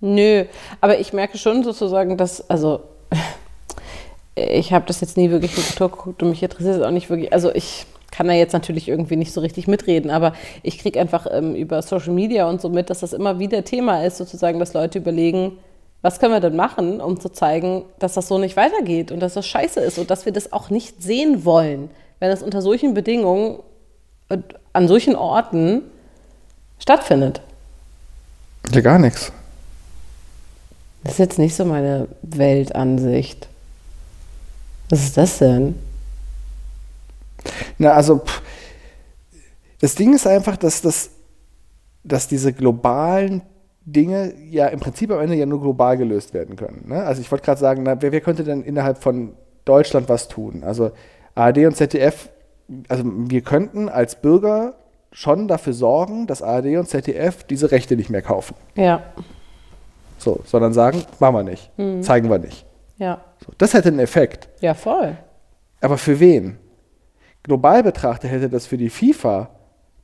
Nö, 0.00 0.44
aber 0.80 0.98
ich 1.00 1.12
merke 1.12 1.38
schon 1.38 1.64
sozusagen, 1.64 2.16
dass, 2.16 2.48
also 2.48 2.80
ich 4.34 4.72
habe 4.72 4.86
das 4.86 5.00
jetzt 5.00 5.16
nie 5.16 5.30
wirklich 5.30 5.54
geguckt 5.54 6.22
und 6.22 6.30
mich 6.30 6.42
interessiert 6.42 6.76
es 6.76 6.82
auch 6.82 6.90
nicht 6.90 7.10
wirklich. 7.10 7.32
Also 7.32 7.52
ich 7.54 7.86
kann 8.10 8.26
da 8.26 8.32
jetzt 8.32 8.52
natürlich 8.52 8.88
irgendwie 8.88 9.16
nicht 9.16 9.32
so 9.32 9.40
richtig 9.40 9.68
mitreden, 9.68 10.10
aber 10.10 10.32
ich 10.62 10.78
kriege 10.78 11.00
einfach 11.00 11.26
ähm, 11.30 11.54
über 11.54 11.82
Social 11.82 12.12
Media 12.12 12.48
und 12.48 12.60
so 12.60 12.68
mit, 12.68 12.90
dass 12.90 13.00
das 13.00 13.12
immer 13.12 13.38
wieder 13.38 13.64
Thema 13.64 14.04
ist, 14.04 14.16
sozusagen, 14.16 14.58
dass 14.58 14.74
Leute 14.74 14.98
überlegen, 14.98 15.58
was 16.00 16.20
können 16.20 16.32
wir 16.32 16.40
denn 16.40 16.56
machen, 16.56 17.00
um 17.00 17.20
zu 17.20 17.28
zeigen, 17.28 17.84
dass 17.98 18.14
das 18.14 18.28
so 18.28 18.38
nicht 18.38 18.56
weitergeht 18.56 19.10
und 19.10 19.20
dass 19.20 19.34
das 19.34 19.46
scheiße 19.46 19.80
ist 19.80 19.98
und 19.98 20.10
dass 20.10 20.24
wir 20.26 20.32
das 20.32 20.52
auch 20.52 20.70
nicht 20.70 21.02
sehen 21.02 21.44
wollen, 21.44 21.90
wenn 22.20 22.30
es 22.30 22.42
unter 22.42 22.62
solchen 22.62 22.94
Bedingungen 22.94 23.58
und 24.28 24.44
an 24.72 24.88
solchen 24.88 25.16
Orten 25.16 25.82
stattfindet. 26.78 27.40
Ja, 28.72 28.80
gar 28.80 28.98
nichts. 28.98 29.32
Das 31.02 31.14
ist 31.14 31.18
jetzt 31.18 31.38
nicht 31.38 31.56
so 31.56 31.64
meine 31.64 32.08
Weltansicht. 32.22 33.48
Was 34.90 35.04
ist 35.04 35.16
das 35.16 35.38
denn? 35.38 35.74
Na, 37.78 37.92
also, 37.92 38.18
pff, 38.18 38.42
das 39.80 39.94
Ding 39.94 40.14
ist 40.14 40.26
einfach, 40.26 40.56
dass, 40.56 40.82
das, 40.82 41.10
dass 42.04 42.28
diese 42.28 42.52
globalen 42.52 43.42
Dinge 43.84 44.34
ja 44.50 44.66
im 44.66 44.80
Prinzip 44.80 45.10
am 45.10 45.20
Ende 45.20 45.34
ja 45.36 45.46
nur 45.46 45.60
global 45.60 45.96
gelöst 45.96 46.34
werden 46.34 46.56
können. 46.56 46.88
Ne? 46.88 47.02
Also 47.04 47.20
ich 47.22 47.30
wollte 47.30 47.44
gerade 47.44 47.60
sagen, 47.60 47.82
na, 47.84 48.00
wer, 48.02 48.12
wer 48.12 48.20
könnte 48.20 48.44
denn 48.44 48.62
innerhalb 48.62 48.98
von 48.98 49.32
Deutschland 49.64 50.08
was 50.08 50.28
tun? 50.28 50.62
Also 50.64 50.90
ARD 51.34 51.58
und 51.58 51.76
ZDF, 51.76 52.28
also 52.88 53.04
wir 53.06 53.40
könnten 53.40 53.88
als 53.88 54.16
Bürger 54.20 54.74
schon 55.12 55.48
dafür 55.48 55.72
sorgen, 55.72 56.26
dass 56.26 56.42
ARD 56.42 56.76
und 56.76 56.86
ZDF 56.88 57.44
diese 57.44 57.70
Rechte 57.70 57.96
nicht 57.96 58.10
mehr 58.10 58.20
kaufen. 58.20 58.54
Ja, 58.74 59.02
So, 60.18 60.40
sondern 60.44 60.72
sagen, 60.74 61.02
machen 61.20 61.36
wir 61.36 61.42
nicht, 61.44 61.70
zeigen 62.04 62.28
wir 62.28 62.38
nicht. 62.38 62.66
ja. 62.98 63.22
So, 63.46 63.52
das 63.56 63.72
hätte 63.72 63.88
einen 63.88 64.00
Effekt. 64.00 64.48
Ja, 64.60 64.74
voll. 64.74 65.16
Aber 65.80 65.96
für 65.96 66.18
wen? 66.20 66.58
Global 67.48 67.82
betrachtet 67.82 68.30
hätte 68.30 68.48
das 68.48 68.66
für 68.66 68.76
die 68.78 68.90
FIFA 68.90 69.48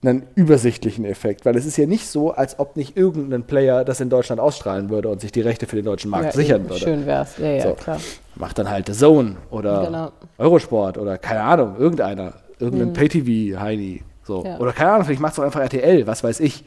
einen 0.02 0.24
übersichtlichen 0.34 1.04
Effekt, 1.04 1.46
weil 1.46 1.56
es 1.56 1.64
ist 1.64 1.76
ja 1.78 1.86
nicht 1.86 2.08
so, 2.08 2.32
als 2.32 2.58
ob 2.58 2.76
nicht 2.76 2.96
irgendein 2.96 3.44
Player 3.44 3.84
das 3.84 4.00
in 4.00 4.10
Deutschland 4.10 4.40
ausstrahlen 4.40 4.90
würde 4.90 5.08
und 5.08 5.20
sich 5.20 5.32
die 5.32 5.40
Rechte 5.40 5.66
für 5.66 5.76
den 5.76 5.84
deutschen 5.84 6.10
Markt 6.10 6.26
ja, 6.26 6.32
sichern 6.32 6.60
eben. 6.62 6.70
würde. 6.70 6.80
Schön 6.80 7.06
wär's. 7.06 7.38
Ja, 7.38 7.46
ja, 7.52 7.62
So. 7.62 7.72
klar. 7.74 7.98
Macht 8.34 8.58
dann 8.58 8.68
halt 8.68 8.86
The 8.86 8.92
Zone 8.92 9.36
oder 9.50 9.84
Genau. 9.86 10.12
Eurosport 10.38 10.98
oder 10.98 11.16
keine 11.18 11.42
Ahnung, 11.42 11.76
irgendeiner, 11.78 12.34
irgendein 12.58 12.92
Pay-TV-Heini. 12.92 14.02
So. 14.24 14.40
Mhm. 14.40 14.46
Ja. 14.46 14.58
Oder 14.58 14.72
keine 14.72 14.92
Ahnung, 14.92 15.04
vielleicht 15.06 15.20
macht 15.20 15.34
es 15.34 15.38
auch 15.38 15.44
einfach 15.44 15.60
RTL, 15.60 16.06
was 16.06 16.22
weiß 16.24 16.40
ich. 16.40 16.64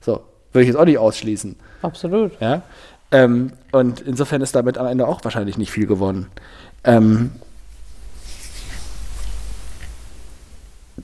So, 0.00 0.20
würde 0.52 0.62
ich 0.62 0.68
jetzt 0.68 0.76
auch 0.76 0.84
nicht 0.84 0.98
ausschließen. 0.98 1.56
Absolut. 1.82 2.32
Ja? 2.40 2.62
Ähm, 3.12 3.52
und 3.72 4.00
insofern 4.00 4.40
ist 4.40 4.56
damit 4.56 4.78
am 4.78 4.86
Ende 4.86 5.06
auch 5.06 5.22
wahrscheinlich 5.22 5.56
nicht 5.58 5.70
viel 5.70 5.86
gewonnen. 5.86 6.26
Ähm, 6.84 7.30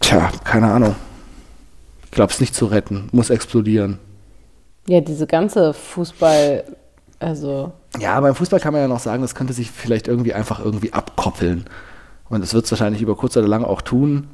tja, 0.00 0.30
keine 0.44 0.70
Ahnung. 0.70 0.94
Ich 2.04 2.10
glaube, 2.10 2.32
es 2.32 2.40
nicht 2.40 2.54
zu 2.54 2.66
retten. 2.66 3.08
Muss 3.12 3.30
explodieren. 3.30 3.98
Ja, 4.86 5.00
diese 5.00 5.26
ganze 5.26 5.74
Fußball, 5.74 6.64
also 7.20 7.72
Ja, 7.98 8.18
beim 8.20 8.34
Fußball 8.34 8.60
kann 8.60 8.72
man 8.72 8.82
ja 8.82 8.88
noch 8.88 9.00
sagen, 9.00 9.22
das 9.22 9.34
könnte 9.34 9.52
sich 9.52 9.70
vielleicht 9.70 10.08
irgendwie 10.08 10.32
einfach 10.32 10.64
irgendwie 10.64 10.92
abkoppeln. 10.92 11.66
Und 12.30 12.40
das 12.40 12.54
wird 12.54 12.64
es 12.64 12.70
wahrscheinlich 12.70 13.02
über 13.02 13.16
kurz 13.16 13.36
oder 13.36 13.48
lang 13.48 13.64
auch 13.64 13.82
tun. 13.82 14.28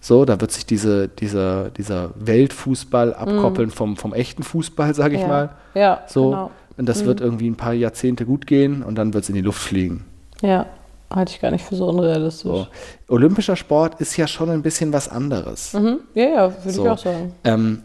So, 0.00 0.24
da 0.24 0.40
wird 0.40 0.52
sich 0.52 0.66
diese, 0.66 1.08
dieser, 1.08 1.70
dieser 1.70 2.10
Weltfußball 2.16 3.14
abkoppeln 3.14 3.70
vom, 3.70 3.96
vom 3.96 4.12
echten 4.12 4.42
Fußball, 4.42 4.94
sage 4.94 5.14
ich 5.14 5.22
ja. 5.22 5.28
mal. 5.28 5.50
Ja, 5.74 6.02
So. 6.08 6.30
genau. 6.30 6.50
Und 6.76 6.88
das 6.88 7.04
wird 7.04 7.20
irgendwie 7.20 7.48
ein 7.48 7.54
paar 7.56 7.72
Jahrzehnte 7.72 8.26
gut 8.26 8.48
gehen 8.48 8.82
und 8.82 8.96
dann 8.96 9.14
wird 9.14 9.22
es 9.22 9.28
in 9.28 9.36
die 9.36 9.40
Luft 9.40 9.62
fliegen. 9.62 10.04
Ja, 10.42 10.66
halte 11.10 11.32
ich 11.32 11.40
gar 11.40 11.50
nicht 11.50 11.64
für 11.64 11.76
so 11.76 11.86
unrealistisch. 11.86 12.42
So. 12.42 12.66
Olympischer 13.08 13.56
Sport 13.56 14.00
ist 14.00 14.16
ja 14.16 14.26
schon 14.26 14.50
ein 14.50 14.62
bisschen 14.62 14.92
was 14.92 15.08
anderes. 15.08 15.72
Mhm. 15.72 16.00
Ja, 16.14 16.24
ja, 16.24 16.64
würde 16.64 16.70
So. 16.70 16.84
ich 16.84 16.88
auch 16.90 16.98
sagen. 16.98 17.32
Ähm, 17.44 17.82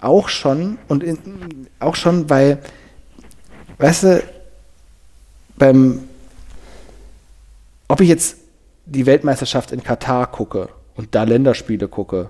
auch 0.00 0.28
schon 0.28 0.78
und 0.88 1.02
in, 1.02 1.18
auch 1.80 1.96
schon, 1.96 2.30
weil, 2.30 2.58
weißt 3.78 4.02
du, 4.04 4.22
beim, 5.58 6.04
ob 7.88 8.00
ich 8.00 8.08
jetzt 8.08 8.36
die 8.84 9.06
Weltmeisterschaft 9.06 9.72
in 9.72 9.82
Katar 9.82 10.30
gucke 10.30 10.68
und 10.94 11.14
da 11.14 11.24
Länderspiele 11.24 11.88
gucke, 11.88 12.28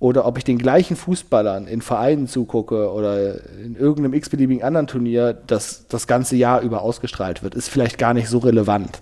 oder 0.00 0.26
ob 0.26 0.38
ich 0.38 0.44
den 0.44 0.58
gleichen 0.58 0.96
Fußballern 0.96 1.66
in 1.66 1.82
Vereinen 1.82 2.28
zugucke 2.28 2.90
oder 2.92 3.44
in 3.58 3.76
irgendeinem 3.76 4.14
x-beliebigen 4.14 4.62
anderen 4.62 4.86
Turnier, 4.86 5.36
das 5.46 5.86
das 5.88 6.06
ganze 6.06 6.36
Jahr 6.36 6.60
über 6.60 6.82
ausgestrahlt 6.82 7.42
wird, 7.42 7.54
ist 7.54 7.68
vielleicht 7.68 7.98
gar 7.98 8.14
nicht 8.14 8.28
so 8.28 8.38
relevant. 8.38 9.00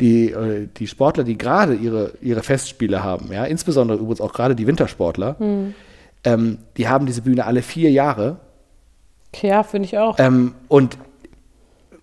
Die, 0.00 0.30
äh, 0.30 0.66
die 0.76 0.86
Sportler, 0.86 1.24
die 1.24 1.36
gerade 1.36 1.74
ihre, 1.74 2.12
ihre 2.22 2.42
Festspiele 2.42 3.04
haben, 3.04 3.30
ja, 3.32 3.44
insbesondere 3.44 3.98
übrigens 3.98 4.20
auch 4.20 4.32
gerade 4.32 4.54
die 4.54 4.66
Wintersportler, 4.66 5.36
ähm, 6.24 6.58
die 6.76 6.88
haben 6.88 7.06
diese 7.06 7.22
Bühne 7.22 7.44
alle 7.46 7.62
vier 7.62 7.90
Jahre 7.90 8.38
Ja, 9.42 9.62
finde 9.62 9.86
ich 9.86 9.98
auch. 9.98 10.18
ähm, 10.18 10.54
und 10.68 10.96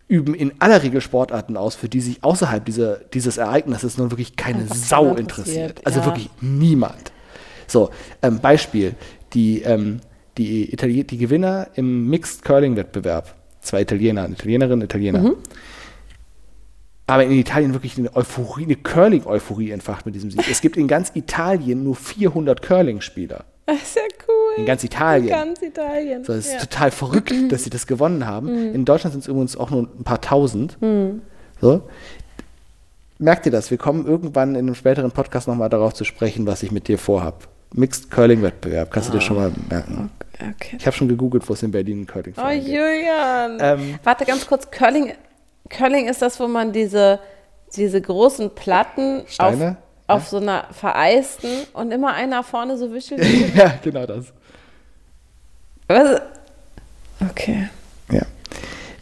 üben 0.07 0.33
in 0.35 0.53
aller 0.59 0.83
Regel 0.83 1.01
Sportarten 1.01 1.57
aus, 1.57 1.75
für 1.75 1.89
die 1.89 1.99
sich 1.99 2.23
außerhalb 2.23 2.63
dieser, 2.63 2.97
dieses 3.13 3.37
Ereignisses 3.37 3.97
nun 3.97 4.09
wirklich 4.11 4.35
keine 4.35 4.59
Einfach 4.59 4.75
Sau 4.75 5.15
interessiert. 5.15 5.81
Also 5.83 5.99
ja. 5.99 6.05
wirklich 6.05 6.29
niemand. 6.39 7.11
So, 7.67 7.89
ähm, 8.21 8.39
Beispiel, 8.39 8.95
die, 9.33 9.63
ähm, 9.63 9.99
die, 10.37 10.71
Itali 10.71 11.03
die 11.03 11.17
Gewinner 11.17 11.67
im 11.75 12.09
Mixed 12.09 12.43
Curling-Wettbewerb, 12.45 13.35
zwei 13.59 13.81
Italiener, 13.81 14.23
eine 14.23 14.35
Italienerin, 14.35 14.79
ein 14.79 14.85
Italiener, 14.85 15.19
Mhm. 15.19 15.35
Aber 17.07 17.23
in 17.23 17.31
Italien 17.31 17.73
wirklich 17.73 17.97
eine 17.97 18.13
Euphorie, 18.15 18.65
eine 18.65 18.75
Curling-Euphorie 18.75 19.71
entfacht 19.71 20.05
mit 20.05 20.13
diesem 20.13 20.29
Sieg. 20.29 20.43
Es 20.49 20.61
gibt 20.61 20.75
in 20.77 20.87
ganz 20.87 21.11
Italien 21.15 21.83
nur 21.83 21.95
400 21.95 22.61
Curling-Spieler. 22.61 23.45
Das 23.65 23.81
ist 23.81 23.95
ja 23.95 24.01
cool. 24.27 24.53
In 24.57 24.65
ganz 24.65 24.83
Italien. 24.83 25.29
Ganz 25.29 25.61
Italien. 25.61 26.23
So, 26.23 26.33
es 26.33 26.47
ist 26.47 26.53
ja. 26.53 26.59
total 26.59 26.91
verrückt, 26.91 27.33
dass 27.49 27.63
sie 27.63 27.69
das 27.69 27.87
gewonnen 27.87 28.25
haben. 28.25 28.47
In 28.73 28.85
Deutschland 28.85 29.13
sind 29.13 29.21
es 29.21 29.27
übrigens 29.27 29.57
auch 29.57 29.69
nur 29.71 29.83
ein 29.83 30.03
paar 30.03 30.21
tausend. 30.21 30.77
So. 31.59 31.81
Merkt 33.19 33.45
ihr 33.45 33.51
das? 33.51 33.71
Wir 33.71 33.77
kommen 33.77 34.05
irgendwann 34.05 34.51
in 34.51 34.59
einem 34.67 34.75
späteren 34.75 35.11
Podcast 35.11 35.47
nochmal 35.47 35.69
darauf 35.69 35.93
zu 35.93 36.03
sprechen, 36.03 36.45
was 36.45 36.61
ich 36.63 36.71
mit 36.71 36.87
dir 36.87 36.97
vorhab. 36.97 37.47
Mixed 37.73 38.09
Curling-Wettbewerb, 38.11 38.91
kannst 38.91 39.09
du 39.09 39.13
dir 39.13 39.21
schon 39.21 39.35
mal 39.35 39.51
merken. 39.69 40.11
Okay. 40.35 40.77
Ich 40.79 40.85
habe 40.85 40.95
schon 40.95 41.07
gegoogelt, 41.07 41.47
wo 41.49 41.53
es 41.53 41.63
in 41.63 41.71
Berlin 41.71 41.97
einen 41.97 42.07
Oh, 42.07 42.13
Curling-Verein 42.13 42.59
gibt. 42.59 42.69
Julian. 42.69 43.57
Ähm. 43.59 43.99
Warte 44.03 44.23
ganz 44.25 44.47
kurz. 44.47 44.69
Curling, 44.71 45.11
Curling 45.69 46.07
ist 46.07 46.21
das, 46.21 46.39
wo 46.39 46.47
man 46.47 46.71
diese, 46.71 47.19
diese 47.75 48.01
großen 48.01 48.51
Platten 48.51 49.23
Steine? 49.27 49.77
auf, 50.07 50.21
auf 50.21 50.27
so 50.27 50.37
einer 50.37 50.65
vereisten 50.71 51.49
und 51.73 51.91
immer 51.91 52.13
einer 52.13 52.43
vorne 52.43 52.77
so 52.77 52.91
wischelt. 52.93 53.23
ja, 53.55 53.73
genau 53.83 54.05
das. 54.05 54.27
Was? 55.87 56.21
Okay. 57.29 57.69
Ja. 58.11 58.21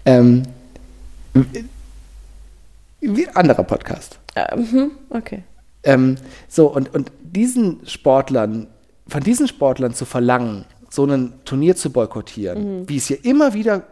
Ähm, 0.05 0.43
wie 3.01 3.27
anderer 3.29 3.63
Podcast. 3.63 4.19
Äh, 4.35 4.55
mhm, 4.55 4.91
okay. 5.09 5.43
Ähm, 5.83 6.17
so, 6.47 6.67
und, 6.67 6.93
und 6.93 7.11
diesen 7.21 7.85
Sportlern, 7.85 8.67
von 9.07 9.21
diesen 9.21 9.47
Sportlern 9.47 9.93
zu 9.93 10.05
verlangen, 10.05 10.65
so 10.89 11.05
ein 11.05 11.33
Turnier 11.43 11.75
zu 11.75 11.91
boykottieren, 11.91 12.87
wie 12.87 12.97
es 12.97 13.07
hier 13.07 13.23
immer 13.25 13.53
wieder 13.53 13.79
Mhm. 13.79 13.83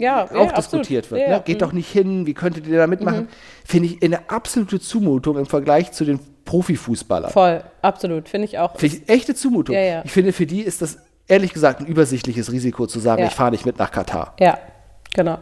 Ja, 0.00 0.24
auch 0.24 0.30
ja, 0.32 0.52
diskutiert 0.52 1.10
wird. 1.10 1.20
Ja, 1.22 1.28
ne? 1.38 1.42
Geht 1.44 1.56
Mhm. 1.56 1.60
doch 1.60 1.72
nicht 1.72 1.90
hin, 1.90 2.26
wie 2.26 2.34
könntet 2.34 2.66
ihr 2.66 2.76
da 2.78 2.86
mitmachen? 2.86 3.28
Finde 3.64 3.88
ich 3.88 4.02
eine 4.02 4.28
absolute 4.30 4.80
Zumutung 4.80 5.38
im 5.38 5.46
Vergleich 5.46 5.92
zu 5.92 6.04
den 6.04 6.18
Profifußballern. 6.44 7.30
Voll, 7.30 7.62
absolut. 7.82 8.28
Finde 8.28 8.46
ich 8.46 8.58
auch. 8.58 8.76
Finde 8.78 8.96
ich 8.96 9.08
echte 9.08 9.34
Zumutung. 9.34 9.76
Ich 10.04 10.10
finde, 10.12 10.32
für 10.32 10.46
die 10.46 10.60
ist 10.62 10.80
das 10.82 10.98
ehrlich 11.26 11.52
gesagt 11.52 11.80
ein 11.80 11.86
übersichtliches 11.86 12.50
Risiko 12.52 12.86
zu 12.86 12.98
sagen, 13.00 13.22
ich 13.24 13.32
fahre 13.34 13.50
nicht 13.50 13.66
mit 13.66 13.78
nach 13.78 13.90
Katar. 13.90 14.34
Ja, 14.40 14.58
genau. 15.14 15.38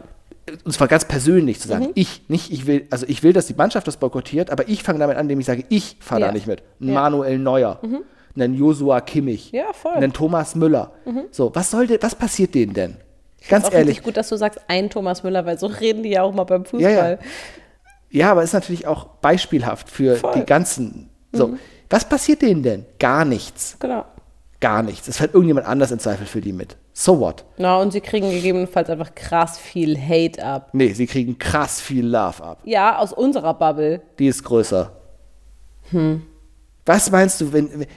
Und 0.63 0.71
zwar 0.71 0.87
ganz 0.87 1.05
persönlich 1.05 1.59
zu 1.59 1.67
Mhm. 1.67 1.71
sagen, 1.71 1.87
ich, 1.95 2.21
nicht 2.29 2.51
ich 2.51 2.67
will, 2.67 2.87
also 2.89 3.05
ich 3.07 3.21
will, 3.23 3.33
dass 3.33 3.47
die 3.47 3.53
Mannschaft 3.53 3.87
das 3.87 3.97
boykottiert, 3.97 4.49
aber 4.49 4.67
ich 4.69 4.81
fange 4.83 4.99
damit 4.99 5.17
an, 5.17 5.23
indem 5.25 5.39
ich 5.39 5.45
sage, 5.45 5.63
ich 5.69 5.97
fahre 5.99 6.21
Ja. 6.21 6.27
da 6.27 6.33
nicht 6.33 6.47
mit. 6.47 6.61
Ein 6.79 6.87
Ja. 6.87 6.87
Mhm. 6.87 6.93
Manuel 6.93 7.37
Neuer, 7.39 7.79
einen 8.35 8.53
Joshua 8.53 9.01
Kimmich, 9.01 9.51
Ja, 9.51 9.65
einen 9.95 10.13
Thomas 10.13 10.55
Müller. 10.55 10.91
So, 11.31 11.53
was 11.55 11.71
sollte, 11.71 11.97
was 12.01 12.15
passiert 12.15 12.53
denen 12.55 12.73
denn? 12.73 12.97
Ganz 13.49 13.71
ehrlich. 13.71 14.03
gut, 14.03 14.17
dass 14.17 14.29
du 14.29 14.35
sagst, 14.35 14.59
ein 14.67 14.89
Thomas 14.89 15.23
Müller, 15.23 15.45
weil 15.45 15.57
so 15.57 15.67
reden 15.67 16.03
die 16.03 16.09
ja 16.09 16.23
auch 16.23 16.33
mal 16.33 16.43
beim 16.43 16.65
Fußball. 16.65 16.81
Ja, 16.91 17.09
ja. 17.11 17.17
Ja, 18.09 18.31
aber 18.31 18.43
ist 18.43 18.53
natürlich 18.53 18.87
auch 18.87 19.05
beispielhaft 19.21 19.89
für 19.89 20.15
Voll. 20.15 20.31
Mhm. 20.31 20.39
die 20.39 20.45
ganzen. 20.45 21.09
So, 21.33 21.57
was 21.89 22.07
passiert 22.07 22.41
denen 22.41 22.63
denn? 22.63 22.85
Gar 22.99 23.25
nichts. 23.25 23.77
Genau. 23.79 24.05
Gar 24.59 24.81
nichts. 24.81 25.07
Es 25.07 25.17
fällt 25.17 25.33
irgendjemand 25.33 25.67
anders 25.67 25.91
in 25.91 25.99
Zweifel 25.99 26.25
für 26.25 26.41
die 26.41 26.53
mit. 26.53 26.77
So 26.93 27.19
what? 27.19 27.45
Na, 27.57 27.77
und 27.77 27.91
sie 27.91 28.01
kriegen 28.01 28.31
gegebenenfalls 28.31 28.89
einfach 28.89 29.13
krass 29.13 29.59
viel 29.59 29.99
Hate 29.99 30.43
ab. 30.43 30.69
Nee, 30.73 30.93
sie 30.93 31.05
kriegen 31.05 31.37
krass 31.37 31.79
viel 31.79 32.07
Love 32.07 32.43
ab. 32.43 32.61
Ja, 32.63 32.97
aus 32.97 33.13
unserer 33.13 33.53
Bubble. 33.53 34.01
Die 34.17 34.27
ist 34.27 34.43
größer. 34.43 34.91
Hm. 35.91 36.23
Was 36.87 37.11
meinst 37.11 37.39
du, 37.41 37.53
wenn, 37.53 37.69
wenn 37.79 37.87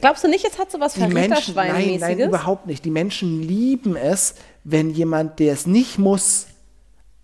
Glaubst 0.00 0.24
du 0.24 0.28
nicht, 0.28 0.42
jetzt 0.42 0.58
hat 0.58 0.72
so 0.72 0.80
was 0.80 0.94
die 0.94 1.00
Menschen, 1.00 1.14
nein, 1.14 1.28
nein, 1.28 1.34
Verräterschweinmäßiges? 1.34 2.28
überhaupt 2.28 2.66
nicht. 2.66 2.84
Die 2.84 2.90
Menschen 2.90 3.42
lieben 3.42 3.94
es, 3.94 4.36
wenn 4.68 4.90
jemand, 4.90 5.38
der 5.38 5.52
es 5.52 5.66
nicht 5.66 5.96
muss, 5.96 6.48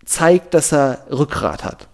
zeigt, 0.05 0.53
dass 0.53 0.71
er 0.71 1.05
Rückgrat 1.11 1.65
hat. 1.65 1.89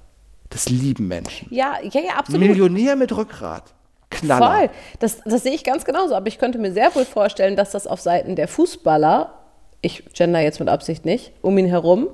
Das 0.50 0.70
lieben 0.70 1.08
Menschen. 1.08 1.48
Ja, 1.52 1.78
ja, 1.82 2.02
ja, 2.02 2.14
absolut. 2.18 2.42
Millionär 2.42 2.96
mit 2.96 3.16
Rückgrat. 3.16 3.74
Knaller. 4.12 4.60
Voll. 4.60 4.70
Das, 5.00 5.22
das 5.26 5.44
sehe 5.44 5.54
ich 5.54 5.64
ganz 5.64 5.86
genauso. 5.86 6.14
Aber 6.14 6.28
ich 6.28 6.38
könnte 6.38 6.60
mir 6.60 6.72
sehr 6.72 6.94
wohl 6.96 7.06
vorstellen, 7.06 7.56
dass 7.56 7.72
das 7.72 7.88
auf 7.88 8.00
Seiten 8.00 8.36
der 8.36 8.48
Fußballer, 8.48 9.34
ich 9.82 10.04
gender 10.14 10.40
jetzt 10.40 10.60
mit 10.60 10.70
Absicht 10.70 11.04
nicht, 11.06 11.32
um 11.42 11.58
ihn 11.58 11.66
herum, 11.66 12.10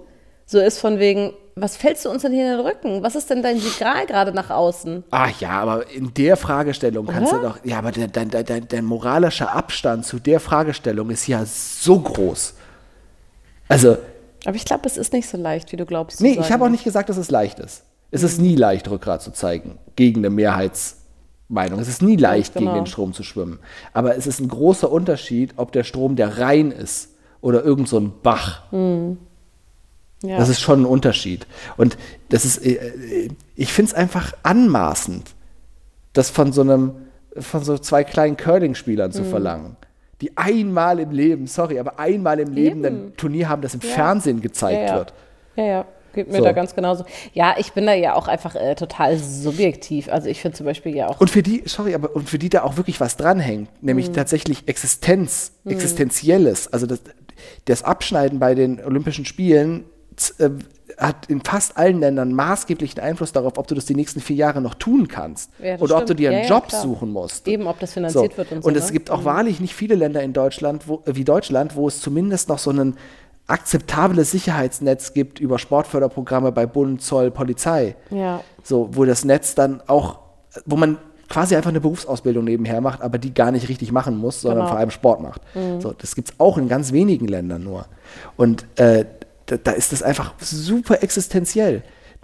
so 0.46 0.60
ist 0.60 0.80
von 0.80 1.00
wegen, 1.00 1.34
was 1.56 1.76
fällst 1.76 2.06
du 2.06 2.10
uns 2.10 2.22
denn 2.22 2.32
hier 2.32 2.52
in 2.52 2.58
den 2.58 2.66
Rücken? 2.66 3.04
Was 3.04 3.16
ist 3.16 3.30
denn 3.30 3.44
dein 3.44 3.60
Signal 3.60 4.06
gerade 4.06 4.32
nach 4.32 4.50
außen? 4.50 5.04
Ah 5.12 5.30
ja, 5.40 5.52
aber 5.62 5.90
in 5.90 6.14
der 6.14 6.38
Fragestellung 6.38 7.08
kannst 7.08 7.34
Oder? 7.34 7.42
du 7.42 7.48
doch. 7.48 7.60
Ja, 7.66 7.80
aber 7.80 7.92
dein, 7.92 8.12
dein, 8.12 8.30
dein, 8.46 8.68
dein 8.68 8.86
moralischer 8.86 9.54
Abstand 9.54 10.06
zu 10.06 10.20
der 10.20 10.40
Fragestellung 10.40 11.10
ist 11.10 11.28
ja 11.28 11.44
so 11.46 12.00
groß. 12.00 12.56
Also, 13.68 13.98
Aber 14.46 14.56
ich 14.56 14.66
glaube, 14.66 14.86
es 14.86 14.98
ist 14.98 15.14
nicht 15.14 15.28
so 15.30 15.38
leicht, 15.38 15.72
wie 15.72 15.78
du 15.78 15.86
glaubst. 15.86 16.22
Nee, 16.22 16.38
ich 16.40 16.52
habe 16.52 16.66
auch 16.66 16.70
nicht 16.70 16.84
gesagt, 16.84 17.10
dass 17.10 17.18
es 17.18 17.32
leicht 17.32 17.60
ist. 17.60 17.84
Es 18.12 18.24
ist 18.24 18.40
nie 18.40 18.56
leicht, 18.56 18.90
Rückgrat 18.90 19.22
zu 19.22 19.32
zeigen 19.32 19.78
gegen 19.96 20.20
eine 20.22 20.30
Mehrheitsmeinung. 20.30 21.80
Es 21.80 21.88
ist 21.88 22.02
nie 22.02 22.16
leicht, 22.16 22.54
genau. 22.54 22.72
gegen 22.72 22.84
den 22.84 22.88
Strom 22.88 23.14
zu 23.14 23.24
schwimmen. 23.24 23.60
Aber 23.94 24.16
es 24.16 24.28
ist 24.28 24.40
ein 24.40 24.48
großer 24.48 24.92
Unterschied, 24.92 25.54
ob 25.58 25.72
der 25.72 25.84
Strom 25.84 26.16
der 26.16 26.38
Rhein 26.38 26.72
ist 26.72 27.10
oder 27.42 27.64
irgend 27.64 27.90
so 27.90 28.00
ein 28.00 28.14
Bach. 28.24 28.64
Ja. 30.24 30.38
Das 30.38 30.50
ist 30.50 30.62
schon 30.62 30.82
ein 30.84 30.86
Unterschied. 30.86 31.46
Und 31.78 31.98
das 32.30 32.46
ist, 32.46 32.58
äh, 32.66 32.74
äh, 32.74 33.30
ich 33.56 33.74
finde 33.74 33.92
es 33.92 33.96
einfach 33.98 34.34
anmaßend, 34.44 35.32
das 36.14 36.30
von 36.30 36.54
so 36.54 36.62
einem, 36.62 36.92
von 37.38 37.64
so 37.64 37.78
zwei 37.78 38.04
kleinen 38.04 38.38
Curling-Spielern 38.38 39.10
Mhm. 39.10 39.14
zu 39.14 39.24
verlangen. 39.26 39.76
Die 40.22 40.36
einmal 40.38 41.00
im 41.00 41.12
Leben, 41.12 41.48
sorry, 41.48 41.80
aber 41.80 42.00
einmal 42.00 42.40
im 42.40 42.54
Leben 42.54 42.84
Eben. 42.84 43.08
ein 43.08 43.18
Turnier 43.18 43.50
haben, 43.50 43.62
das 43.62 43.74
im 43.74 43.82
Fernsehen 43.82 44.42
gezeigt 44.42 44.80
ja, 44.80 44.86
ja. 44.88 44.96
wird. 44.96 45.14
Ja, 45.56 45.66
ja. 45.66 45.86
Geht 46.14 46.32
mir 46.32 46.38
So. 46.38 46.44
da 46.46 46.54
ganz 46.54 46.74
genauso. 46.74 47.04
Ja, 47.34 47.56
ich 47.58 47.74
bin 47.74 47.86
da 47.86 47.94
ja 47.94 48.14
auch 48.16 48.30
einfach 48.30 48.56
äh, 48.56 48.76
total 48.76 49.18
subjektiv. 49.18 50.08
Also 50.08 50.30
ich 50.30 50.40
finde 50.40 50.56
zum 50.56 50.66
Beispiel 50.66 50.96
ja 50.96 51.10
auch. 51.10 51.20
Und 51.20 51.30
für 51.30 51.44
die, 51.44 51.64
sorry, 51.66 51.94
aber 51.94 52.16
und 52.16 52.30
für 52.30 52.40
die 52.40 52.48
da 52.48 52.64
auch 52.64 52.78
wirklich 52.78 53.02
was 53.02 53.18
dranhängt, 53.18 53.68
nämlich 53.84 54.12
tatsächlich 54.12 54.68
Existenz, 54.68 55.52
Existenzielles. 55.66 56.72
Also 56.72 56.86
das, 56.86 57.02
das 57.66 57.84
Abschneiden 57.84 58.40
bei 58.40 58.56
den 58.56 58.82
Olympischen 58.82 59.26
Spielen 59.26 59.84
äh, 60.40 60.50
hat 60.98 61.26
in 61.28 61.42
fast 61.42 61.78
allen 61.78 62.00
Ländern 62.00 62.34
maßgeblichen 62.34 63.02
Einfluss 63.02 63.32
darauf, 63.32 63.58
ob 63.58 63.68
du 63.68 63.76
das 63.76 63.86
die 63.86 63.96
nächsten 63.96 64.22
vier 64.22 64.36
Jahre 64.38 64.62
noch 64.62 64.76
tun 64.76 65.08
kannst. 65.08 65.50
Ja, 65.62 65.76
oder 65.80 65.96
ob 65.96 66.02
du 66.02 66.08
stimmt. 66.08 66.20
dir 66.22 66.30
einen 66.30 66.38
Ja, 66.40 66.44
ja, 66.46 66.50
Job 66.50 66.68
klar. 66.70 66.82
suchen 66.82 67.12
musst. 67.12 67.48
Eben, 67.48 67.68
ob 67.68 67.80
das 67.80 67.94
finanziert 67.94 68.38
wird 68.38 68.52
und 68.52 68.62
so, 68.64 68.68
Und 68.70 68.78
es 68.78 68.88
ne? 68.88 68.94
gibt 68.94 69.12
auch 69.12 69.26
wahrlich 69.26 69.60
nicht 69.60 69.74
viele 69.76 69.96
Länder 69.96 70.22
in 70.24 70.34
Deutschland, 70.34 70.88
wo, 70.88 71.02
äh, 71.06 71.16
wie 71.16 71.24
Deutschland, 71.26 71.76
wo 71.76 71.88
es 71.88 72.00
zumindest 72.02 72.48
noch 72.50 72.60
so 72.60 72.72
ein 72.72 72.96
akzeptables 73.48 74.32
Sicherheitsnetz 74.32 75.14
gibt 75.14 75.40
über 75.40 75.60
Sportförderprogramme 75.60 76.52
bei 76.52 76.66
Bund, 76.66 77.02
Zoll, 77.02 77.30
Polizei. 77.32 77.96
Ja. 78.10 78.42
So, 78.64 78.90
wo 78.94 79.06
das 79.06 79.24
Netz 79.24 79.54
dann 79.56 79.82
auch, 79.88 80.20
wo 80.66 80.76
man 80.76 80.98
quasi 81.30 81.56
einfach 81.56 81.70
eine 81.70 81.82
Berufsausbildung 81.82 82.44
nebenher 82.44 82.82
macht, 82.82 83.02
aber 83.02 83.18
die 83.18 83.34
gar 83.34 83.52
nicht 83.52 83.68
richtig 83.70 83.92
machen 83.92 84.18
muss, 84.18 84.42
sondern 84.42 84.60
Genau. 84.62 84.70
vor 84.70 84.78
allem 84.80 84.92
Sport 84.92 85.22
macht. 85.22 85.42
So, 85.80 85.94
das 85.98 86.16
gibt 86.16 86.30
es 86.30 86.40
auch 86.40 86.58
in 86.58 86.68
ganz 86.70 86.92
wenigen 86.92 87.28
Ländern 87.28 87.64
nur. 87.64 87.86
Und 88.38 88.66
äh, 88.80 89.06
da, 89.48 89.58
da 89.58 89.72
ist 89.72 89.92
das 89.92 90.02
einfach 90.04 90.34
super 90.40 91.02
existenziell. 91.04 91.84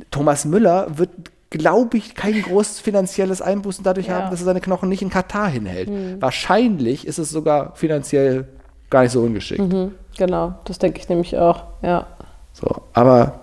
Thomas 0.10 0.46
Müller 0.46 0.98
wird, 0.98 1.10
glaube 1.50 1.98
ich, 1.98 2.16
kein 2.16 2.42
großes 2.42 2.80
finanzielles 2.80 3.42
Einbußen 3.42 3.84
dadurch 3.84 4.08
Ja. 4.08 4.16
haben, 4.16 4.32
dass 4.32 4.42
er 4.42 4.46
seine 4.46 4.62
Knochen 4.62 4.90
nicht 4.90 5.02
in 5.02 5.10
Katar 5.10 5.50
hinhält. 5.50 5.90
Wahrscheinlich 6.22 7.06
ist 7.06 7.18
es 7.20 7.30
sogar 7.30 7.76
finanziell 7.76 8.48
gar 8.90 9.04
nicht 9.04 9.12
so 9.12 9.22
ungeschickt. 9.22 9.62
Mhm, 9.62 9.94
genau, 10.18 10.54
das 10.66 10.80
denke 10.80 11.00
ich 11.00 11.10
nämlich 11.10 11.38
auch. 11.38 11.64
Ja. 11.82 12.08
So, 12.54 12.68
aber 12.94 13.40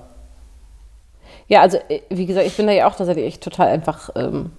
Ja, 1.46 1.62
also 1.62 1.78
äh, 1.88 2.00
wie 2.10 2.26
gesagt, 2.26 2.46
ich 2.46 2.56
bin 2.56 2.66
da 2.66 2.72
ja 2.72 2.86
auch 2.88 2.94
tatsächlich 2.96 3.24
echt 3.26 3.42
total 3.42 3.68
einfach 3.68 4.10
ähm, 4.16 4.50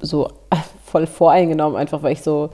so 0.00 0.30
voll 0.86 1.06
voreingenommen, 1.06 1.76
einfach 1.76 2.02
weil 2.02 2.12
ich 2.12 2.22
so 2.22 2.50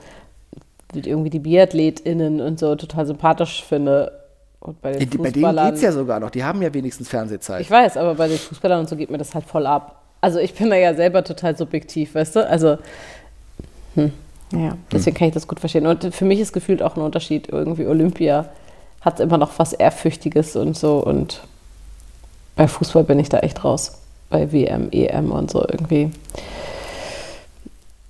irgendwie 0.94 1.30
die 1.30 1.38
BiathletInnen 1.40 2.40
und 2.40 2.58
so 2.58 2.74
total 2.74 3.04
sympathisch 3.06 3.62
finde. 3.62 4.10
Und 4.60 4.80
bei 4.82 4.92
den 4.92 5.02
äh, 5.02 5.16
bei 5.18 5.30
denen 5.30 5.56
geht 5.56 5.74
es 5.74 5.82
ja 5.82 5.92
sogar 5.92 6.20
noch. 6.20 6.30
Die 6.30 6.42
haben 6.42 6.60
ja 6.62 6.72
wenigstens 6.72 7.08
Fernsehzeit. 7.08 7.60
Ich 7.60 7.70
weiß, 7.70 7.96
aber 7.96 8.14
bei 8.14 8.28
den 8.28 8.38
Fußballern 8.38 8.80
und 8.80 8.88
so 8.88 8.96
geht 8.96 9.10
mir 9.10 9.18
das 9.18 9.34
halt 9.34 9.44
voll 9.44 9.66
ab. 9.66 10.02
Also 10.20 10.40
ich 10.40 10.54
bin 10.54 10.70
da 10.70 10.76
ja 10.76 10.94
selber 10.94 11.22
total 11.22 11.56
subjektiv, 11.56 12.14
weißt 12.14 12.36
du? 12.36 12.48
Also, 12.48 12.78
hm, 13.94 14.12
ja, 14.52 14.76
deswegen 14.90 15.16
kann 15.16 15.28
ich 15.28 15.34
das 15.34 15.46
gut 15.46 15.60
verstehen. 15.60 15.86
Und 15.86 16.12
für 16.14 16.24
mich 16.24 16.40
ist 16.40 16.52
gefühlt 16.52 16.82
auch 16.82 16.96
ein 16.96 17.02
Unterschied. 17.02 17.48
Irgendwie 17.48 17.86
Olympia 17.86 18.46
hat 19.00 19.20
immer 19.20 19.38
noch 19.38 19.58
was 19.58 19.72
Ehrfürchtiges 19.72 20.56
und 20.56 20.76
so. 20.76 20.98
Und 20.98 21.42
bei 22.56 22.66
Fußball 22.66 23.04
bin 23.04 23.20
ich 23.20 23.28
da 23.28 23.38
echt 23.38 23.64
raus. 23.64 24.00
Bei 24.30 24.52
WM, 24.52 24.88
EM 24.90 25.30
und 25.30 25.50
so 25.50 25.64
irgendwie. 25.66 26.10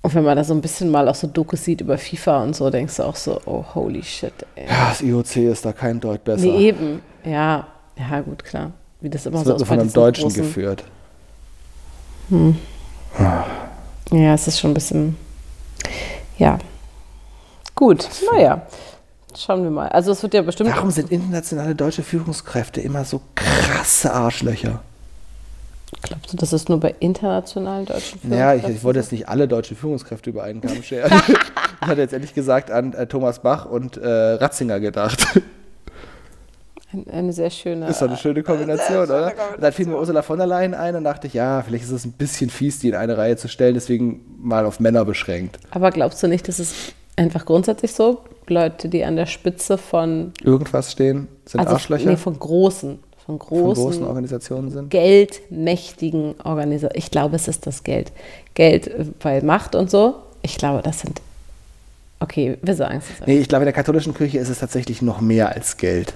Und 0.09 0.15
wenn 0.15 0.25
man 0.25 0.39
da 0.39 0.43
so 0.45 0.55
ein 0.55 0.63
bisschen 0.63 0.91
mal 0.91 1.07
auch 1.07 1.15
so 1.15 1.27
Dokus 1.27 1.65
sieht 1.65 1.83
über 1.83 1.99
FIFA 1.99 2.43
und 2.45 2.57
so, 2.57 2.71
denkst 2.71 2.97
du 2.97 3.03
auch 3.03 3.15
so, 3.15 3.43
oh, 3.45 3.63
holy 3.75 4.03
shit, 4.03 4.33
ey. 4.55 4.67
Ja, 4.67 4.89
das 4.89 5.03
IOC 5.03 5.37
ist 5.37 5.67
da 5.67 5.73
kein 5.75 6.01
Deut 6.01 6.25
besser. 6.25 6.47
Nee, 6.47 6.69
eben. 6.69 7.03
Ja, 7.27 7.67
ja, 7.99 8.21
gut, 8.23 8.43
klar. 8.43 8.71
Wie 9.03 9.11
das 9.11 9.27
immer 9.27 9.41
das 9.41 9.49
so 9.49 9.59
wird 9.59 9.69
von 9.69 9.81
einem 9.81 9.93
Deutschen 9.93 10.31
großen- 10.31 10.35
geführt. 10.37 10.85
Ja, 14.11 14.33
es 14.33 14.49
ist 14.49 14.59
schon 14.59 14.71
ein 14.71 14.75
bisschen. 14.75 15.15
Ja. 16.39 16.59
Gut, 17.75 18.09
naja. 18.33 18.63
Schauen 19.37 19.63
wir 19.63 19.71
mal. 19.71 19.89
Also 19.91 20.13
es 20.13 20.23
wird 20.23 20.33
ja 20.33 20.41
bestimmt. 20.41 20.71
Warum 20.71 20.91
sind 20.91 21.13
internationale 21.13 21.75
deutsche 21.75 22.03
Führungskräfte 22.03 22.81
immer 22.81 23.05
so 23.05 23.21
krasse 23.35 24.11
Arschlöcher? 24.15 24.81
Glaubst 26.03 26.33
du, 26.33 26.37
das 26.37 26.53
ist 26.53 26.69
nur 26.69 26.79
bei 26.81 26.95
internationalen 27.01 27.87
deutschen 27.87 28.19
Ja, 28.31 28.55
ich, 28.55 28.61
Führungskräften 28.63 28.77
ich 28.77 28.85
wollte 28.85 28.99
jetzt 29.01 29.13
nicht 29.13 29.29
alle 29.29 29.49
deutschen 29.49 29.77
Führungskräfte 29.77 30.31
über 30.31 30.43
einen 30.45 30.61
Kamm 30.61 30.83
scheren. 30.83 31.11
ich 31.83 31.87
hatte 31.87 32.01
jetzt 32.01 32.13
ehrlich 32.13 32.35
gesagt 32.35 32.71
an 32.71 32.93
äh, 32.93 33.07
Thomas 33.07 33.41
Bach 33.41 33.65
und 33.67 33.97
äh, 33.97 34.07
Ratzinger 34.09 34.81
gedacht. 34.81 35.27
Ein- 36.93 37.07
Eine 37.11 37.33
sehr 37.33 37.51
schöne. 37.51 37.87
ist 37.89 38.01
doch 38.01 38.09
eine 38.09 38.17
schöne 38.17 38.43
Kombination, 38.43 39.05
oder? 39.05 39.33
Und 39.55 39.63
dann 39.63 39.73
fiel 39.73 39.87
mir 39.87 39.97
Ursula 39.99 40.23
von 40.23 40.39
der 40.39 40.47
Leyen 40.47 40.75
ein 40.75 40.95
und 40.97 41.05
dachte 41.05 41.27
ich, 41.27 41.35
ja, 41.35 41.63
vielleicht 41.63 41.85
ist 41.85 41.91
es 41.91 42.05
ein 42.07 42.13
bisschen 42.13 42.49
fies, 42.49 42.79
die 42.79 42.89
in 42.89 42.95
eine 42.95 43.19
Reihe 43.19 43.37
zu 43.37 43.49
stellen, 43.49 43.75
deswegen 43.75 44.21
mal 44.41 44.65
auf 44.65 44.81
Männer 44.81 45.05
beschränkt. 45.05 45.59
Aber 45.71 45.91
glaubst 45.91 46.23
du 46.23 46.29
nicht, 46.29 46.49
dass 46.49 46.59
es 46.59 46.75
einfach 47.17 47.45
grundsätzlich 47.45 47.93
so 47.93 48.23
Leute, 48.47 48.89
die 48.89 49.05
an 49.05 49.17
der 49.17 49.27
Spitze 49.27 49.77
von. 49.77 50.33
Irgendwas 50.43 50.93
stehen, 50.93 51.29
sind 51.45 51.61
Also, 51.61 51.75
Arschlöcher 51.75 52.09
nee, 52.11 52.17
von 52.17 52.39
großen. 52.39 52.99
Von 53.29 53.39
von 53.39 53.47
großen, 53.47 53.85
großen 53.85 54.05
Organisationen 54.05 54.71
sind. 54.71 54.89
geldmächtigen 54.89 56.35
Organisationen. 56.45 56.97
Ich 56.99 57.11
glaube, 57.11 57.37
es 57.37 57.47
ist 57.47 57.67
das 57.67 57.85
Geld. 57.85 58.11
Geld 58.55 58.87
äh, 58.87 59.05
bei 59.23 59.43
Macht 59.43 59.75
und 59.75 59.91
so. 59.91 60.15
Ich 60.41 60.57
glaube, 60.57 60.81
das 60.83 61.01
sind. 61.01 61.21
Okay, 62.21 62.57
wir 62.63 62.75
sagen 62.75 62.99
es. 62.99 63.27
Nee, 63.27 63.39
ich 63.39 63.49
glaube, 63.49 63.65
in 63.65 63.67
der 63.67 63.75
katholischen 63.75 64.15
Kirche 64.15 64.39
ist 64.39 64.49
es 64.49 64.61
tatsächlich 64.61 65.03
noch 65.03 65.21
mehr 65.21 65.55
als 65.55 65.77
Geld. 65.77 66.15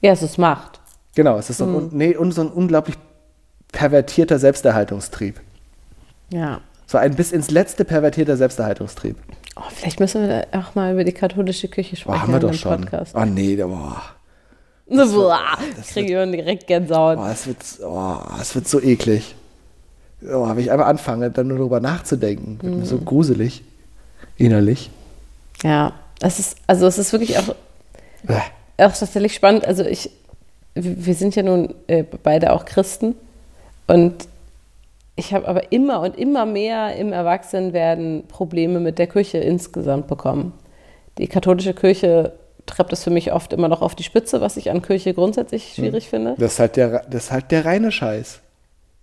Ja, 0.00 0.10
es 0.10 0.22
ist 0.22 0.36
Macht. 0.36 0.80
Genau, 1.14 1.38
es 1.38 1.48
ist 1.48 1.58
so 1.58 1.64
ein, 1.64 1.74
Hm. 1.74 1.88
nee, 1.92 2.16
und 2.16 2.32
so 2.32 2.40
ein 2.40 2.48
unglaublich 2.48 2.96
pervertierter 3.70 4.40
Selbsterhaltungstrieb. 4.40 5.40
Ja. 6.32 6.60
So 6.88 6.98
ein 6.98 7.14
bis 7.14 7.30
ins 7.30 7.52
letzte 7.52 7.84
pervertierter 7.84 8.36
Selbsterhaltungstrieb. 8.36 9.16
Oh, 9.54 9.62
vielleicht 9.72 10.00
müssen 10.00 10.26
wir 10.26 10.48
auch 10.50 10.74
mal 10.74 10.92
über 10.92 11.04
die 11.04 11.12
katholische 11.12 11.68
Kirche 11.68 11.94
Boah, 11.94 12.00
sprechen 12.16 12.20
haben 12.22 12.32
wir 12.32 12.40
doch 12.40 12.54
schon. 12.54 12.80
Podcast. 12.80 13.14
Oh 13.14 13.24
nee, 13.24 13.56
da- 14.96 15.04
boah. 15.04 15.12
Boah, 15.12 15.58
das 15.76 15.88
kriege 15.88 16.06
ich 16.06 16.12
immer 16.12 16.26
direkt 16.26 16.66
Gänsehaut. 16.66 17.16
Boah, 17.16 17.30
es 17.30 17.46
wird, 17.46 17.58
oh, 17.84 18.16
es 18.40 18.54
wird 18.54 18.66
so 18.68 18.80
eklig. 18.80 19.34
Oh, 20.22 20.48
wenn 20.48 20.58
ich 20.58 20.70
einmal 20.72 20.88
anfange, 20.88 21.30
dann 21.30 21.46
nur 21.48 21.58
darüber 21.58 21.80
nachzudenken, 21.80 22.58
wird 22.60 22.74
mir 22.74 22.80
Mhm. 22.80 22.84
so 22.86 22.98
gruselig. 22.98 23.62
Innerlich. 24.36 24.90
Ja, 25.62 25.92
es 26.20 26.38
ist, 26.38 26.56
also 26.66 26.86
es 26.86 26.98
ist 26.98 27.12
wirklich 27.12 27.38
auch, 27.38 27.48
auch 27.48 28.92
tatsächlich 28.92 29.34
spannend. 29.34 29.64
Also 29.66 29.84
ich, 29.84 30.10
wir 30.74 31.06
wir 31.06 31.14
sind 31.14 31.34
ja 31.36 31.42
nun 31.42 31.74
äh, 31.88 32.04
beide 32.22 32.52
auch 32.52 32.64
Christen 32.64 33.14
und 33.86 34.28
ich 35.16 35.32
habe 35.34 35.48
aber 35.48 35.72
immer 35.72 36.00
und 36.00 36.16
immer 36.16 36.46
mehr 36.46 36.94
im 36.96 37.12
Erwachsenwerden 37.12 38.24
Probleme 38.28 38.78
mit 38.78 38.98
der 39.00 39.08
Kirche 39.08 39.38
insgesamt 39.38 40.06
bekommen. 40.06 40.52
Die 41.18 41.26
katholische 41.26 41.74
Kirche 41.74 42.32
treibt 42.68 42.92
es 42.92 43.02
für 43.04 43.10
mich 43.10 43.32
oft 43.32 43.52
immer 43.52 43.68
noch 43.68 43.82
auf 43.82 43.94
die 43.94 44.04
Spitze, 44.04 44.40
was 44.40 44.56
ich 44.56 44.70
an 44.70 44.82
Kirche 44.82 45.14
grundsätzlich 45.14 45.74
schwierig 45.74 46.08
finde. 46.08 46.34
Das 46.38 46.52
ist 46.54 46.58
halt 46.60 46.76
der, 46.76 47.02
das 47.10 47.24
ist 47.24 47.32
halt 47.32 47.50
der 47.50 47.64
reine 47.64 47.90
Scheiß. 47.90 48.40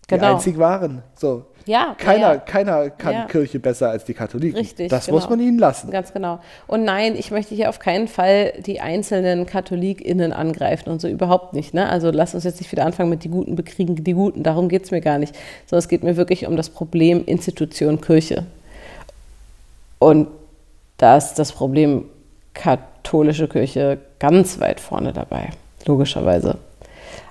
Die 0.09 0.15
Genau. 0.15 0.35
einzig 0.35 0.57
wahren. 0.59 1.01
So. 1.15 1.45
Ja, 1.65 1.95
Keiner, 1.97 2.33
ja, 2.33 2.37
keiner 2.37 2.89
kann 2.91 3.13
Ja. 3.13 3.25
Kirche 3.25 3.59
besser 3.59 3.89
als 3.89 4.05
die 4.05 4.13
Katholiken. 4.13 4.55
Richtig, 4.59 4.87
Das 4.89 5.07
genau. 5.07 5.17
muss 5.17 5.27
man 5.27 5.39
ihnen 5.39 5.57
lassen. 5.57 5.89
Ganz 5.89 6.13
genau. 6.13 6.37
Und 6.67 6.83
nein, 6.83 7.15
ich 7.17 7.31
möchte 7.31 7.55
hier 7.55 7.69
auf 7.69 7.79
keinen 7.79 8.07
Fall 8.07 8.53
die 8.63 8.81
einzelnen 8.81 9.47
KatholikInnen 9.47 10.31
angreifen 10.31 10.91
und 10.91 11.01
so 11.01 11.07
überhaupt 11.07 11.53
nicht. 11.53 11.73
Ne? 11.73 11.89
Also 11.89 12.11
lass 12.11 12.35
uns 12.35 12.43
jetzt 12.43 12.61
nicht 12.61 12.71
wieder 12.71 12.85
anfangen 12.85 13.09
mit 13.09 13.23
die 13.23 13.29
Guten 13.29 13.55
bekriegen 13.55 13.95
die 13.95 14.13
Guten. 14.13 14.43
Darum 14.43 14.69
geht 14.69 14.83
es 14.83 14.91
mir 14.91 15.01
gar 15.01 15.17
nicht. 15.17 15.35
Sondern 15.65 15.79
es 15.79 15.89
geht 15.89 16.03
mir 16.03 16.17
wirklich 16.17 16.45
um 16.45 16.55
das 16.55 16.69
Problem 16.69 17.25
Institution 17.25 17.99
Kirche. 17.99 18.45
Und 19.97 20.27
da 20.97 21.17
ist 21.17 21.33
das 21.35 21.51
Problem 21.51 22.05
katholische 23.05 23.47
Kirche 23.47 23.99
ganz 24.19 24.59
weit 24.59 24.79
vorne 24.79 25.13
dabei, 25.13 25.51
logischerweise. 25.85 26.57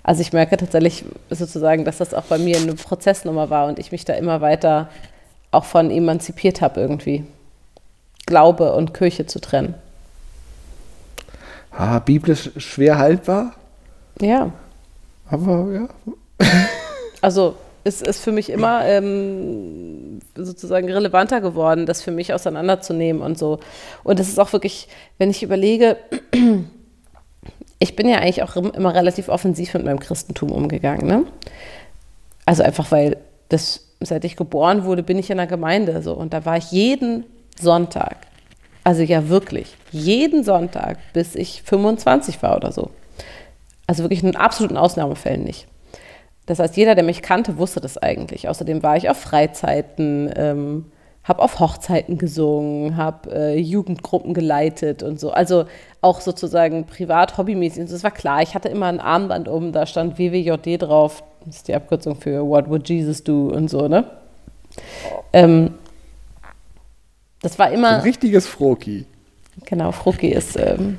Also 0.04 0.20
ich 0.20 0.32
merke 0.32 0.56
tatsächlich 0.56 1.04
sozusagen, 1.30 1.84
dass 1.84 1.98
das 1.98 2.14
auch 2.14 2.24
bei 2.24 2.38
mir 2.38 2.58
eine 2.58 2.74
Prozessnummer 2.74 3.50
war 3.50 3.66
und 3.66 3.78
ich 3.80 3.90
mich 3.90 4.04
da 4.04 4.12
immer 4.14 4.40
weiter 4.40 4.88
auch 5.50 5.64
von 5.64 5.90
emanzipiert 5.90 6.60
habe 6.60 6.80
irgendwie. 6.80 7.24
Glaube 8.26 8.72
und 8.74 8.94
Kirche 8.94 9.26
zu 9.26 9.40
trennen. 9.40 9.74
Ah, 11.72 11.98
biblisch 11.98 12.50
schwer 12.56 12.98
haltbar, 12.98 13.52
Ja, 14.20 14.52
aber 15.28 15.66
ja. 15.72 16.46
also 17.20 17.56
es 17.84 18.00
ist 18.00 18.20
für 18.20 18.32
mich 18.32 18.50
immer 18.50 18.84
ähm, 18.86 20.20
sozusagen 20.34 20.90
relevanter 20.90 21.42
geworden, 21.42 21.84
das 21.84 22.02
für 22.02 22.10
mich 22.10 22.32
auseinanderzunehmen 22.32 23.22
und 23.22 23.38
so. 23.38 23.60
Und 24.02 24.18
es 24.18 24.28
ist 24.28 24.40
auch 24.40 24.52
wirklich, 24.54 24.88
wenn 25.18 25.30
ich 25.30 25.42
überlege, 25.42 25.98
ich 27.78 27.94
bin 27.94 28.08
ja 28.08 28.16
eigentlich 28.16 28.42
auch 28.42 28.56
immer 28.56 28.94
relativ 28.94 29.28
offensiv 29.28 29.74
mit 29.74 29.84
meinem 29.84 30.00
Christentum 30.00 30.50
umgegangen. 30.50 31.06
Ne? 31.06 31.24
Also 32.46 32.62
einfach, 32.62 32.90
weil 32.90 33.18
das, 33.50 33.86
seit 34.00 34.24
ich 34.24 34.36
geboren 34.36 34.84
wurde, 34.84 35.02
bin 35.02 35.18
ich 35.18 35.30
in 35.30 35.36
der 35.36 35.46
Gemeinde 35.46 36.02
so. 36.02 36.14
Und 36.14 36.32
da 36.32 36.46
war 36.46 36.56
ich 36.56 36.72
jeden 36.72 37.24
Sonntag. 37.60 38.16
Also 38.82 39.02
ja, 39.02 39.28
wirklich. 39.28 39.76
Jeden 39.90 40.42
Sonntag, 40.42 40.98
bis 41.12 41.34
ich 41.34 41.62
25 41.62 42.42
war 42.42 42.56
oder 42.56 42.72
so. 42.72 42.90
Also 43.86 44.04
wirklich 44.04 44.22
in 44.22 44.36
absoluten 44.36 44.78
Ausnahmefällen 44.78 45.44
nicht. 45.44 45.66
Das 46.46 46.58
heißt, 46.58 46.76
jeder, 46.76 46.94
der 46.94 47.04
mich 47.04 47.22
kannte, 47.22 47.58
wusste 47.58 47.80
das 47.80 47.98
eigentlich. 47.98 48.48
Außerdem 48.48 48.82
war 48.82 48.96
ich 48.96 49.08
auf 49.08 49.16
Freizeiten, 49.16 50.30
ähm, 50.36 50.86
habe 51.22 51.42
auf 51.42 51.58
Hochzeiten 51.58 52.18
gesungen, 52.18 52.96
habe 52.98 53.34
äh, 53.34 53.58
Jugendgruppen 53.58 54.34
geleitet 54.34 55.02
und 55.02 55.18
so. 55.18 55.30
Also 55.30 55.64
auch 56.02 56.20
sozusagen 56.20 56.84
privat, 56.84 57.38
hobbymäßig. 57.38 57.80
Und 57.80 57.92
das 57.92 58.04
war 58.04 58.10
klar, 58.10 58.42
ich 58.42 58.54
hatte 58.54 58.68
immer 58.68 58.86
ein 58.86 59.00
Armband 59.00 59.48
um, 59.48 59.72
da 59.72 59.86
stand 59.86 60.18
WWJD 60.18 60.82
drauf. 60.82 61.24
Das 61.46 61.56
ist 61.56 61.68
die 61.68 61.74
Abkürzung 61.74 62.16
für 62.16 62.46
What 62.46 62.68
Would 62.68 62.88
Jesus 62.88 63.24
Do 63.24 63.48
und 63.48 63.68
so, 63.68 63.88
ne? 63.88 64.04
Ähm, 65.32 65.74
das 67.40 67.58
war 67.58 67.70
immer. 67.70 67.96
Ein 67.96 68.00
richtiges 68.00 68.46
Froki. 68.46 69.06
Genau, 69.66 69.92
Froki 69.92 70.28
ist 70.28 70.56
ähm, 70.58 70.98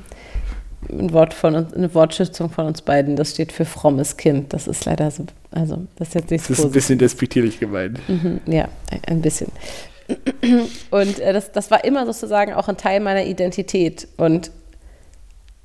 ein 0.88 1.12
Wort 1.12 1.34
von 1.34 1.54
uns, 1.54 1.74
eine 1.74 1.92
Wortschätzung 1.94 2.50
von 2.50 2.66
uns 2.66 2.82
beiden. 2.82 3.16
Das 3.16 3.30
steht 3.30 3.52
für 3.52 3.64
frommes 3.64 4.16
Kind. 4.16 4.52
Das 4.52 4.66
ist 4.66 4.84
leider 4.84 5.10
so, 5.10 5.24
also 5.50 5.86
das 5.96 6.08
ist 6.08 6.14
jetzt 6.14 6.30
nicht 6.30 6.44
so. 6.44 6.52
Das 6.52 6.58
ist 6.58 6.64
ein 6.64 6.72
bisschen 6.72 6.98
despektierlich 6.98 7.60
gemeint. 7.60 7.98
Mhm, 8.08 8.40
ja, 8.46 8.68
ein 9.06 9.22
bisschen. 9.22 9.50
Und 10.90 11.18
äh, 11.18 11.32
das, 11.32 11.52
das 11.52 11.70
war 11.70 11.84
immer 11.84 12.06
sozusagen 12.06 12.54
auch 12.54 12.68
ein 12.68 12.76
Teil 12.76 13.00
meiner 13.00 13.24
Identität. 13.24 14.08
Und 14.16 14.50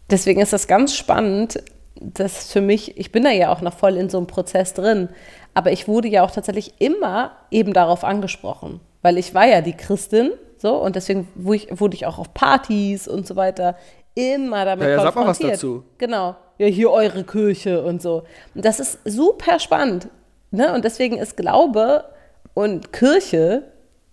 deswegen 0.09 0.41
ist 0.41 0.53
das 0.53 0.67
ganz 0.67 0.95
spannend, 0.95 1.61
dass 1.99 2.51
für 2.51 2.61
mich, 2.61 2.97
ich 2.97 3.11
bin 3.11 3.23
da 3.23 3.31
ja 3.31 3.51
auch 3.51 3.61
noch 3.61 3.73
voll 3.73 3.95
in 3.95 4.09
so 4.09 4.17
einem 4.17 4.27
Prozess 4.27 4.73
drin, 4.73 5.09
aber 5.53 5.71
ich 5.71 5.87
wurde 5.87 6.07
ja 6.07 6.23
auch 6.23 6.31
tatsächlich 6.31 6.73
immer 6.79 7.31
eben 7.51 7.73
darauf 7.73 8.03
angesprochen, 8.03 8.79
weil 9.01 9.17
ich 9.17 9.33
war 9.33 9.45
ja 9.45 9.61
die 9.61 9.73
Christin, 9.73 10.31
so, 10.57 10.75
und 10.75 10.95
deswegen 10.95 11.27
wurde 11.35 11.57
ich, 11.57 11.79
wurde 11.79 11.95
ich 11.95 12.05
auch 12.05 12.17
auf 12.17 12.33
Partys 12.33 13.07
und 13.07 13.27
so 13.27 13.35
weiter 13.35 13.75
immer 14.13 14.65
damit 14.65 14.87
ja, 14.87 15.03
ja, 15.03 15.11
konfrontiert. 15.11 15.15
Sag 15.15 15.15
mal 15.15 15.27
was 15.27 15.39
dazu. 15.39 15.83
Genau. 15.97 16.35
Ja, 16.61 16.67
hier 16.67 16.91
eure 16.91 17.23
Kirche 17.23 17.83
und 17.83 18.03
so. 18.03 18.21
Und 18.53 18.63
das 18.63 18.79
ist 18.79 18.99
super 19.03 19.59
spannend. 19.59 20.09
Ne? 20.51 20.71
Und 20.75 20.85
deswegen 20.85 21.17
ist 21.17 21.35
Glaube 21.35 22.05
und 22.53 22.93
Kirche 22.93 23.63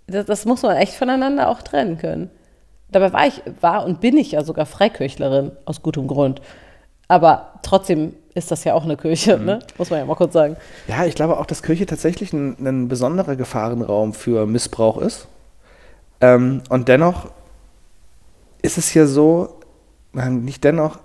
das, 0.06 0.24
das, 0.24 0.44
muss 0.46 0.62
man 0.62 0.78
echt 0.78 0.94
voneinander 0.94 1.50
auch 1.50 1.60
trennen 1.60 1.98
können. 1.98 2.30
Dabei 2.90 3.12
war 3.12 3.26
ich, 3.26 3.42
war 3.60 3.84
und 3.84 4.00
bin 4.00 4.16
ich 4.16 4.32
ja 4.32 4.42
sogar 4.42 4.64
Freikirchlerin, 4.64 5.52
aus 5.66 5.82
gutem 5.82 6.06
Grund. 6.06 6.40
Aber 7.06 7.52
trotzdem 7.62 8.14
ist 8.32 8.50
das 8.50 8.64
ja 8.64 8.72
auch 8.72 8.84
eine 8.84 8.96
Kirche, 8.96 9.36
mhm. 9.36 9.44
ne? 9.44 9.58
muss 9.76 9.90
man 9.90 9.98
ja 9.98 10.06
mal 10.06 10.14
kurz 10.14 10.32
sagen. 10.32 10.56
Ja, 10.86 11.04
ich 11.04 11.14
glaube 11.14 11.36
auch, 11.36 11.44
dass 11.44 11.62
Kirche 11.62 11.84
tatsächlich 11.84 12.32
ein, 12.32 12.56
ein 12.66 12.88
besonderer 12.88 13.36
Gefahrenraum 13.36 14.14
für 14.14 14.46
Missbrauch 14.46 14.96
ist. 14.96 15.28
Ähm, 16.22 16.62
und 16.70 16.88
dennoch 16.88 17.30
ist 18.62 18.78
es 18.78 18.94
ja 18.94 19.04
so, 19.04 19.58
nicht 20.14 20.64
dennoch, 20.64 20.98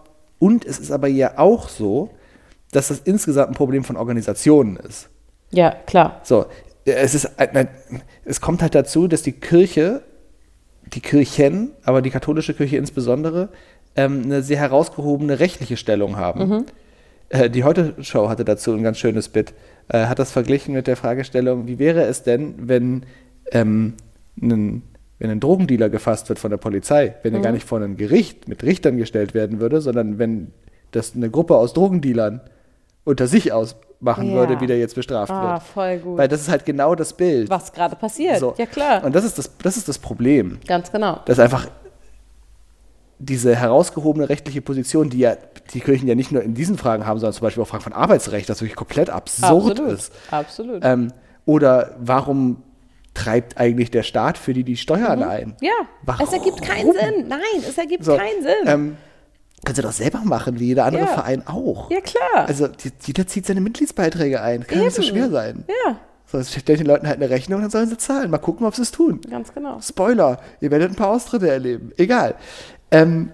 und 0.44 0.66
es 0.66 0.78
ist 0.78 0.92
aber 0.92 1.08
ja 1.08 1.38
auch 1.38 1.70
so, 1.70 2.10
dass 2.74 2.90
das 2.90 3.00
insgesamt 3.00 3.52
ein 3.52 3.56
Problem 3.56 3.86
von 3.86 3.96
Organisationen 3.96 4.76
ist. 4.76 5.08
Ja, 5.52 5.74
klar. 5.86 6.20
So, 6.24 6.48
es 6.84 7.16
ist, 7.16 7.32
es 8.26 8.42
kommt 8.42 8.62
halt 8.62 8.76
dazu, 8.76 9.08
dass 9.08 9.22
die 9.22 9.32
Kirche, 9.32 10.02
die 10.88 11.00
Kirchen, 11.00 11.72
aber 11.86 12.02
die 12.02 12.10
katholische 12.10 12.54
Kirche 12.54 12.76
insbesondere, 12.76 13.50
ähm, 13.96 14.24
eine 14.26 14.44
sehr 14.44 14.58
herausgehobene 14.58 15.40
rechtliche 15.40 15.78
Stellung 15.78 16.18
haben. 16.18 16.50
Mhm. 16.50 16.66
Äh, 17.30 17.50
die 17.50 17.64
Heute-Show 17.64 18.28
hatte 18.28 18.44
dazu 18.44 18.74
ein 18.74 18.84
ganz 18.84 18.98
schönes 18.98 19.30
Bit, 19.30 19.54
äh, 19.88 20.08
hat 20.08 20.20
das 20.20 20.34
verglichen 20.34 20.74
mit 20.74 20.88
der 20.88 20.98
Fragestellung, 20.98 21.68
wie 21.68 21.80
wäre 21.80 22.04
es 22.04 22.24
denn, 22.24 22.56
wenn, 22.68 23.06
ähm, 23.54 23.94
ein, 24.42 24.82
wenn 25.24 25.32
ein 25.32 25.40
Drogendealer 25.40 25.90
gefasst 25.90 26.28
wird 26.28 26.38
von 26.38 26.52
der 26.52 26.58
Polizei, 26.58 27.16
wenn 27.24 27.32
mhm. 27.32 27.38
er 27.38 27.44
gar 27.44 27.52
nicht 27.54 27.66
vor 27.66 27.80
ein 27.80 27.96
Gericht 27.96 28.50
mit 28.50 28.62
Richtern 28.62 28.98
gestellt 28.98 29.34
werden 29.34 29.62
würde, 29.62 29.80
sondern 29.80 30.20
wenn 30.20 30.52
das 30.92 31.16
eine 31.16 31.30
Gruppe 31.30 31.56
aus 31.56 31.72
Drogendealern 31.72 32.42
unter 33.06 33.28
sich 33.28 33.54
aus 33.54 33.78
machen 34.02 34.32
ja. 34.32 34.36
würde, 34.36 34.60
wie 34.60 34.68
der 34.68 34.78
jetzt 34.80 34.96
bestraft 34.96 35.32
ah, 35.32 35.54
wird. 35.54 35.64
voll 35.64 35.98
gut. 36.00 36.18
Weil 36.18 36.28
das 36.28 36.42
ist 36.42 36.50
halt 36.50 36.66
genau 36.66 36.94
das 36.94 37.14
Bild. 37.14 37.50
Was 37.50 37.72
gerade 37.72 37.96
passiert. 37.96 38.40
So. 38.40 38.54
Ja, 38.58 38.66
klar. 38.66 39.02
Und 39.06 39.16
das 39.16 39.24
ist 39.24 39.38
das, 39.38 39.58
das 39.60 39.78
ist 39.78 39.88
das 39.88 39.98
Problem. 39.98 40.60
Ganz 40.68 40.92
genau. 40.92 41.22
Dass 41.24 41.40
einfach 41.40 41.70
diese 43.18 43.56
herausgehobene 43.56 44.28
rechtliche 44.28 44.62
Position, 44.62 45.10
die 45.10 45.20
ja 45.20 45.38
die 45.74 45.80
Kirchen 45.80 46.10
ja 46.10 46.16
nicht 46.16 46.34
nur 46.34 46.44
in 46.44 46.54
diesen 46.54 46.78
Fragen 46.78 47.06
haben, 47.06 47.20
sondern 47.20 47.34
zum 47.34 47.46
Beispiel 47.46 47.64
auch 47.64 47.68
Fragen 47.68 47.84
von 47.84 47.94
Arbeitsrecht, 47.94 48.50
das 48.50 48.60
wirklich 48.60 48.76
komplett 48.76 49.10
absurd 49.10 49.72
Absolut. 49.72 49.94
ist. 49.94 50.12
Absolut. 50.32 50.82
Ähm, 50.84 51.14
oder 51.46 51.96
warum 51.98 52.62
treibt 53.14 53.58
eigentlich 53.58 53.92
der 53.92 54.04
Staat 54.04 54.38
für 54.38 54.54
die 54.54 54.64
die 54.64 54.78
Steuern 54.78 55.20
mhm. 55.20 55.28
ein? 55.28 55.56
Ja, 55.62 55.72
warum? 56.04 56.28
es 56.28 56.34
ergibt 56.34 56.62
keinen 56.62 56.92
Sinn. 56.92 57.28
Nein, 57.28 57.40
es 57.68 57.78
ergibt 57.78 58.06
so, 58.06 58.18
keinen 58.18 58.42
Sinn. 58.42 58.66
Ähm, 58.66 58.98
Kannst 59.66 59.80
du 59.80 59.84
doch 59.84 59.94
selber 59.94 60.20
machen, 60.24 60.60
wie 60.60 60.68
jeder 60.68 60.84
andere 60.86 61.04
ja. 61.04 61.08
Verein 61.08 61.48
auch. 61.48 61.90
Ja, 61.90 62.02
klar. 62.02 62.48
Also 62.48 62.68
jeder 63.06 63.26
zieht 63.28 63.46
seine 63.46 63.62
Mitgliedsbeiträge 63.62 64.42
ein. 64.42 64.68
Kann 64.68 64.80
Eben. 64.80 64.86
nicht 64.88 64.96
so 64.96 65.02
schwer 65.02 65.30
sein. 65.30 65.64
Ja. 65.68 65.98
So, 66.26 66.38
es 66.38 66.52
stellt 66.52 66.80
den 66.80 66.88
Leuten 66.88 67.08
halt 67.08 67.18
eine 67.18 67.30
Rechnung, 67.30 67.62
dann 67.62 67.70
sollen 67.70 67.88
sie 67.88 67.98
zahlen. 67.98 68.30
Mal 68.30 68.40
gucken, 68.40 68.66
ob 68.66 68.76
sie 68.76 68.82
es 68.82 68.92
tun. 68.92 69.22
Ganz 69.30 69.54
genau. 69.54 69.80
Spoiler, 69.80 70.40
ihr 70.60 70.70
werdet 70.70 70.92
ein 70.92 70.96
paar 70.96 71.12
Austritte 71.12 71.50
erleben. 71.50 71.94
Egal. 71.96 72.36
Ähm, 72.92 73.32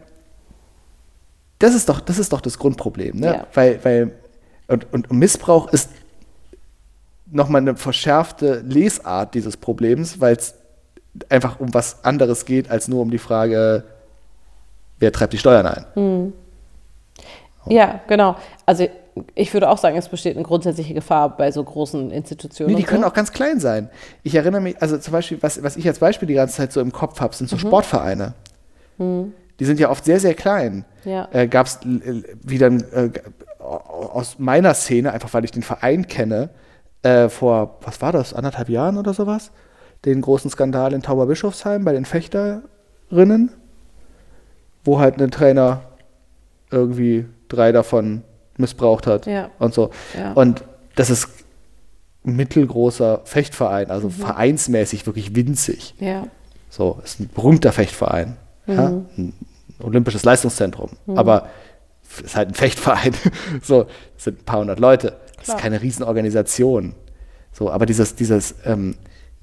das, 1.57 1.73
ist 1.73 1.89
doch, 1.89 1.99
das 1.99 2.19
ist 2.19 2.31
doch 2.31 2.41
das 2.41 2.59
Grundproblem. 2.59 3.17
Ne? 3.17 3.27
Ja. 3.27 3.47
Weil, 3.53 3.83
weil 3.83 4.11
und, 4.67 4.91
und 4.91 5.11
Missbrauch 5.11 5.71
ist 5.73 5.89
nochmal 7.31 7.61
eine 7.61 7.75
verschärfte 7.75 8.61
Lesart 8.61 9.33
dieses 9.35 9.57
Problems, 9.57 10.19
weil 10.19 10.35
es 10.35 10.55
einfach 11.29 11.59
um 11.59 11.73
was 11.73 12.03
anderes 12.03 12.45
geht, 12.45 12.69
als 12.69 12.87
nur 12.87 13.01
um 13.01 13.11
die 13.11 13.17
Frage, 13.17 13.83
wer 14.99 15.11
treibt 15.11 15.33
die 15.33 15.37
Steuern 15.37 15.65
ein? 15.65 15.85
Hm. 15.93 16.33
Ja, 17.67 18.01
genau. 18.07 18.35
Also 18.65 18.87
ich 19.35 19.53
würde 19.53 19.69
auch 19.69 19.77
sagen, 19.77 19.97
es 19.97 20.07
besteht 20.07 20.35
eine 20.35 20.45
grundsätzliche 20.45 20.93
Gefahr 20.93 21.35
bei 21.35 21.51
so 21.51 21.63
großen 21.63 22.11
Institutionen. 22.11 22.71
Nee, 22.71 22.77
die 22.77 22.83
können 22.83 23.01
so. 23.01 23.07
auch 23.07 23.13
ganz 23.13 23.31
klein 23.31 23.59
sein. 23.59 23.89
Ich 24.23 24.35
erinnere 24.35 24.61
mich, 24.61 24.81
also 24.81 24.97
zum 24.97 25.11
Beispiel, 25.11 25.37
was, 25.41 25.61
was 25.61 25.75
ich 25.77 25.87
als 25.87 25.99
Beispiel 25.99 26.27
die 26.27 26.35
ganze 26.35 26.55
Zeit 26.55 26.71
so 26.71 26.79
im 26.79 26.91
Kopf 26.91 27.19
habe, 27.19 27.35
sind 27.35 27.49
so 27.49 27.55
mhm. 27.55 27.61
Sportvereine. 27.61 28.33
Mhm. 28.97 29.33
Die 29.59 29.65
sind 29.65 29.79
ja 29.79 29.89
oft 29.89 30.05
sehr, 30.05 30.19
sehr 30.19 30.35
klein. 30.35 30.85
Ja. 31.03 31.27
Äh, 31.33 31.47
Gab 31.47 31.67
es 31.67 31.79
wieder 31.83 32.67
äh, 32.67 33.11
aus 33.59 34.39
meiner 34.39 34.73
Szene, 34.73 35.11
einfach 35.11 35.33
weil 35.33 35.43
ich 35.43 35.51
den 35.51 35.63
Verein 35.63 36.07
kenne, 36.07 36.49
äh, 37.03 37.29
vor, 37.29 37.77
was 37.81 38.01
war 38.01 38.11
das, 38.11 38.33
anderthalb 38.33 38.69
Jahren 38.69 38.97
oder 38.97 39.13
sowas, 39.13 39.51
den 40.05 40.21
großen 40.21 40.49
Skandal 40.49 40.93
in 40.93 41.01
Tauberbischofsheim 41.01 41.83
bei 41.83 41.93
den 41.93 42.05
Fechterinnen 42.05 43.51
wo 44.83 44.99
halt 44.99 45.21
ein 45.21 45.31
Trainer 45.31 45.81
irgendwie 46.71 47.25
drei 47.47 47.71
davon 47.71 48.23
missbraucht 48.57 49.07
hat 49.07 49.25
ja. 49.25 49.49
und 49.59 49.73
so. 49.73 49.91
Ja. 50.17 50.33
Und 50.33 50.63
das 50.95 51.09
ist 51.09 51.29
ein 52.25 52.35
mittelgroßer 52.35 53.21
Fechtverein, 53.23 53.89
also 53.89 54.07
mhm. 54.07 54.13
vereinsmäßig 54.13 55.05
wirklich 55.05 55.35
winzig. 55.35 55.95
Ja. 55.99 56.27
So, 56.69 56.99
ist 57.03 57.19
ein 57.19 57.29
berühmter 57.33 57.71
Fechtverein. 57.71 58.37
Mhm. 58.65 58.73
Ja? 58.73 58.85
Ein 59.17 59.33
olympisches 59.81 60.23
Leistungszentrum. 60.23 60.91
Mhm. 61.05 61.17
Aber 61.17 61.47
ist 62.23 62.35
halt 62.35 62.49
ein 62.49 62.55
Fechtverein. 62.55 63.13
so, 63.63 63.85
sind 64.17 64.41
ein 64.41 64.45
paar 64.45 64.59
hundert 64.59 64.79
Leute. 64.79 65.17
Das 65.39 65.45
Klar. 65.45 65.57
ist 65.57 65.63
keine 65.63 65.81
Riesenorganisation. 65.81 66.95
So, 67.51 67.71
aber 67.71 67.85
dieses, 67.85 68.15
dieses 68.15 68.55
ähm, 68.65 68.95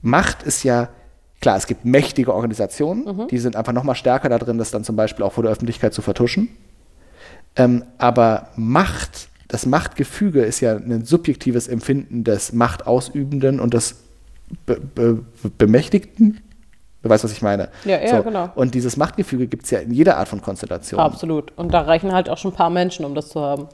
Macht 0.03 0.43
ist 0.43 0.63
ja 0.63 0.89
Klar, 1.41 1.57
es 1.57 1.67
gibt 1.67 1.85
mächtige 1.85 2.35
Organisationen, 2.35 3.05
mhm. 3.05 3.29
die 3.29 3.39
sind 3.39 3.57
einfach 3.57 3.73
noch 3.73 3.85
mal 3.85 3.95
stärker 3.95 4.29
da 4.29 4.39
drin, 4.39 4.59
das 4.59 4.71
dann 4.71 4.85
zum 4.85 4.97
Beispiel 4.97 5.25
auch 5.25 5.33
vor 5.33 5.43
der 5.43 5.53
Öffentlichkeit 5.53 5.93
zu 5.93 6.01
vertuschen. 6.01 6.49
Ähm, 7.57 7.85
aber 7.99 8.49
Macht, 8.57 9.29
das 9.49 9.67
Machtgefüge 9.67 10.43
ist 10.43 10.61
ja 10.61 10.77
ein 10.77 11.05
subjektives 11.05 11.69
Empfinden 11.69 12.25
des 12.25 12.53
Machtausübenden 12.53 13.61
und 13.61 13.75
des 13.75 13.97
Be 14.65 14.81
Be 14.81 15.25
Bemächtigten. 15.59 16.41
Du 17.03 17.09
weißt, 17.09 17.25
was 17.25 17.33
ich 17.33 17.43
meine. 17.43 17.69
Ja, 17.85 18.01
ja, 18.01 18.17
so. 18.17 18.23
genau. 18.23 18.51
Und 18.55 18.75
dieses 18.75 18.97
Machtgefüge 18.97 19.47
gibt 19.47 19.65
es 19.65 19.71
ja 19.71 19.81
in 19.81 19.93
jeder 19.93 20.17
Art 20.17 20.29
von 20.29 20.41
Konstellation. 20.41 20.99
Absolut. 20.99 21.53
Und 21.57 21.73
da 21.73 21.83
reichen 21.83 22.13
halt 22.13 22.31
auch 22.31 22.39
schon 22.39 22.53
ein 22.53 22.57
paar 22.57 22.71
Menschen, 22.71 23.05
um 23.05 23.15
das 23.15 23.29
zu 23.29 23.41
haben. 23.41 23.69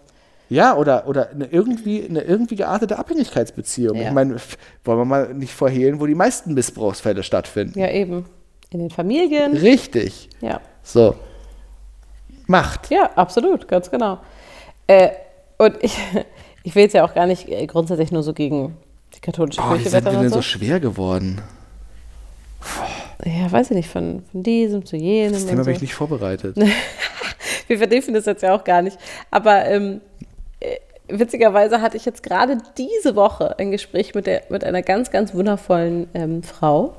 Ja, 0.53 0.77
oder, 0.77 1.07
oder 1.07 1.31
eine, 1.31 1.47
irgendwie, 1.47 2.07
eine 2.07 2.21
irgendwie 2.21 2.57
geartete 2.57 2.99
Abhängigkeitsbeziehung. 2.99 3.97
Ja. 3.97 4.09
Ich 4.09 4.13
meine, 4.13 4.37
wollen 4.85 4.99
wir 4.99 5.05
mal 5.07 5.33
nicht 5.33 5.55
verhehlen, 5.55 5.99
wo 5.99 6.05
die 6.05 6.15
meisten 6.15 6.53
Missbrauchsfälle 6.53 7.23
stattfinden. 7.23 7.79
Ja, 7.79 7.91
eben. 7.91 8.27
In 8.69 8.81
den 8.81 8.91
Familien. 8.91 9.57
Richtig. 9.57 10.29
Ja. 10.43 10.61
So. 10.83 11.15
Macht. 12.47 12.91
Ja, 12.91 13.11
absolut, 13.15 13.67
ganz 13.67 13.91
genau. 13.91 14.19
Äh, 14.87 15.11
und 15.57 15.77
ich, 15.81 15.97
ich 16.65 16.75
will 16.75 16.83
jetzt 16.83 16.93
ja 16.93 17.05
auch 17.07 17.15
gar 17.15 17.27
nicht 17.27 17.49
äh, 17.49 17.67
grundsätzlich 17.67 18.13
nur 18.13 18.23
so 18.23 18.35
gegen 18.35 18.77
die 19.15 19.21
katholische 19.21 19.63
oh, 19.63 19.71
Kirche 19.71 19.91
wettern. 19.93 20.05
Wie 20.05 20.11
sind 20.11 20.23
denn 20.23 20.29
so. 20.31 20.37
so 20.37 20.43
schwer 20.43 20.81
geworden? 20.81 21.41
Ja, 23.25 23.51
weiß 23.51 23.71
ich 23.71 23.77
nicht, 23.77 23.89
von, 23.89 24.23
von 24.31 24.43
diesem 24.43 24.85
zu 24.85 24.97
jenem. 24.97 25.33
Das 25.33 25.47
Thema 25.47 25.63
so. 25.63 25.65
bin 25.65 25.77
ich 25.77 25.81
nicht 25.81 25.95
vorbereitet. 25.95 26.57
Wir 27.69 27.79
vertiefen 27.79 28.13
das 28.13 28.27
jetzt 28.27 28.43
ja 28.43 28.55
auch 28.55 28.65
gar 28.65 28.83
nicht. 28.83 28.99
Aber 29.31 29.65
ähm, 29.65 29.95
äh, 29.95 30.12
witzigerweise 31.09 31.81
hatte 31.81 31.97
ich 31.97 32.05
jetzt 32.05 32.23
gerade 32.23 32.59
diese 32.79 33.17
Woche 33.17 33.59
ein 33.59 33.71
Gespräch 33.71 34.15
mit, 34.15 34.27
der, 34.27 34.43
mit 34.49 34.65
einer 34.65 34.83
ganz, 34.83 35.11
ganz 35.11 35.35
wundervollen 35.35 36.09
ähm, 36.15 36.43
Frau 36.43 36.95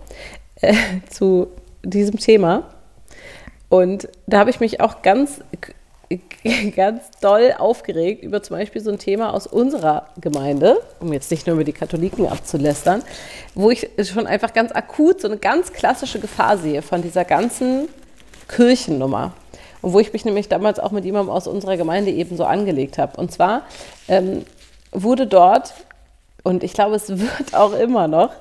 äh, 0.62 0.74
zu 1.10 1.48
diesem 1.84 2.20
Thema. 2.20 2.70
Und 3.70 4.08
da 4.28 4.40
habe 4.40 4.52
ich 4.52 4.60
mich 4.60 4.82
auch 4.82 5.02
ganz, 5.02 5.42
ganz 6.76 7.02
doll 7.22 7.56
aufgeregt 7.58 8.24
über 8.24 8.44
zum 8.44 8.58
Beispiel 8.58 8.82
so 8.82 8.92
ein 8.92 9.00
Thema 9.00 9.34
aus 9.34 9.48
unserer 9.48 10.10
Gemeinde, 10.22 10.80
um 11.00 11.12
jetzt 11.12 11.32
nicht 11.32 11.48
nur 11.48 11.56
über 11.56 11.64
die 11.64 11.74
Katholiken 11.74 12.28
abzulästern, 12.28 13.02
wo 13.56 13.72
ich 13.72 13.90
schon 14.04 14.28
einfach 14.28 14.54
ganz 14.54 14.72
akut 14.72 15.22
so 15.22 15.28
eine 15.28 15.38
ganz 15.38 15.74
klassische 15.74 16.20
Gefahr 16.20 16.58
sehe 16.58 16.82
von 16.82 17.02
dieser 17.02 17.26
ganzen 17.26 17.88
Kirchennummer. 18.48 19.34
Und 19.84 19.92
wo 19.92 20.00
ich 20.00 20.14
mich 20.14 20.24
nämlich 20.24 20.48
damals 20.48 20.80
auch 20.80 20.92
mit 20.92 21.04
jemandem 21.04 21.30
aus 21.30 21.46
unserer 21.46 21.76
Gemeinde 21.76 22.10
eben 22.10 22.38
so 22.38 22.46
angelegt 22.46 22.98
habe. 22.98 23.18
Und 23.18 23.34
zwar 23.34 23.64
ähm, 24.08 24.46
wurde 24.94 25.28
dort, 25.28 25.74
und 26.42 26.64
ich 26.64 26.72
glaube, 26.74 26.96
es 26.96 27.10
wird 27.10 27.54
auch 27.54 27.74
immer 27.74 28.08
noch, 28.08 28.32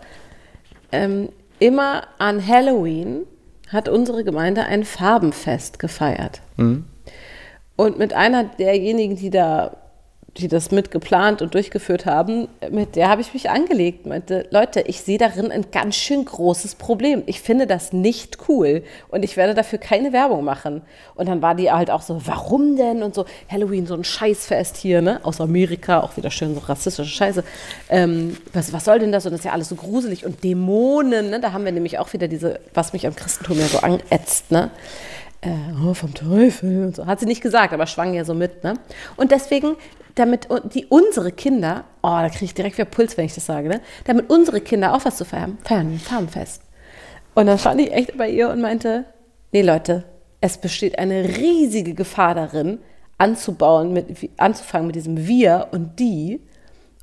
ähm, 0.92 1.30
immer 1.58 2.04
an 2.18 2.46
Halloween 2.46 3.26
hat 3.68 3.88
unsere 3.88 4.22
Gemeinde 4.22 4.64
ein 4.64 4.84
Farbenfest 4.84 5.80
gefeiert. 5.80 6.42
Mhm. 6.58 6.84
Und 7.74 7.98
mit 7.98 8.12
einer 8.12 8.44
derjenigen, 8.44 9.16
die 9.16 9.30
da 9.30 9.76
die 10.38 10.48
das 10.48 10.70
mitgeplant 10.70 11.42
und 11.42 11.52
durchgeführt 11.52 12.06
haben, 12.06 12.48
mit 12.70 12.96
der 12.96 13.10
habe 13.10 13.20
ich 13.20 13.34
mich 13.34 13.50
angelegt. 13.50 14.06
Meinte, 14.06 14.46
Leute, 14.50 14.80
ich 14.80 15.02
sehe 15.02 15.18
darin 15.18 15.52
ein 15.52 15.66
ganz 15.70 15.94
schön 15.94 16.24
großes 16.24 16.76
Problem. 16.76 17.22
Ich 17.26 17.42
finde 17.42 17.66
das 17.66 17.92
nicht 17.92 18.38
cool 18.48 18.82
und 19.08 19.24
ich 19.24 19.36
werde 19.36 19.52
dafür 19.52 19.78
keine 19.78 20.14
Werbung 20.14 20.42
machen. 20.42 20.80
Und 21.16 21.28
dann 21.28 21.42
war 21.42 21.54
die 21.54 21.70
halt 21.70 21.90
auch 21.90 22.00
so, 22.00 22.22
warum 22.24 22.76
denn? 22.76 23.02
Und 23.02 23.14
so, 23.14 23.26
Halloween, 23.50 23.86
so 23.86 23.94
ein 23.94 24.04
Scheißfest 24.04 24.78
hier, 24.78 25.02
ne? 25.02 25.20
Aus 25.22 25.38
Amerika, 25.38 26.00
auch 26.00 26.16
wieder 26.16 26.30
schön 26.30 26.54
so 26.54 26.60
rassistische 26.60 27.10
Scheiße. 27.10 27.44
Ähm, 27.90 28.38
was, 28.54 28.72
was 28.72 28.86
soll 28.86 29.00
denn 29.00 29.12
das? 29.12 29.26
Und 29.26 29.32
das 29.32 29.40
ist 29.40 29.44
ja 29.44 29.52
alles 29.52 29.68
so 29.68 29.74
gruselig. 29.74 30.24
Und 30.24 30.42
Dämonen, 30.42 31.28
ne? 31.28 31.40
Da 31.40 31.52
haben 31.52 31.66
wir 31.66 31.72
nämlich 31.72 31.98
auch 31.98 32.10
wieder 32.14 32.26
diese, 32.26 32.58
was 32.72 32.94
mich 32.94 33.06
am 33.06 33.14
Christentum 33.14 33.58
ja 33.58 33.66
so 33.66 33.80
anätzt, 33.80 34.50
ne? 34.50 34.70
Äh, 35.44 35.50
oh, 35.84 35.92
vom 35.92 36.14
Teufel 36.14 36.84
und 36.84 36.96
so. 36.96 37.06
Hat 37.06 37.18
sie 37.18 37.26
nicht 37.26 37.42
gesagt, 37.42 37.74
aber 37.74 37.88
schwang 37.88 38.14
ja 38.14 38.24
so 38.24 38.32
mit. 38.32 38.62
Ne? 38.62 38.74
Und 39.16 39.32
deswegen 39.32 39.74
damit 40.14 40.48
die 40.74 40.86
unsere 40.86 41.32
Kinder, 41.32 41.84
oh, 42.02 42.08
da 42.08 42.28
kriege 42.28 42.44
ich 42.46 42.54
direkt 42.54 42.76
wieder 42.78 42.88
Puls, 42.88 43.16
wenn 43.16 43.24
ich 43.24 43.34
das 43.34 43.46
sage, 43.46 43.68
ne? 43.68 43.80
damit 44.04 44.30
unsere 44.30 44.60
Kinder 44.60 44.94
auch 44.94 45.04
was 45.04 45.16
zu 45.16 45.24
feiern, 45.24 45.58
feiern, 45.64 45.98
Farbenfest. 45.98 46.62
Und 47.34 47.46
dann 47.46 47.58
stand 47.58 47.80
ich 47.80 47.92
echt 47.92 48.16
bei 48.16 48.28
ihr 48.28 48.50
und 48.50 48.60
meinte, 48.60 49.06
nee 49.52 49.62
Leute, 49.62 50.04
es 50.40 50.58
besteht 50.58 50.98
eine 50.98 51.24
riesige 51.24 51.94
Gefahr 51.94 52.34
darin, 52.34 52.78
anzubauen, 53.16 53.92
mit, 53.92 54.30
anzufangen 54.36 54.88
mit 54.88 54.96
diesem 54.96 55.26
Wir 55.26 55.68
und 55.70 55.98
die. 55.98 56.40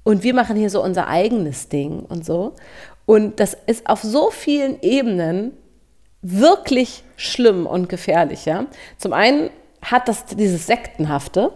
Und 0.03 0.23
wir 0.23 0.33
machen 0.33 0.57
hier 0.57 0.69
so 0.69 0.83
unser 0.83 1.07
eigenes 1.07 1.69
Ding 1.69 1.99
und 2.01 2.25
so. 2.25 2.55
Und 3.05 3.39
das 3.39 3.57
ist 3.65 3.87
auf 3.89 4.03
so 4.03 4.29
vielen 4.29 4.81
Ebenen 4.81 5.53
wirklich 6.21 7.03
schlimm 7.15 7.65
und 7.65 7.89
gefährlich. 7.89 8.45
Ja? 8.45 8.65
Zum 8.97 9.13
einen 9.13 9.49
hat 9.81 10.07
das 10.07 10.25
dieses 10.25 10.67
Sektenhafte, 10.67 11.53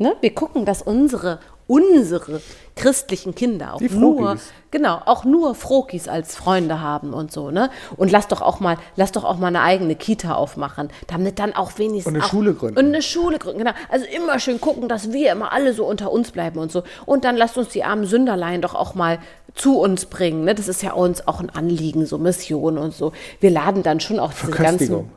Ne? 0.00 0.16
Wir 0.22 0.34
gucken, 0.34 0.64
dass 0.64 0.80
unsere, 0.80 1.40
unsere 1.66 2.40
christlichen 2.74 3.34
Kinder 3.34 3.74
auch 3.74 3.80
nur, 3.82 4.38
genau, 4.70 5.02
auch 5.04 5.26
nur 5.26 5.54
Frokis 5.54 6.08
als 6.08 6.34
Freunde 6.34 6.80
haben 6.80 7.12
und 7.12 7.30
so, 7.30 7.50
ne? 7.50 7.68
Und 7.98 8.10
lass 8.10 8.26
doch 8.26 8.40
auch 8.40 8.60
mal, 8.60 8.78
lass 8.96 9.12
doch 9.12 9.24
auch 9.24 9.36
mal 9.36 9.48
eine 9.48 9.60
eigene 9.60 9.96
Kita 9.96 10.36
aufmachen, 10.36 10.88
damit 11.06 11.38
dann 11.38 11.54
auch 11.54 11.76
wenigstens 11.76 12.06
und 12.06 12.14
eine 12.14 12.24
auch, 12.24 12.30
Schule 12.30 12.54
gründen. 12.54 12.78
Und 12.78 12.86
eine 12.86 13.02
Schule 13.02 13.38
gründen, 13.38 13.58
genau. 13.58 13.72
Also 13.90 14.06
immer 14.06 14.38
schön 14.38 14.58
gucken, 14.58 14.88
dass 14.88 15.12
wir 15.12 15.32
immer 15.32 15.52
alle 15.52 15.74
so 15.74 15.84
unter 15.84 16.10
uns 16.10 16.30
bleiben 16.30 16.58
und 16.58 16.72
so. 16.72 16.82
Und 17.04 17.26
dann 17.26 17.36
lasst 17.36 17.58
uns 17.58 17.68
die 17.68 17.84
armen 17.84 18.06
Sünderlein 18.06 18.62
doch 18.62 18.74
auch 18.74 18.94
mal 18.94 19.18
zu 19.54 19.78
uns 19.78 20.06
bringen, 20.06 20.44
ne? 20.44 20.54
Das 20.54 20.66
ist 20.66 20.82
ja 20.82 20.94
uns 20.94 21.28
auch 21.28 21.40
ein 21.40 21.50
Anliegen, 21.50 22.06
so 22.06 22.16
Mission 22.16 22.78
und 22.78 22.94
so. 22.94 23.12
Wir 23.40 23.50
laden 23.50 23.82
dann 23.82 24.00
schon 24.00 24.18
auch 24.18 24.32
diese 24.32 24.50
ganzen 24.50 25.10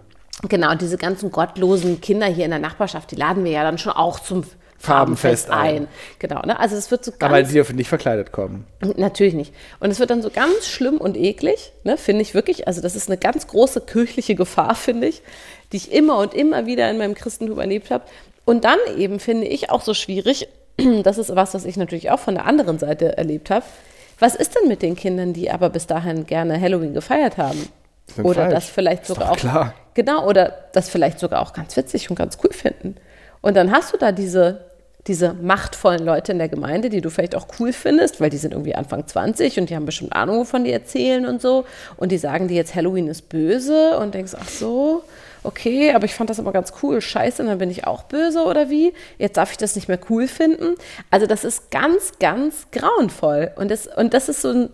Genau, 0.49 0.75
diese 0.75 0.97
ganzen 0.97 1.31
gottlosen 1.31 2.01
Kinder 2.01 2.25
hier 2.25 2.43
in 2.43 2.51
der 2.51 2.59
Nachbarschaft, 2.59 3.11
die 3.11 3.15
laden 3.15 3.45
wir 3.45 3.51
ja 3.51 3.63
dann 3.63 3.77
schon 3.77 3.93
auch 3.93 4.19
zum 4.19 4.43
Farbenfest 4.83 5.49
ein. 5.49 5.87
Genau, 6.19 6.41
ne? 6.41 6.59
Also 6.59 6.75
es 6.75 6.91
wird 6.91 7.05
so 7.05 7.11
ganz... 7.11 7.23
Aber 7.23 7.41
die 7.41 7.53
dürfen 7.53 7.77
nicht 7.77 7.87
verkleidet 7.87 8.33
kommen. 8.33 8.67
Natürlich 8.97 9.33
nicht. 9.33 9.53
Und 9.79 9.91
es 9.91 9.99
wird 9.99 10.09
dann 10.09 10.21
so 10.21 10.29
ganz 10.29 10.67
schlimm 10.67 10.97
und 10.97 11.15
eklig, 11.15 11.71
ne? 11.85 11.95
finde 11.95 12.21
ich 12.21 12.33
wirklich. 12.33 12.67
Also 12.67 12.81
das 12.81 12.93
ist 12.93 13.07
eine 13.07 13.17
ganz 13.17 13.47
große 13.47 13.79
kirchliche 13.79 14.35
Gefahr, 14.35 14.75
finde 14.75 15.07
ich, 15.07 15.21
die 15.71 15.77
ich 15.77 15.93
immer 15.93 16.17
und 16.17 16.33
immer 16.33 16.65
wieder 16.65 16.91
in 16.91 16.97
meinem 16.97 17.15
Christentum 17.15 17.59
erlebt 17.59 17.91
habe. 17.91 18.03
Und 18.43 18.65
dann 18.65 18.77
eben 18.97 19.21
finde 19.21 19.47
ich 19.47 19.69
auch 19.69 19.83
so 19.83 19.93
schwierig, 19.93 20.49
das 21.03 21.17
ist 21.17 21.33
was, 21.33 21.53
was 21.53 21.63
ich 21.63 21.77
natürlich 21.77 22.11
auch 22.11 22.19
von 22.19 22.35
der 22.35 22.45
anderen 22.45 22.77
Seite 22.77 23.17
erlebt 23.17 23.51
habe. 23.51 23.63
Was 24.19 24.35
ist 24.35 24.53
denn 24.53 24.67
mit 24.67 24.81
den 24.81 24.97
Kindern, 24.97 25.31
die 25.31 25.49
aber 25.49 25.69
bis 25.69 25.87
dahin 25.87 26.25
gerne 26.25 26.59
Halloween 26.59 26.93
gefeiert 26.93 27.37
haben? 27.37 27.69
Oder 28.21 28.41
falsch. 28.41 28.53
das 28.53 28.65
vielleicht 28.65 29.05
sogar 29.05 29.31
auch. 29.31 29.37
Klar. 29.37 29.75
Genau, 29.93 30.27
oder 30.27 30.53
das 30.73 30.89
vielleicht 30.89 31.19
sogar 31.19 31.41
auch 31.41 31.53
ganz 31.53 31.77
witzig 31.77 32.09
und 32.09 32.17
ganz 32.17 32.37
cool 32.43 32.51
finden. 32.51 32.97
Und 33.41 33.55
dann 33.55 33.71
hast 33.71 33.93
du 33.93 33.97
da 33.97 34.11
diese 34.11 34.72
diese 35.07 35.33
machtvollen 35.33 36.05
Leute 36.05 36.31
in 36.31 36.37
der 36.37 36.47
Gemeinde, 36.47 36.89
die 36.89 37.01
du 37.01 37.09
vielleicht 37.09 37.35
auch 37.35 37.47
cool 37.59 37.73
findest, 37.73 38.21
weil 38.21 38.29
die 38.29 38.37
sind 38.37 38.53
irgendwie 38.53 38.75
Anfang 38.75 39.05
20 39.05 39.59
und 39.59 39.69
die 39.69 39.75
haben 39.75 39.85
bestimmt 39.85 40.13
Ahnung, 40.13 40.39
wovon 40.39 40.63
die 40.63 40.71
erzählen 40.71 41.25
und 41.25 41.41
so. 41.41 41.65
Und 41.97 42.11
die 42.11 42.17
sagen 42.17 42.47
dir 42.47 42.55
jetzt, 42.55 42.73
Halloween 42.73 43.07
ist 43.07 43.27
böse 43.27 43.97
und 43.99 44.13
denkst, 44.13 44.33
ach 44.39 44.47
so, 44.47 45.03
okay, 45.43 45.93
aber 45.93 46.05
ich 46.05 46.13
fand 46.13 46.29
das 46.29 46.39
immer 46.39 46.53
ganz 46.53 46.71
cool. 46.81 47.01
Scheiße, 47.01 47.43
dann 47.43 47.57
bin 47.57 47.69
ich 47.69 47.85
auch 47.85 48.03
böse 48.03 48.43
oder 48.45 48.69
wie? 48.69 48.93
Jetzt 49.17 49.35
darf 49.35 49.51
ich 49.51 49.57
das 49.57 49.75
nicht 49.75 49.89
mehr 49.89 49.99
cool 50.09 50.27
finden. 50.27 50.75
Also 51.11 51.27
das 51.27 51.43
ist 51.43 51.69
ganz, 51.69 52.13
ganz 52.19 52.67
grauenvoll. 52.71 53.51
Und 53.57 53.71
das, 53.71 53.87
und 53.87 54.13
das 54.13 54.29
ist 54.29 54.41
so 54.41 54.51
ein, 54.51 54.69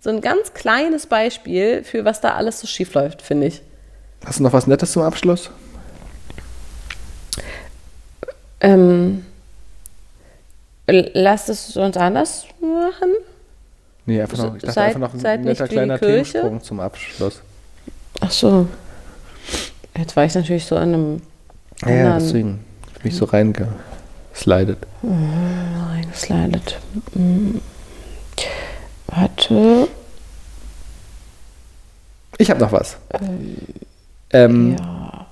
so 0.00 0.10
ein 0.10 0.20
ganz 0.20 0.54
kleines 0.54 1.06
Beispiel 1.06 1.84
für 1.84 2.04
was 2.04 2.20
da 2.20 2.34
alles 2.34 2.60
so 2.60 2.66
schief 2.66 2.94
läuft, 2.94 3.22
finde 3.22 3.46
ich. 3.46 3.62
Hast 4.24 4.40
du 4.40 4.42
noch 4.42 4.52
was 4.52 4.66
Nettes 4.66 4.90
zum 4.90 5.02
Abschluss? 5.02 5.50
Ähm, 8.60 9.24
Lass 10.90 11.48
es 11.48 11.76
uns 11.76 11.96
anders 11.96 12.46
machen. 12.60 13.10
Nee, 14.06 14.22
einfach 14.22 14.38
noch, 14.38 14.56
ich 14.56 14.62
dachte 14.62 14.74
seid, 14.74 14.96
einfach 14.96 15.12
noch 15.12 15.24
ein 15.24 15.42
netter 15.42 15.68
kleiner 15.68 15.98
Themensprung 15.98 16.62
zum 16.62 16.80
Abschluss. 16.80 17.42
Ach 18.20 18.30
so. 18.30 18.66
Jetzt 19.96 20.16
war 20.16 20.24
ich 20.24 20.34
natürlich 20.34 20.64
so 20.64 20.76
in 20.76 20.82
einem. 20.82 21.22
Ja, 21.82 21.90
ja 21.90 22.18
deswegen 22.18 22.64
bin 23.02 23.12
ich 23.12 23.16
so 23.16 23.26
reingeslidet. 23.26 24.78
Reingeslidet. 25.02 26.78
Mhm. 27.14 27.60
Warte. 29.08 29.88
Ich 32.38 32.50
habe 32.50 32.60
noch 32.60 32.72
was. 32.72 32.96
Ähm, 33.20 33.56
ähm, 34.30 34.76
ja. 34.78 35.26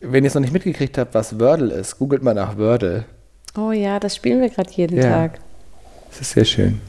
Wenn 0.00 0.24
ihr 0.24 0.28
es 0.28 0.34
noch 0.34 0.40
nicht 0.40 0.52
mitgekriegt 0.52 0.96
habt, 0.96 1.14
was 1.14 1.38
Wordle 1.38 1.74
ist, 1.74 1.98
googelt 1.98 2.22
mal 2.22 2.34
nach 2.34 2.56
Wordle. 2.56 3.04
Oh 3.56 3.72
ja, 3.72 3.98
das 3.98 4.16
spielen 4.16 4.40
wir 4.40 4.50
gerade 4.50 4.70
jeden 4.70 4.98
ja. 4.98 5.08
Tag. 5.08 5.40
Das 6.10 6.20
ist 6.20 6.32
sehr 6.32 6.44
schön. 6.44 6.80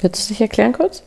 Willst 0.00 0.20
du 0.20 0.24
es 0.24 0.30
nicht 0.30 0.40
erklären 0.40 0.72
kurz? 0.72 1.02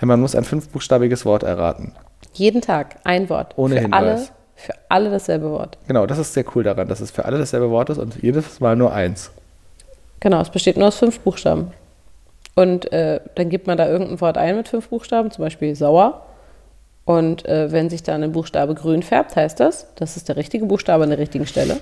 Man 0.00 0.20
muss 0.20 0.34
ein 0.34 0.44
fünfbuchstabiges 0.44 1.24
Wort 1.26 1.42
erraten. 1.42 1.92
Jeden 2.32 2.62
Tag 2.62 2.96
ein 3.04 3.28
Wort. 3.28 3.52
Ohne 3.56 3.76
für 3.76 3.80
Hinweis. 3.82 4.02
Alle, 4.02 4.28
für 4.56 4.74
alle 4.88 5.10
dasselbe 5.10 5.50
Wort. 5.50 5.76
Genau, 5.86 6.06
das 6.06 6.18
ist 6.18 6.32
sehr 6.32 6.44
cool 6.54 6.62
daran, 6.62 6.88
dass 6.88 7.00
es 7.00 7.10
für 7.10 7.24
alle 7.24 7.38
dasselbe 7.38 7.70
Wort 7.70 7.90
ist 7.90 7.98
und 7.98 8.22
jedes 8.22 8.60
Mal 8.60 8.76
nur 8.76 8.92
eins. 8.92 9.30
Genau, 10.20 10.40
es 10.40 10.50
besteht 10.50 10.76
nur 10.76 10.88
aus 10.88 10.96
fünf 10.96 11.20
Buchstaben. 11.20 11.72
Und 12.54 12.92
äh, 12.92 13.20
dann 13.36 13.48
gibt 13.48 13.66
man 13.66 13.78
da 13.78 13.88
irgendein 13.88 14.20
Wort 14.20 14.36
ein 14.36 14.56
mit 14.56 14.68
fünf 14.68 14.88
Buchstaben, 14.88 15.30
zum 15.30 15.44
Beispiel 15.44 15.74
sauer. 15.74 16.26
Und 17.04 17.46
äh, 17.46 17.72
wenn 17.72 17.90
sich 17.90 18.02
dann 18.02 18.22
ein 18.22 18.32
Buchstabe 18.32 18.74
grün 18.74 19.02
färbt, 19.02 19.36
heißt 19.36 19.58
das, 19.60 19.86
das 19.96 20.16
ist 20.16 20.28
der 20.28 20.36
richtige 20.36 20.66
Buchstabe 20.66 21.04
an 21.04 21.10
der 21.10 21.18
richtigen 21.18 21.46
Stelle. 21.46 21.80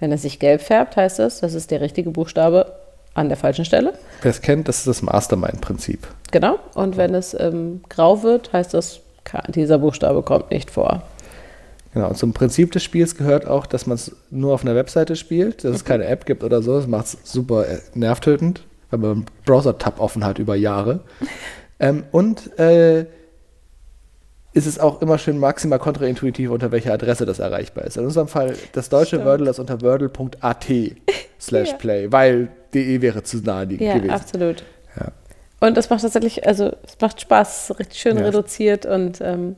Wenn 0.00 0.12
es 0.12 0.22
sich 0.22 0.38
gelb 0.38 0.60
färbt, 0.60 0.96
heißt 0.96 1.20
es, 1.20 1.40
das 1.40 1.54
ist 1.54 1.70
der 1.70 1.80
richtige 1.80 2.10
Buchstabe 2.10 2.74
an 3.14 3.28
der 3.28 3.36
falschen 3.36 3.64
Stelle. 3.64 3.94
Wer 4.22 4.30
es 4.30 4.42
kennt, 4.42 4.68
das 4.68 4.78
ist 4.78 4.86
das 4.86 5.02
Mastermind-Prinzip. 5.02 6.06
Genau. 6.32 6.58
Und 6.74 6.96
wenn 6.96 7.14
es 7.14 7.34
ähm, 7.38 7.82
grau 7.88 8.22
wird, 8.22 8.52
heißt 8.52 8.74
das, 8.74 9.00
dieser 9.48 9.78
Buchstabe 9.78 10.22
kommt 10.22 10.50
nicht 10.50 10.70
vor. 10.70 11.02
Genau, 11.94 12.08
und 12.08 12.18
zum 12.18 12.32
Prinzip 12.32 12.72
des 12.72 12.82
Spiels 12.82 13.16
gehört 13.16 13.46
auch, 13.46 13.66
dass 13.66 13.86
man 13.86 13.94
es 13.94 14.14
nur 14.30 14.52
auf 14.52 14.62
einer 14.62 14.74
Webseite 14.74 15.14
spielt, 15.14 15.62
dass 15.62 15.76
es 15.76 15.84
mhm. 15.84 15.88
keine 15.88 16.04
App 16.06 16.26
gibt 16.26 16.42
oder 16.42 16.60
so. 16.60 16.76
Das 16.76 16.88
macht 16.88 17.06
es 17.06 17.18
super 17.22 17.68
äh, 17.68 17.78
nervtötend, 17.94 18.64
weil 18.90 18.98
man 18.98 19.10
einen 19.10 19.26
Browser-Tab 19.44 20.00
offen 20.00 20.24
hat 20.24 20.40
über 20.40 20.56
Jahre. 20.56 21.00
ähm, 21.78 22.02
und 22.10 22.58
äh, 22.58 23.06
ist 24.54 24.66
es 24.66 24.78
auch 24.78 25.02
immer 25.02 25.18
schön 25.18 25.38
maximal 25.38 25.80
kontraintuitiv, 25.80 26.50
unter 26.50 26.70
welcher 26.70 26.92
Adresse 26.92 27.26
das 27.26 27.40
erreichbar 27.40 27.84
ist. 27.84 27.96
In 27.96 28.04
unserem 28.04 28.28
Fall, 28.28 28.54
das 28.72 28.88
deutsche 28.88 29.16
Stimmt. 29.16 29.26
Wordle 29.26 29.50
ist 29.50 29.58
unter 29.58 29.82
wordle.at 29.82 30.66
slash 31.40 31.72
play, 31.74 32.10
weil 32.10 32.48
de 32.72 33.02
wäre 33.02 33.24
zu 33.24 33.38
naheliegend 33.38 33.88
ja, 33.88 33.94
gewesen. 33.94 34.10
Absolut. 34.12 34.62
Ja, 34.98 35.08
Und 35.60 35.76
das 35.76 35.90
macht 35.90 36.02
tatsächlich, 36.02 36.46
also 36.46 36.72
es 36.86 36.96
macht 37.00 37.20
Spaß, 37.20 37.74
richtig 37.80 38.00
schön 38.00 38.16
ja. 38.16 38.24
reduziert 38.24 38.86
und, 38.86 39.20
ähm, 39.20 39.56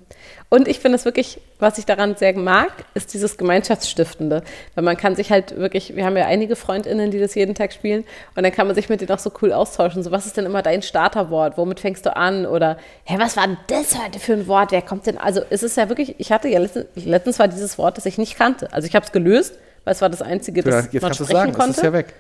und 0.49 0.67
ich 0.67 0.81
finde 0.81 0.97
es 0.97 1.05
wirklich 1.05 1.41
was 1.59 1.79
ich 1.79 1.87
daran 1.87 2.17
sehr 2.17 2.37
mag, 2.37 2.71
ist 2.95 3.15
dieses 3.15 3.39
Gemeinschaftsstiftende. 3.39 4.43
Weil 4.75 4.85
man 4.85 4.97
kann 4.97 5.17
sich 5.17 5.31
halt 5.31 5.57
wirklich, 5.57 5.97
wir 5.97 6.05
haben 6.05 6.17
ja 6.17 6.27
einige 6.27 6.57
FreundInnen, 6.57 7.11
die 7.11 7.19
das 7.19 7.35
jeden 7.35 7.55
Tag 7.55 7.73
spielen, 7.73 8.05
und 8.35 8.43
dann 8.43 8.53
kann 8.53 8.67
man 8.67 8.75
sich 8.77 8.89
mit 8.89 9.01
denen 9.01 9.11
auch 9.11 9.19
so 9.19 9.31
cool 9.43 9.53
austauschen. 9.53 10.03
So, 10.03 10.11
was 10.11 10.27
ist 10.27 10.37
denn 10.37 10.47
immer 10.47 10.63
dein 10.63 10.83
Starterwort? 10.83 11.57
Womit 11.57 11.81
fängst 11.81 12.05
du 12.07 12.17
an? 12.17 12.47
Oder, 12.47 12.77
hä, 13.05 13.17
was 13.19 13.37
war 13.37 13.47
denn 13.47 13.57
das 13.69 13.99
heute 14.03 14.19
für 14.19 14.35
ein 14.35 14.47
Wort? 14.47 14.73
Wer 14.73 14.83
kommt 14.83 15.07
denn? 15.07 15.19
Also, 15.19 15.41
es 15.51 15.63
ist 15.63 15.77
ja 15.77 15.89
wirklich, 15.89 16.15
ich 16.19 16.33
hatte 16.33 16.49
ja 16.49 16.59
letztens, 16.59 16.87
letztens 16.97 17.39
war 17.39 17.49
dieses 17.49 17.79
Wort, 17.79 17.97
das 17.97 18.07
ich 18.07 18.19
nicht 18.19 18.37
kannte. 18.37 18.73
Also, 18.73 18.87
ich 18.87 18.95
habe 18.95 19.07
es 19.07 19.13
gelöst, 19.13 19.55
weil 19.85 19.95
es 19.95 20.03
war 20.03 20.11
das 20.11 20.23
einzige, 20.23 20.63
das 20.63 20.89
Jetzt 20.93 21.03
man 21.03 21.11
kannst 21.11 21.21
du 21.21 21.25
sprechen 21.25 21.39
sagen, 21.39 21.53
konnte. 21.53 21.69
das 21.69 21.77
ist 21.79 21.85
ja 21.85 21.93
weg. 21.93 22.15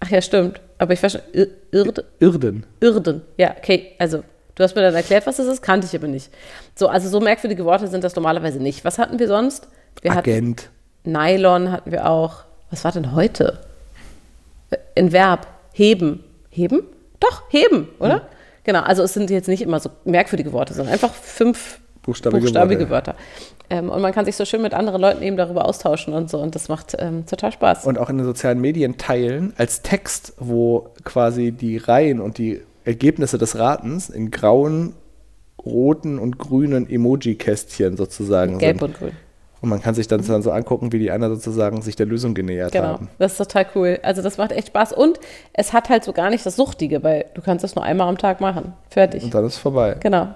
Ach 0.00 0.10
ja, 0.10 0.20
stimmt. 0.20 0.60
Aber 0.78 0.92
ich 0.92 1.02
war 1.02 1.08
schon, 1.08 1.22
Ir 1.32 1.48
Irde, 1.70 2.04
Irden. 2.20 2.66
Irden. 2.80 3.22
Ja, 3.38 3.54
okay. 3.56 3.92
Also, 3.98 4.22
du 4.56 4.64
hast 4.64 4.74
mir 4.74 4.82
dann 4.82 4.94
erklärt, 4.94 5.26
was 5.26 5.36
das 5.36 5.46
ist, 5.46 5.62
kannte 5.62 5.86
ich 5.86 5.94
aber 5.94 6.08
nicht. 6.08 6.30
So, 6.74 6.88
also 6.88 7.08
so 7.08 7.20
merkwürdige 7.20 7.64
Worte 7.64 7.86
sind 7.86 8.02
das 8.02 8.16
normalerweise 8.16 8.58
nicht. 8.58 8.84
Was 8.84 8.98
hatten 8.98 9.18
wir 9.18 9.28
sonst? 9.28 9.68
Wir 10.02 10.12
Agent. 10.12 10.70
hatten 11.04 11.12
Nylon 11.12 11.70
hatten 11.70 11.92
wir 11.92 12.10
auch. 12.10 12.40
Was 12.70 12.84
war 12.84 12.90
denn 12.90 13.14
heute? 13.14 13.60
Ein 14.96 15.12
Verb. 15.12 15.46
Heben. 15.72 16.24
Heben? 16.50 16.82
Doch, 17.20 17.44
heben, 17.50 17.88
oder? 17.98 18.22
Genau, 18.64 18.80
also 18.80 19.04
es 19.04 19.14
sind 19.14 19.30
jetzt 19.30 19.46
nicht 19.46 19.62
immer 19.62 19.78
so 19.78 19.90
merkwürdige 20.04 20.52
Worte, 20.52 20.74
sondern 20.74 20.92
einfach 20.92 21.14
fünf 21.14 21.78
Buchstabige 22.02 22.42
buchstabige. 22.42 22.90
Wörter. 22.90 23.14
Ähm, 23.68 23.90
und 23.90 24.00
man 24.00 24.12
kann 24.12 24.24
sich 24.24 24.36
so 24.36 24.44
schön 24.44 24.62
mit 24.62 24.74
anderen 24.74 25.00
Leuten 25.00 25.22
eben 25.22 25.36
darüber 25.36 25.66
austauschen 25.66 26.14
und 26.14 26.30
so. 26.30 26.38
Und 26.38 26.54
das 26.54 26.68
macht 26.68 26.96
ähm, 26.98 27.26
total 27.26 27.52
Spaß. 27.52 27.84
Und 27.84 27.98
auch 27.98 28.08
in 28.08 28.18
den 28.18 28.26
sozialen 28.26 28.60
Medien 28.60 28.96
teilen 28.96 29.52
als 29.56 29.82
Text, 29.82 30.34
wo 30.38 30.90
quasi 31.04 31.52
die 31.52 31.76
Reihen 31.76 32.20
und 32.20 32.38
die 32.38 32.62
Ergebnisse 32.86 33.36
des 33.38 33.58
Ratens 33.58 34.08
in 34.08 34.30
grauen, 34.30 34.94
roten 35.64 36.18
und 36.18 36.38
grünen 36.38 36.88
Emoji-Kästchen 36.88 37.96
sozusagen 37.96 38.58
Gelb 38.58 38.78
sind. 38.78 38.88
und 38.88 38.98
grün. 38.98 39.12
Und 39.62 39.70
man 39.70 39.80
kann 39.82 39.94
sich 39.94 40.06
dann, 40.06 40.24
dann 40.24 40.42
so 40.42 40.50
angucken, 40.52 40.92
wie 40.92 40.98
die 40.98 41.10
anderen 41.10 41.34
sozusagen 41.34 41.80
sich 41.82 41.96
der 41.96 42.06
Lösung 42.06 42.34
genähert 42.34 42.72
Genau, 42.72 42.84
haben. 42.88 43.08
das 43.18 43.32
ist 43.32 43.38
total 43.38 43.66
cool. 43.74 43.98
Also 44.02 44.22
das 44.22 44.36
macht 44.38 44.52
echt 44.52 44.68
Spaß. 44.68 44.92
Und 44.92 45.18
es 45.54 45.72
hat 45.72 45.88
halt 45.88 46.04
so 46.04 46.12
gar 46.12 46.30
nicht 46.30 46.44
das 46.46 46.56
Suchtige, 46.56 47.02
weil 47.02 47.24
du 47.34 47.40
kannst 47.42 47.64
das 47.64 47.74
nur 47.74 47.82
einmal 47.82 48.08
am 48.08 48.18
Tag 48.18 48.40
machen. 48.40 48.74
Fertig. 48.90 49.24
Und 49.24 49.34
dann 49.34 49.44
ist 49.46 49.54
es 49.54 49.58
vorbei. 49.58 49.96
Genau. 50.00 50.28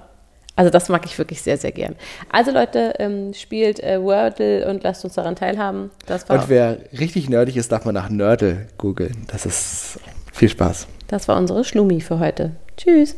Also 0.56 0.70
das 0.70 0.88
mag 0.88 1.04
ich 1.06 1.16
wirklich 1.16 1.42
sehr, 1.42 1.58
sehr 1.58 1.70
gern. 1.70 1.94
Also 2.30 2.50
Leute, 2.50 2.94
ähm, 2.98 3.32
spielt 3.34 3.80
äh, 3.82 4.02
Wordle 4.02 4.68
und 4.68 4.82
lasst 4.82 5.04
uns 5.04 5.14
daran 5.14 5.36
teilhaben. 5.36 5.90
Und 6.28 6.48
wer 6.48 6.78
richtig 6.98 7.28
nerdig 7.30 7.56
ist, 7.56 7.70
darf 7.72 7.84
man 7.84 7.94
nach 7.94 8.10
Nördel 8.10 8.66
googeln. 8.78 9.26
Das 9.28 9.46
ist 9.46 10.00
viel 10.32 10.48
Spaß. 10.48 10.86
Das 11.10 11.26
war 11.26 11.36
unsere 11.36 11.64
Schlumi 11.64 12.00
für 12.00 12.20
heute. 12.20 12.52
Tschüss. 12.76 13.16